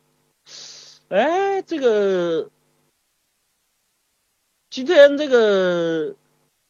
[1.09, 2.51] 哎，这个
[4.69, 6.17] 今天这个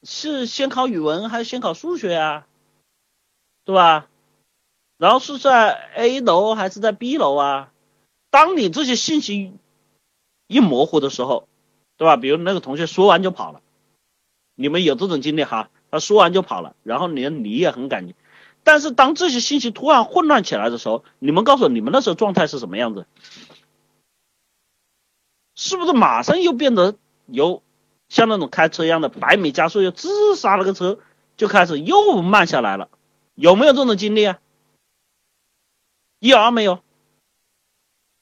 [0.02, 2.46] 是先考语文还是先考数学啊？
[3.64, 4.10] 对吧？
[4.98, 7.72] 然后是在 A 楼还是在 B 楼啊？
[8.28, 9.54] 当你这些信息
[10.48, 11.48] 一模糊的时候，
[11.96, 12.18] 对吧？
[12.18, 13.62] 比如那个同学说完就跑了，
[14.54, 15.70] 你们有这种经历哈？
[15.90, 18.14] 他说完就跑了，然后连你也很感激。
[18.64, 23.06] 但是当这些信息突然混乱起来的时候，你们告诉我，你们那时候状态是什么样子？
[25.54, 27.62] 是不是马上又变得由
[28.08, 30.98] 像那种开车一样的百米加速，又自杀了个车，
[31.36, 32.88] 就开始又慢下来了？
[33.34, 34.38] 有没有这种经历啊？
[36.18, 36.82] 一儿没有，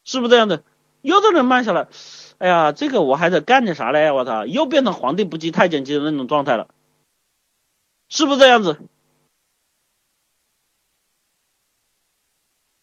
[0.04, 0.64] 是不是这样的？
[1.02, 1.88] 又在那慢下来，
[2.38, 4.10] 哎呀，这个我还得干点啥嘞？
[4.10, 6.68] 我操，又变成皇帝不急太监急的那种状态了，
[8.08, 8.80] 是不是这样子？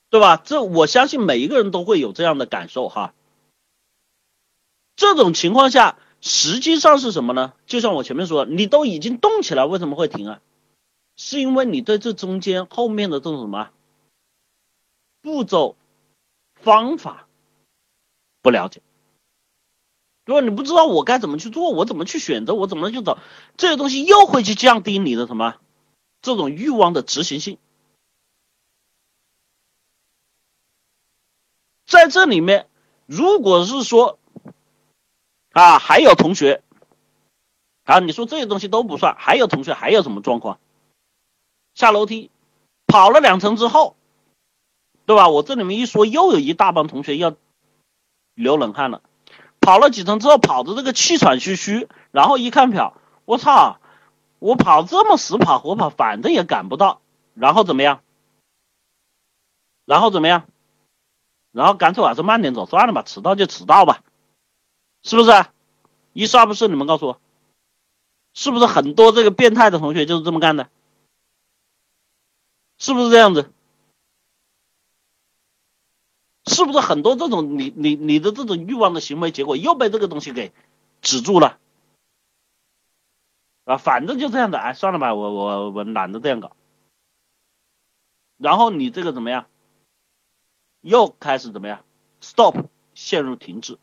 [0.09, 0.38] 对吧？
[0.38, 3.13] 这我相信每一个人都会有这样的感受哈。
[4.95, 7.53] 这种情况下，实际上是什么呢？
[7.65, 10.41] 就像我前面说，你都已经动起来，为什么会停啊？
[11.15, 13.69] 是因为你对这中间后面的这种什么？
[15.21, 15.75] 步骤、
[16.55, 17.27] 方法
[18.41, 18.81] 不了解，
[20.25, 23.17] 如果你不知道我该怎么去做，我怎么去选择，我怎么去找
[23.57, 25.55] 这些东西，又会去降低你的什么
[26.21, 27.57] 这种欲望的执行性。
[31.88, 32.68] 在这里面，
[33.07, 34.19] 如果是说
[35.53, 36.61] 啊，还有同学
[37.85, 40.59] 啊，你说这些东西都不算，还有同学还有什么状况？
[41.73, 42.30] 下楼梯
[42.85, 43.95] 跑了两层之后。
[45.05, 45.30] 对吧？
[45.30, 47.34] 我这里面一说，又有一大帮同学要
[48.34, 49.01] 流冷汗了。
[49.61, 52.93] 跑了几层之后，跑的这个气喘吁吁，然后一看表，
[53.23, 53.80] 我操，
[54.39, 56.99] 我跑这么死跑活跑，反正也赶不到。
[57.35, 58.01] 然后怎么样？
[59.85, 60.45] 然后怎么样？
[61.57, 64.03] 然后干脆还是慢点走算了吧，迟到就迟到吧，
[65.01, 65.31] 是不是？
[66.13, 66.67] 一是二不是？
[66.67, 67.19] 你们告诉我，
[68.35, 70.69] 是不是很多这个变态的同学就是这么干的？
[72.77, 73.51] 是不是这样子？
[76.45, 80.53] 是不是很多这种你你你的这种欲望的行为结果又被这个东西给
[81.01, 81.57] 止住了
[83.65, 83.77] 啊？
[83.77, 86.55] 反正就这样的，哎，算了吧，我我我懒得这样搞。
[88.38, 89.47] 然后你这个怎么样？
[90.88, 91.84] 又开始怎么样
[92.22, 93.77] ？Stop，陷入停滞。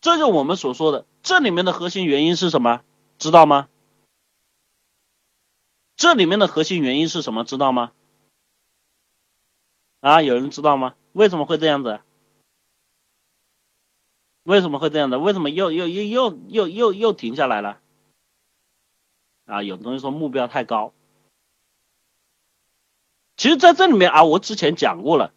[0.00, 2.84] 这就我们所说的，这里面的核心原因是什么？
[3.18, 3.68] 知道吗？
[5.96, 7.42] 这里面的核心原因是什么？
[7.42, 7.92] 知道吗？
[9.98, 10.94] 啊，有人知道吗？
[11.10, 12.00] 为什么会这样子？
[14.44, 15.18] 为什么会这样的？
[15.18, 17.80] 为什么又又又又又又又停下来了？
[19.46, 20.94] 啊，有的同学说目标太高。
[23.42, 25.32] 其实，在这里面啊，我之前讲过了，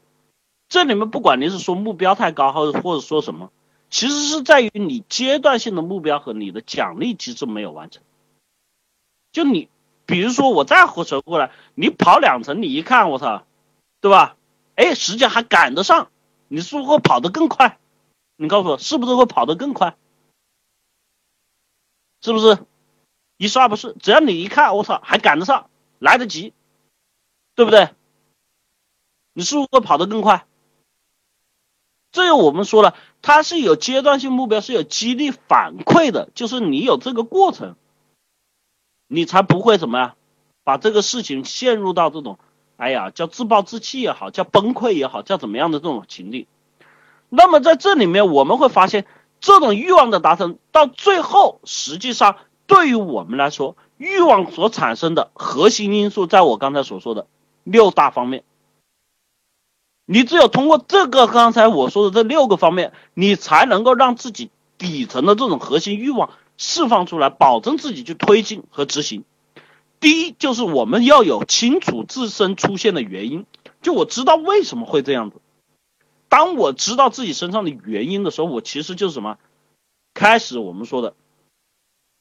[0.70, 3.52] 这里面不管你是说目标太高，或者或者说什么，
[3.90, 8.04] 其实是在于你阶段性的目标和你的奖励机制没有完成。
[9.32, 9.70] 就你，
[10.06, 13.44] 比如说我再回扯过来，你跑两层，你一看，我操，
[14.02, 14.38] 对吧？
[14.76, 16.10] 哎，时间还赶得上，
[16.48, 17.80] 你是不是会跑得更快？
[18.36, 19.96] 你告诉我，是不是会跑得更快？
[22.22, 22.60] 是不是？
[23.38, 26.54] 一刷不是，只要你一看，我操，还赶得上，来得及，
[27.56, 27.90] 对不对？
[29.34, 30.46] 你是不是会跑得更快？
[32.12, 37.76] 这个我们说了，它是有阶段性目标，是有激励反馈的，就是你有这个过程，
[39.08, 40.16] 你才不会怎么样，
[40.64, 42.38] 把这个事情陷入到这种。
[42.78, 46.46] 哎呀，叫自暴自弃也好，叫崩溃也好，叫怎么样的这种情境。
[47.30, 49.06] 那么在这里面，我们会发现，
[49.40, 52.36] 这种欲望的达成，到最后，实际上
[52.68, 57.28] 对于我们来说，欲望所产生的核心因素，在我刚才所说的
[57.66, 58.46] 六大方面。
[60.06, 69.26] 你只有通过这个刚才我说的这六个方面，你才能够让自己底层的这种核心欲望释放出来，保证自己去推进和执行。
[70.00, 73.46] 第一就是我们要有清楚自身出现的原因，
[73.82, 75.42] 就我知道为什么会这样子。
[76.30, 79.38] 当我知道自己身上的原因的时候，我其实就是什么？
[80.14, 81.16] 开始我们说的，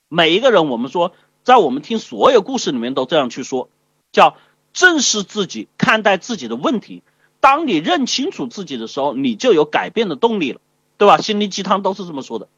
[0.08, 1.12] 每一个人，我们说，
[1.42, 3.68] 在我们听所有故事里面都这样去说，
[4.10, 4.36] 叫
[4.74, 7.02] 正视自己，看待自己的问题。
[7.40, 10.60] 当你认清楚自己的时候，你就有改变的动力了，
[10.98, 11.16] 对吧？
[11.18, 12.48] 心灵鸡汤都是这么说的，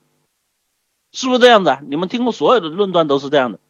[1.13, 1.81] 是不是这样的？
[1.87, 3.61] 你们听过所有的论断都是这样的。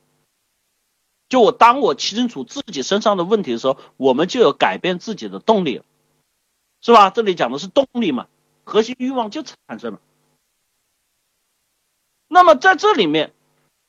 [1.29, 5.85] 就我当我清楚自己身上的问题的时候，我们就有改变自己的动力了，
[6.81, 7.11] 是吧？
[7.11, 8.29] 这里讲的是动力嘛，
[8.63, 10.01] 核心欲望就产生了。
[12.29, 13.33] 那么在这里面，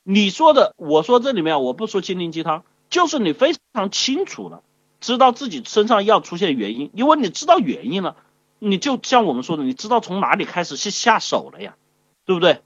[0.02, 4.62] 你说的，我说这里面我不说心灵鸡汤，就是你非常清楚了，
[5.00, 8.16] 知道自己身上要出现原因，因为你知道原因了，
[8.58, 11.76] 你就像我们说的，你知道从哪里开始去下手了呀，
[12.24, 12.62] 对不对？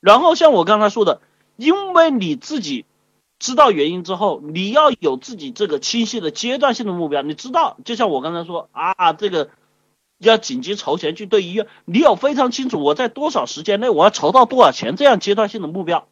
[0.00, 1.20] 然后像我刚才说的，
[1.56, 2.84] 因为你自己
[3.38, 9.50] 知道原因之后，你要有自己这个清晰的阶段性的目标，你知道，就像我刚才说啊，这个。
[10.18, 16.06] 要紧急筹钱去对医院，你有非常清楚我在多少时间内我要筹到多少钱这样阶段性的目标，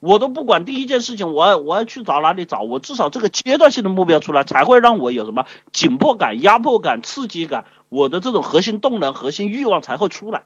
[0.00, 10.44] 我都不管第一件事情我要我要去找哪里找，我至少这个阶段性的目标出来才会让我有什么紧迫感、压迫感、刺激感，我的这种核心动能、核心欲望才会出来。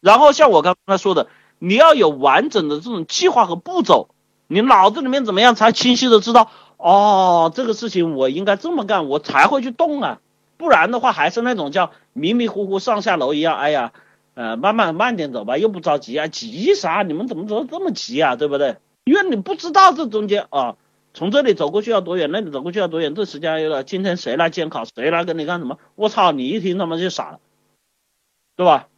[0.00, 1.28] 然后像我刚才说的，
[1.58, 4.08] 你要有完整的这种计划和步骤，
[4.48, 10.18] 你脑子里面怎么样才清晰的知道哦，这个事情我应该这么干，我才会去动啊。
[10.56, 13.56] 不然的话，还是那种叫迷迷糊糊上下楼一样。
[13.56, 13.92] 哎呀，
[14.34, 17.02] 呃，慢慢慢点走吧，又不着急啊，急啥？
[17.02, 18.36] 你们怎么走的这么急啊？
[18.36, 18.76] 对不对？
[19.04, 20.76] 因为你不知道这中间啊，
[21.14, 25.78] 从这里走过去要多远，那里走过去要多远，这时间有了，今天谁来监考，谁来跟你干什么？
[25.94, 27.40] 我操，你一听他妈就傻了，
[28.56, 28.88] 对吧？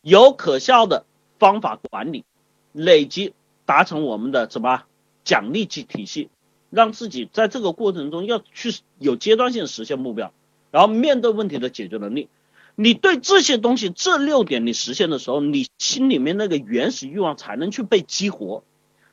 [0.00, 1.04] 有可笑的
[1.38, 2.24] 方法管理，
[2.72, 3.34] 累积
[3.64, 4.84] 达成我们的什么
[5.24, 6.28] 奖励体体系。
[6.70, 10.32] 让自己在这个过程中要去有阶段性实现目标，
[10.70, 12.30] 然后面对问题的解决能力。
[12.74, 18.64] 你对这些东西这六点你实现的时候，你心里面那个原始欲望才能去被激活。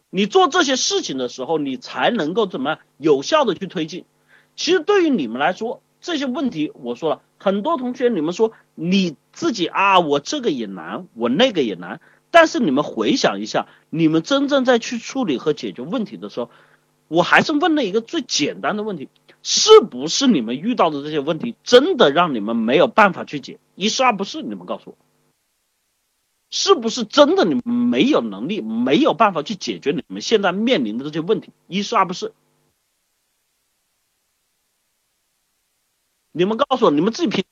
[0.09, 4.05] 你做这些事情的时候，你才能够怎么有效的去推进。
[4.55, 12.01] 其实对于你们来说，这些问题我说了很多同学，你们说你自己啊，我这个也难，我那个也难。
[12.31, 16.49] 但是你们回想一下，你们真正在去处理和解决问题的时候。
[17.07, 19.09] 我还是问了一个最简单的问题：
[19.41, 23.59] 是不是你们遇到的这些问题真的让你们没有办法去解？
[23.75, 24.41] 一是二不是？
[24.41, 24.97] 你们告诉我，
[26.49, 31.51] 是不是真的你们没有能力、没有办法去解决你们现在面临的这些问题？
[31.67, 32.33] 一是二不是？
[36.31, 37.43] 你们告诉我，你们自己评，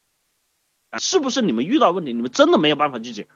[0.99, 3.27] 是不是你们遇到问题，你们真的没有办法去解？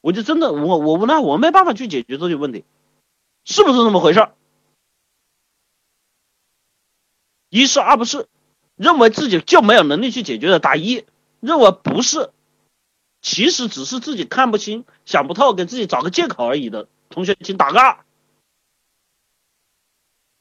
[0.00, 2.64] 我就真的我我那我没办法去解决这些问题，
[3.44, 4.28] 是不是这么回事？
[7.50, 8.26] 一是二不是，
[8.76, 11.04] 认为自己就没有能力去解决的打一，
[11.40, 12.30] 认为不是，
[13.20, 17.98] 其实只是自己看不清、想不透，给自己找个借口而已的同学，请打个二。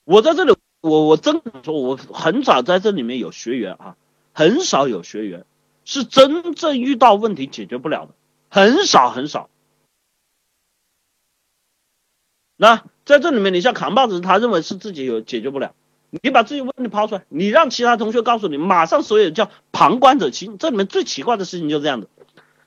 [0.04, 3.98] 我在这里，我我真说，我很少在这里面有学员啊，
[4.34, 5.46] 很少有学员
[5.86, 8.14] 是真正遇到问题解决不了的，
[8.50, 9.50] 很少很少。
[12.56, 15.74] 那在这里面，你像扛把子，他认为是自己有解决不了。
[16.10, 20.58] 你把自己问题抛出来，你让其他同学告诉你，马上所有叫旁观者清。
[20.58, 22.08] 这里面最奇怪的事情就是这样的，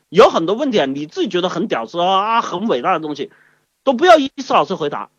[0.08, 3.30] 有很多问题啊，你自己觉得很屌丝啊，很伟大的东西，
[3.82, 5.10] 都不要伊思老师回答。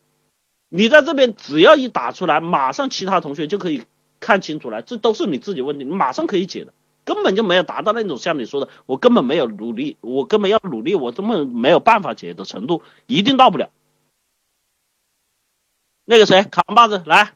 [0.70, 3.84] 你在这边只要一打出来，马上其他同学就可以
[4.20, 6.72] 看清楚来，这都是你自己问题，你马上可以解的，
[7.04, 13.70] 根本就没有达到那种像你说的，我根本没有努力，我根本要努力，我根本没有办法解的程度，一定到不了。
[16.06, 17.34] 那个谁，扛把子来。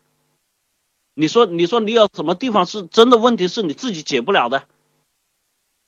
[1.21, 4.69] 你说，你说你有什么地方是真的问题是你自己解不了的？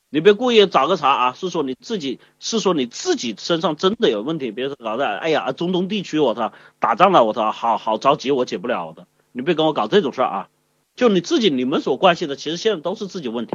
[0.08, 1.32] 你别故意找个茬啊！
[1.34, 4.50] 是说你自己，是说你自己身上真的有问题？
[4.50, 9.06] 别搞的，哎呀，中东地区我操，打仗了我操，好好着急，我解不了的。
[9.30, 10.48] 你别跟我搞这种事儿啊！
[10.96, 13.54] 就你自己，你们所关心的，其实现在都是自己问题。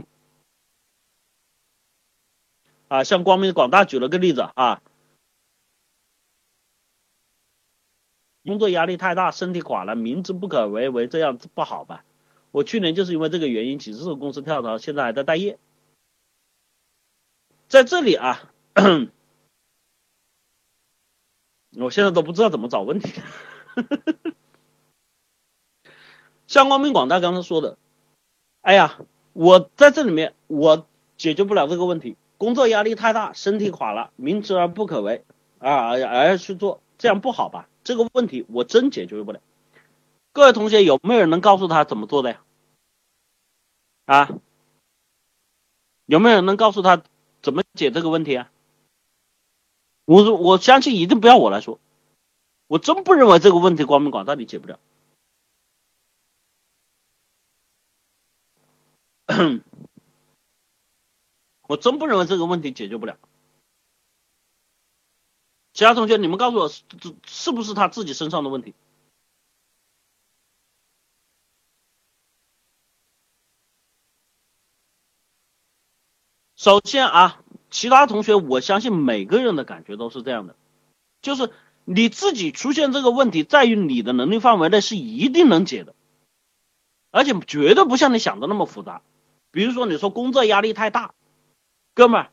[2.87, 4.81] 啊，像光明广大举了个例子啊。
[8.45, 12.05] 工作压力太大，身体垮了，明知不可为，为这样不好吧？
[12.51, 15.57] 我去年就是因为这个原因，几次公司跳槽，现在还在待业。
[17.67, 18.51] 在这里啊，
[21.75, 23.19] 我现在都不知道怎么找问题。
[26.47, 27.77] 像光明广大刚才说的，
[28.61, 28.99] 哎呀，
[29.33, 35.25] 我在这里面我解决不了这个问题，工作压力太大，身体垮了，明知而不可为
[35.57, 37.67] 啊，而要去做，这样不好吧？
[37.85, 39.39] 这个问题我真解决不了，
[40.33, 42.41] 各位同学有没有人能告诉他怎么做的呀？
[44.05, 44.29] 啊，
[46.05, 47.03] 有没有人能告诉他
[47.43, 48.51] 怎么解这个问题啊？
[50.05, 51.79] 我我相信一定不要我来说，
[52.67, 54.79] 我真不认为这个问题光明广大你解不了。
[61.67, 63.17] 我真不认为这个问题解决不了。
[65.75, 66.83] 其他同学，你们告诉我，是
[67.27, 68.73] 是不是他自己身上的问题？
[76.55, 80.55] 首先啊，其他同学，我相信每个人的感觉都是这样的，
[81.21, 81.51] 就是
[81.83, 85.93] 你自己出现这个问题，在于你的能力范围内是一定能解的，
[87.11, 89.01] 而且绝对不像你想的那么复杂。
[89.51, 91.13] 比如说，你说工作压力太大，
[91.93, 92.31] 哥们儿，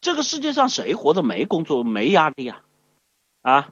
[0.00, 2.62] 这个世界上谁活着没工作没压力啊？
[3.44, 3.70] 啊，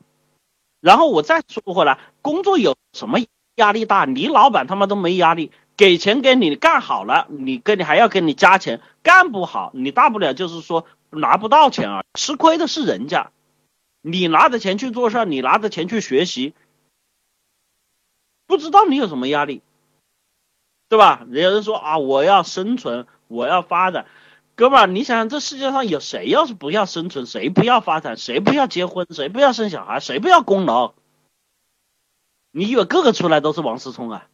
[0.81, 3.21] 然后我再说回来，工作有什么
[3.55, 4.05] 压力大？
[4.05, 13.31] 你老板他妈都没压力，给钱给你干好了，你跟你还要给你加钱，干不好，你大不了就是说拿不到钱啊，吃亏的是人家，
[14.03, 16.53] 你拿着钱去做事，你拿着钱去学习，
[18.47, 19.63] 不知道你有什么压力，
[20.91, 21.25] 对吧？
[21.31, 24.05] 有人说啊，我要生存，我要发展。
[24.63, 30.95] 哥们儿，你想想，这世界上有谁要是不要生存，谁不要发展，谁不要结婚，谁不要生小孩，谁不要功劳？
[32.53, 34.29] 你以为个个出来都是王思聪啊？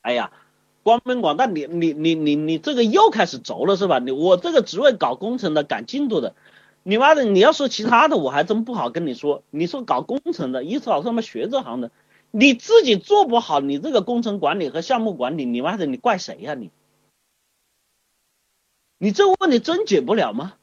[0.00, 0.32] 哎呀，
[0.82, 3.98] 光明广大，你你你你你这个又开始轴了是吧？
[3.98, 6.34] 你我这个职位搞工程的，赶进度的，
[6.84, 9.42] 你妈的，你要说其他的，我还真不好跟你说。
[9.50, 11.90] 你说搞工程的，一老他妈学这行的。
[12.30, 16.70] 你自己做不好，你这个工程管理和项目管理，你妈的，你怪谁呀你？
[18.98, 20.54] 你这个问题真解不了吗？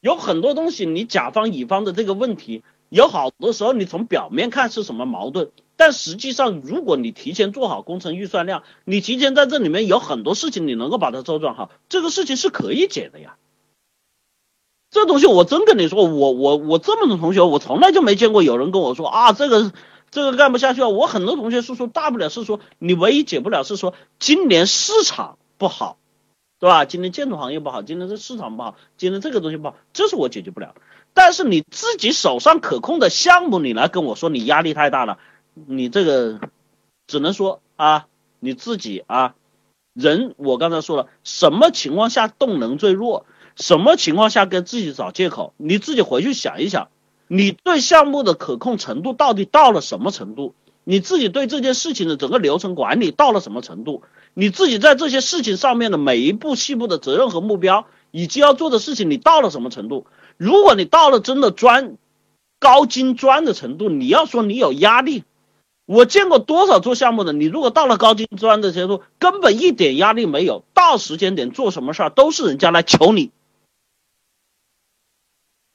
[0.00, 13.36] 有很多东西，你甲方乙方的这个问题，有好多时候你从表面看是什么矛盾，但实际上，如果你提前做好工程预算量，你提前在这里面有很多事情，你能够把它周转好，这个事情是可以解的呀。
[14.90, 19.72] 这东西我真跟你说，我我我这么多同学，我从来就没见过有人跟我说啊，这个
[20.10, 20.88] 这个干不下去啊。
[20.88, 25.98] 我很多同学是说，大不了是说你唯一解不了是说今年市场不好，
[26.58, 26.86] 对吧？
[26.86, 30.74] 今年建筑行业不好，今年这市场不好，今年这个东西不好，这是我解决不了。
[31.12, 35.18] 但是你自己手上可控的项目，你来跟我说你压力太大了，
[35.54, 36.40] 你这个
[37.06, 38.06] 只能说啊，
[38.40, 39.34] 你自己啊，
[39.92, 43.26] 人我刚才说了，什么情况下动能最弱？
[43.58, 45.52] 什么情况下跟自己找借口？
[45.56, 46.88] 你自己回去想一想，
[47.26, 50.54] 你对项目的可控程度到底到了什么程度？
[50.84, 54.02] 你自己对这件事情的整个流程管理到了什么程度？
[54.32, 60.06] 你自己在这些事情上面的每一步细部的责任和目标，以及要做的事情，你到了什么程度？
[60.36, 61.96] 如果你到了真的专
[62.60, 65.24] 高精专的程度，你要说你有压力，
[65.84, 73.32] 我见过多少做项目的，你如果到了高精专的程度，根本一点压力没有，到时间点做什么事儿都是人家来求你。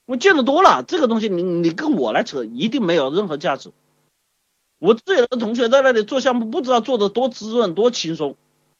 [0.05, 3.71] 我见得多了，这个东西你你跟我来扯，一定没有任何价值。
[4.79, 8.35] 我自己的同学在那里做项目，不知道做的多滋润多轻松。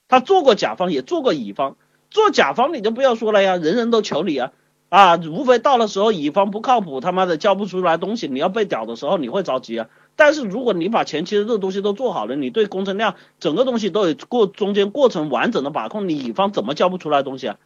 [0.09, 1.77] 他做过甲方，也做过乙方。
[2.09, 4.51] 做甲方你就不要说了呀，人人都求你啊
[4.89, 5.15] 啊！
[5.15, 9.87] 无非到了时候乙方不靠谱，他妈的交不出来东西，你要被屌的时候你会着急啊。
[10.15, 17.57] 但是如果你把前期的这个东西都做好了，你对工程量整个东西都有过中间过程完整的把控，你乙方怎么交不出来东西啊？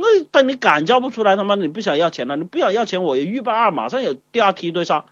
[0.00, 2.36] 那等你敢交不出来，他妈你不想要钱了？
[2.36, 5.06] 你不想要钱，我预备二马上有第二梯队上。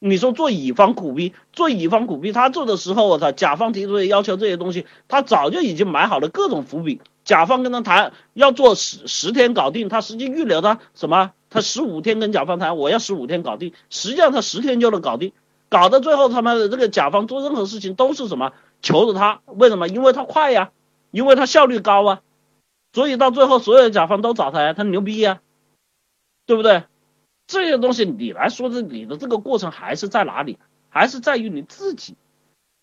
[0.00, 7.00] 你说做乙方苦逼，做乙方苦逼，他做的时候，我操，甲方提出的要求这些东西，他早就已经埋好了各种伏笔。
[7.24, 11.32] 甲方跟他谈要做十十天搞定，他实际预留他什么？
[11.48, 15.32] 他十五天跟甲方谈，我要十五天搞定，实际上他十天就能搞定。
[15.70, 18.52] 搞到最后，他妈的这个甲方做任何事情都是什么？
[18.82, 19.88] 求着他，为什么？
[19.88, 20.70] 因为他快呀，
[21.12, 22.20] 因为他效率高啊。
[22.92, 25.40] 所以到最后，所有的甲方都找他呀，他牛逼呀，
[26.46, 26.84] 对不对？
[27.46, 30.58] 这些东西你来说，这你的这个过程还是在哪里？
[30.90, 32.16] 还是在于你自己。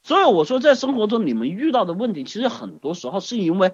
[0.02, 3.74] 所以我说，在生活中你们遇到的问题，其实很多时候是因为，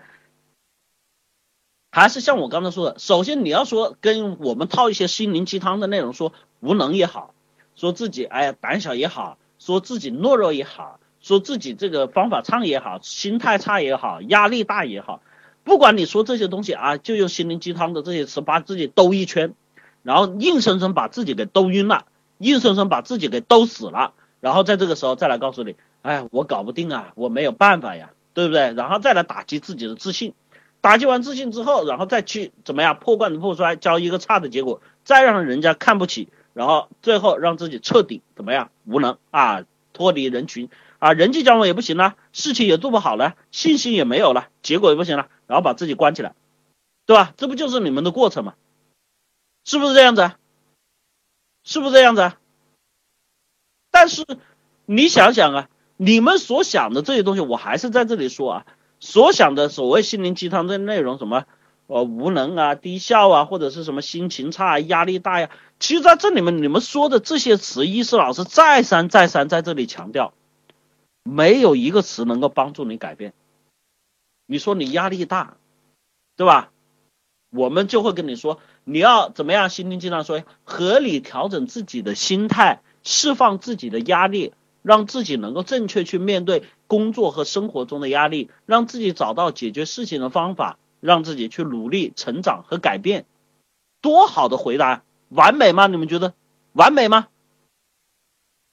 [1.91, 7.33] 还是像我刚才说的，首先你要说跟我们套一些心灵鸡汤的内容，说无能也好，
[7.75, 15.21] 说自己哎呀胆小也好，说自己懦弱也好，说自己这个方法差也好，心态差也好，压力大也好。
[15.65, 19.55] 不管你说这些东西啊，就用心灵鸡汤的这些词把自己兜一圈，
[20.03, 22.05] 然后硬生生把自己给兜晕了，
[22.37, 28.73] 硬生生把自己给兜死了，然后在这个时候再来告诉你，哎，我搞不定啊，我没有办法呀，对不对？
[28.73, 30.33] 然后再来打击自己的自信，
[30.81, 39.63] 打击完自信之后，然后再去怎么样破罐子破摔，交一个差的结果，再让人家看不起，然后最后让自己彻底怎么样无能啊，
[39.93, 40.69] 脱离人群
[41.05, 46.33] 啊，人际交往也不行了，事情也做不好了，信心也没有了，结果也不行了，然后把自己关起来，
[47.05, 47.31] 对吧？
[47.37, 48.55] 这不就是你们的过程吗？
[49.65, 50.31] 是不是这样子？
[51.63, 52.33] 是不是这样子？
[53.91, 54.25] 但是
[54.87, 58.65] 你想想啊，你们所想的这些东西，我还是在这里说啊，
[58.99, 61.45] 所想的所谓心灵鸡汤这内容，什么
[61.85, 70.33] 呃无能啊、低效啊，或者是什么心情差、压力大呀，其实在这里面你们说的这些词，伊思老师再三再三在这里强调，
[71.27, 73.33] 没有一个词能够帮助你改变。
[74.45, 75.57] 你说你压力大，
[76.37, 76.71] 对吧？
[77.49, 79.69] 我们就会跟你说，你要怎么样？
[79.69, 82.81] 心灵鸡汤说，合理调整自己的心态。
[83.07, 93.27] 释放自己的压力，让自己能够正确去面对工作和生活中的压力，让自己找到解决事情的方法，让自己去努力成长和改变。
[94.01, 95.85] 多好的回答，完美吗？
[95.85, 96.33] 你们觉得
[96.73, 97.27] 完美吗？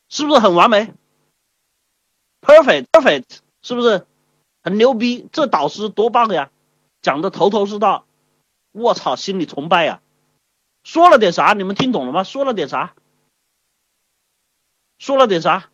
[0.08, 0.94] 是不是很完美
[2.42, 4.06] ？Perfect, perfect，是不是
[4.62, 5.26] 很牛逼？
[5.32, 6.50] 这导师多棒呀，
[7.00, 8.04] 讲的头头是道。
[8.72, 10.00] 我操，心里崇拜呀！
[10.82, 11.52] 说了点啥？
[11.52, 12.24] 你们听懂了吗？
[12.24, 12.94] 说了点啥？
[14.98, 15.68] 说了点啥？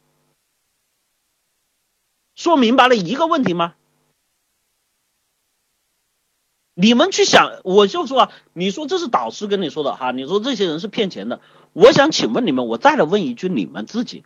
[2.34, 3.74] 说明白了一个问题吗？
[6.74, 11.40] 你们去想，我就说，你说这是导师跟你说的哈，你说这些人是骗钱的。
[11.72, 14.24] 我想请问你们，我再来问一句，你们自己，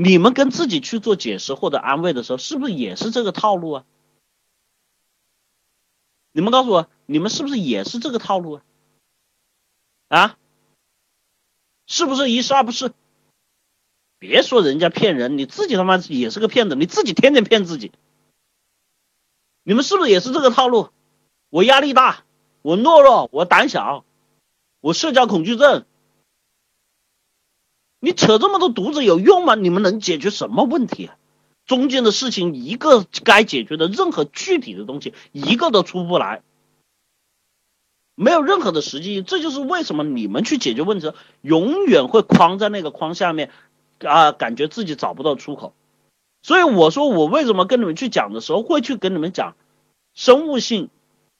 [0.00, 3.84] 你们跟自己去做解释或者安慰的时候，是不是也是这个套路啊？
[6.30, 8.62] 你们告诉我，你们是不是也是这个套路啊？
[10.06, 10.38] 啊？
[11.88, 12.92] 是不是一是二不是？
[14.20, 17.90] 别说人家骗人，你自己他妈也是个骗子，你自己天天骗自己。
[19.64, 20.90] 你们是不是也是这个套路？
[21.50, 22.24] 我压力大，
[22.62, 24.04] 我懦弱，我胆小，
[24.78, 25.84] 我社交恐惧症。
[28.00, 29.54] 你扯这么多犊子有用吗？
[29.54, 31.16] 你们能解决什么问题啊？
[31.66, 36.42] 中间的事情一个该解决的任何具体的东西一个都出不来，
[38.14, 39.22] 没有任何的实际。
[39.22, 41.12] 这就是为什么你们去解决问题，
[41.42, 43.50] 永远会框在那个框下面。
[44.00, 45.74] 啊，感觉自己找不到出口，
[46.42, 49.56] 所以我说我为什么跟你们去讲的时候会去跟你们讲
[50.14, 50.88] 生物性，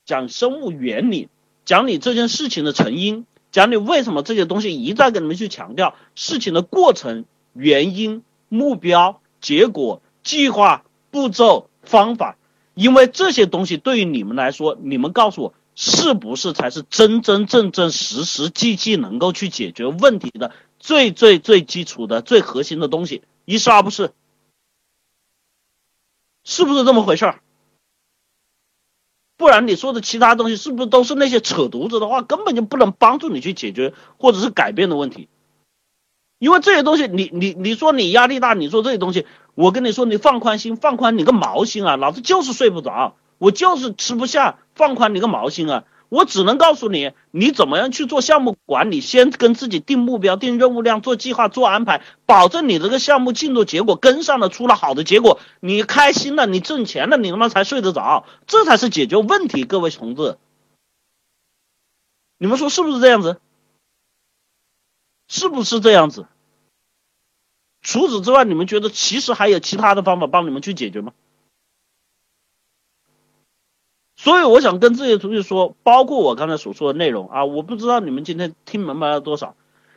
[0.05, 1.28] 讲生物原理，
[1.64, 3.26] 讲你这件事情的成因，
[3.59, 7.24] 讲你为什么这些东西一再跟你们去强调事情的过程、
[7.55, 12.36] 原因、目标、结果、计划、步骤、方法，
[12.74, 20.52] 因为这些东西对于你们来说，你们告诉我是不是才是真真正正实实际际能够去解决问题的？
[20.78, 24.12] 最最最基础的、最核心的东西，一是而不是，
[26.44, 27.40] 是不是这么回事儿？
[29.39, 35.28] 不然你说的其他东西是不是都是那些扯犊子的话，根本就不能帮助你去解决或者是改变的问题？
[36.39, 41.97] 因为这些东西，你你你说你压力大，你说这些东西，我跟你说，你放宽心，放宽你个毛心啊！
[41.97, 45.85] 老子就是睡不着，我就是吃不下，放宽你个毛心啊！
[46.09, 49.01] 我只能告诉你，你怎么样去做项目管理？
[49.01, 59.64] 先跟自己定目标、定任务量、做计划、做安排，保证你这个项目进度结果跟上了，出了好的结果，你开心了，你挣钱了，你他妈才睡得着，这才是解决问题。
[59.64, 60.39] 各位同志，
[62.39, 63.40] 你们说是不是这样子？
[65.28, 66.26] 是不是这样子？
[67.82, 71.12] 除此之外，你们觉得其实还有其他的方法帮你们去解决吗？
[74.20, 79.54] 所以我想跟这些同学说，包括我刚才所说的内容啊，我不知道你们今天听明白了多少。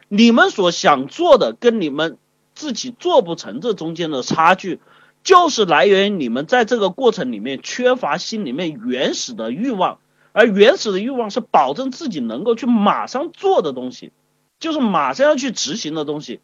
[0.10, 2.20] 你们所想做的跟你们
[2.54, 4.80] 自己做不成这中间的差距，
[5.24, 9.98] 就是来源于你们在这个过程里面缺乏心里面原始的欲望，
[10.34, 14.12] 而原始的欲望是保证自己能够去马上做的东西，
[14.60, 16.42] 就是马上要去执行的东西。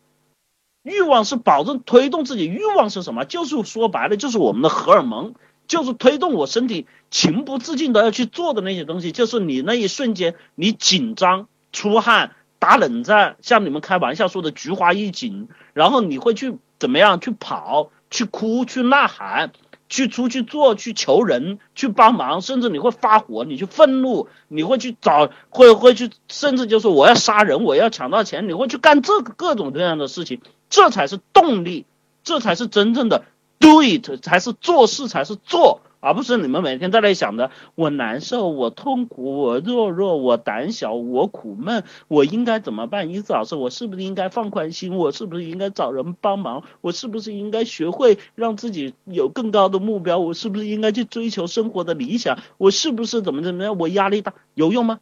[0.81, 3.23] 欲望是保证推动自己，欲望是什么？
[3.23, 5.35] 就是说白了，就是我们的荷尔蒙。
[5.67, 17.19] 就是推动我身体情不自禁的要去做的那些东西，就是你那一瞬间，你紧张、出汗、打冷战，像你们开玩笑说的菊花一紧，然后你会去怎么样？
[17.19, 19.51] 去跑、去哭、去呐喊、
[19.89, 31.85] 去出去做、去求人、去帮忙，甚至你会发火，你去愤怒，你会去找，会会去，甚至就是我要杀人，我要抢到钱，你会去干这各种各样的事情，这才是动力，
[32.23, 33.23] 这才是真正的。
[33.59, 43.09] Do it 才是做事才是做，而不是你们每天在那里想着我难受，我痛苦，我弱弱，我胆小，我苦闷，我应该怎么办？
[43.09, 44.95] 英子老师，我是不是应该放宽心？
[44.95, 46.63] 我是不是应该找人帮忙？
[46.81, 50.19] 我是不是应该学会让自己有更高的目标？
[50.19, 52.39] 我是不是应该去追求生活的理想？
[52.57, 53.77] 我是不是怎么怎么样？
[53.77, 54.99] 我压力大有用吗？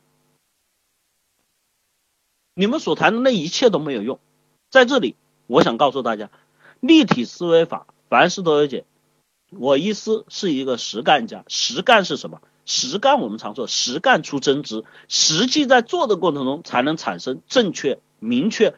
[2.55, 4.17] 你们所谈的那一切都没有用，
[4.69, 5.15] 在这里，
[5.45, 6.29] 我想告诉大家。
[6.79, 8.85] 立体思维法，凡事都有解。
[9.51, 12.39] 我意思是一个实干家，实干是什么？
[12.65, 18.73] 实干我们常说实干出真知，实际在做的过程中才能产生正确明确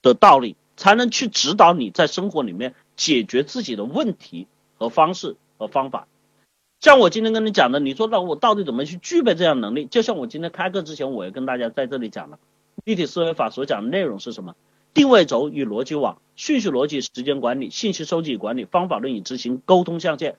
[0.00, 4.46] 的道理，才能去指导你在生活里面解决自己的问题
[4.76, 6.06] 和方式和方法。
[6.78, 9.86] 像我今天跟你讲的，你说那我到底怎么去具备这样能力？
[9.86, 12.38] 就像我今天开课之前，我也跟大家在这里讲了，
[12.84, 14.54] 立体思维法所讲的内容是什么？
[14.98, 20.34] 定位轴与逻辑网、顺序逻辑、时间管理、信息收集管理、方法论与执行、沟通象限。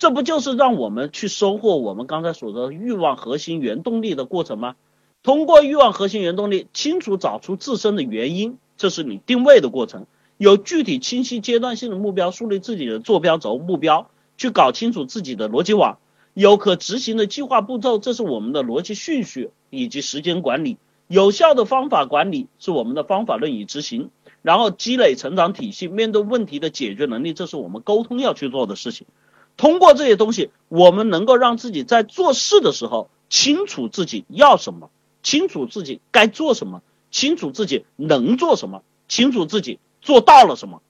[0.00, 4.74] 这不就是让我们去收获我们刚才所说的欲望核心原动力的过程吗？
[5.22, 10.06] 通过欲望核心原动力，清楚找出自身的原因，这是你定位的过程。
[10.38, 15.98] 有具体清晰阶段性的目标，树立自己的坐标轴目标，去搞清楚自己的逻辑网。
[16.34, 20.78] 有可执行的计划步骤，这是我们的逻辑顺序以及时间管理。
[21.10, 24.10] 有效的方法管理是我们的方法论与执行。
[24.42, 29.08] 然后积累成长体系，面对问题的解决能力，这是我们沟通要去做的事情。
[29.56, 34.88] 通过这些东西，我们能够让自己在做事的时候清楚自己要什么，
[35.24, 36.80] 清楚自己该做什么，
[37.10, 40.80] 清楚自己能做什么，清楚自己做到了什么。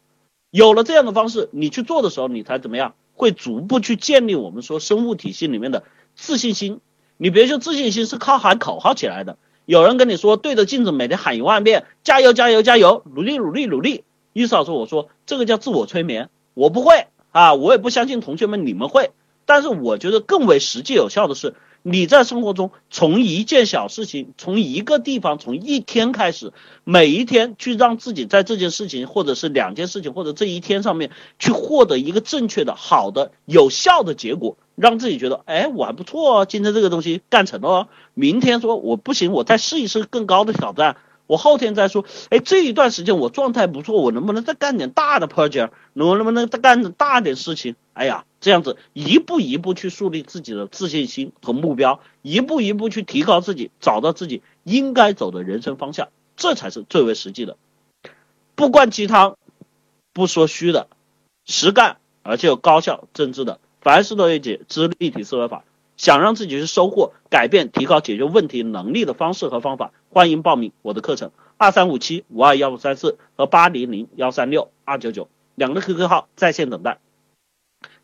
[0.51, 2.95] 有了这样的方式，你去做的时候，你才怎么样？
[3.15, 5.83] 会逐步去建立我们说生物体系里面的
[6.15, 6.81] 自信心。
[7.17, 9.39] 你别说自信心是靠喊口号起来的。
[9.67, 14.05] 有人跟你说对着镜子每天喊一万遍加油加油加油，努力努力努力。
[14.33, 19.11] 意思说我说这个叫自我催眠，我不会啊，我也不相信同学们你们会。
[19.47, 26.53] 但是我觉得更为实际有效的是，你在生活中从一件小事情，从一个地方，从一天开始，
[26.85, 31.11] 每一天去让自己在这件事情，或者是两件事情，或者这一天上面
[31.41, 37.89] 去获得一个正确的、好的、有效的结果，让自己觉得，哎，我还不错哦，今天这个东西干成了。
[38.15, 40.97] 明天说我不行，我再试一试更高的挑战。
[41.27, 45.71] 我后天再说，哎，这一段时间我状态不错，我能不能再干点大的 project？
[45.93, 47.77] 能能不能再干点大点事情？
[47.93, 57.57] 哎呀，这样子一步一步去树立自己的自信心和目标，一步一步去提高自己，找到自己应该走的人生方向，这才是最为实际的。
[58.55, 59.37] 不灌鸡汤，
[60.13, 60.89] 不说虚的，
[61.45, 65.65] 实干而且有高效政治的，凡事都有解知立体思维法。
[65.97, 77.01] 想让自己去收获、改变、提高解决问题能力的方式和方法，欢迎报名我的课程：二三五七五二幺五三四和八零零幺三六二九九两个 QQ 号在线等待。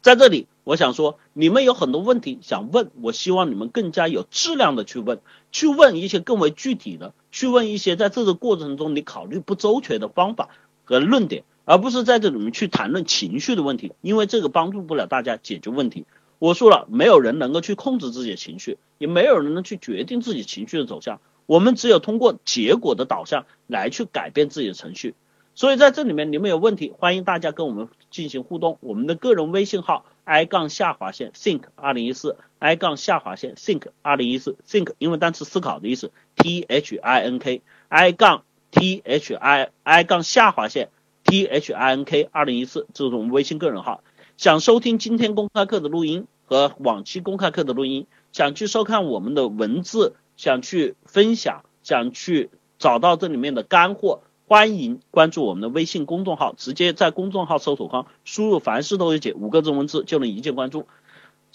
[0.03, 5.21] 在这里，我想说，你们有很多问题想问，我希望你们更加有质量的去问，
[5.51, 10.51] 去问一些更为具体的，去问一些在这个过程中你考虑不周全的方法
[10.85, 16.07] 和论点，而不是在这里面去谈论情绪的问题，因为这个帮助不了大家解决问题。
[16.39, 21.21] 我说了，没有人能够去控制自己的情绪，也没有人能去决定自己情绪的走向。
[21.45, 25.15] 我们只有通过结果的导向来去改变自己的程序。
[25.55, 28.79] 所以在这里面，你们有问题，欢迎大家跟我们进行互动。
[28.81, 37.63] 我们的个人微信号 i 杠下划线 think 二零一四 i 杠下划线 think 二零一四 think 英文单词思考的意思 t h i n k
[37.89, 40.91] i 杠 t h i i 杠下划线
[41.27, 44.05] t h i n k 二零一四，这是我们微信个人号。
[44.37, 60.87] 想收听今天公开课的录音和往期公开课的录音，想去收看我们的文字，想去分享，想去找到这里面的干货，欢迎关注我们的微信公众号，直接在公众号搜索框输入“凡事都有解”五个字文字就能一键关注。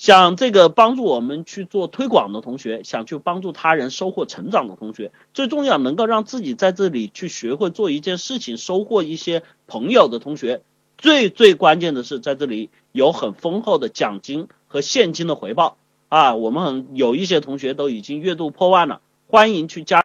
[0.02, 10.64] 想这个帮助我们去做推广的同学，想去帮助他人收获成长的同学，最重要能够让自己在这里去学会做一件事情，收获一些朋友的同学。
[10.98, 15.78] 最最关键的是，在这里有很丰厚的奖金和现金的回报
[16.10, 16.34] 啊！
[16.34, 20.00] 我们很有一些同学都已经月度破万了，欢迎去加。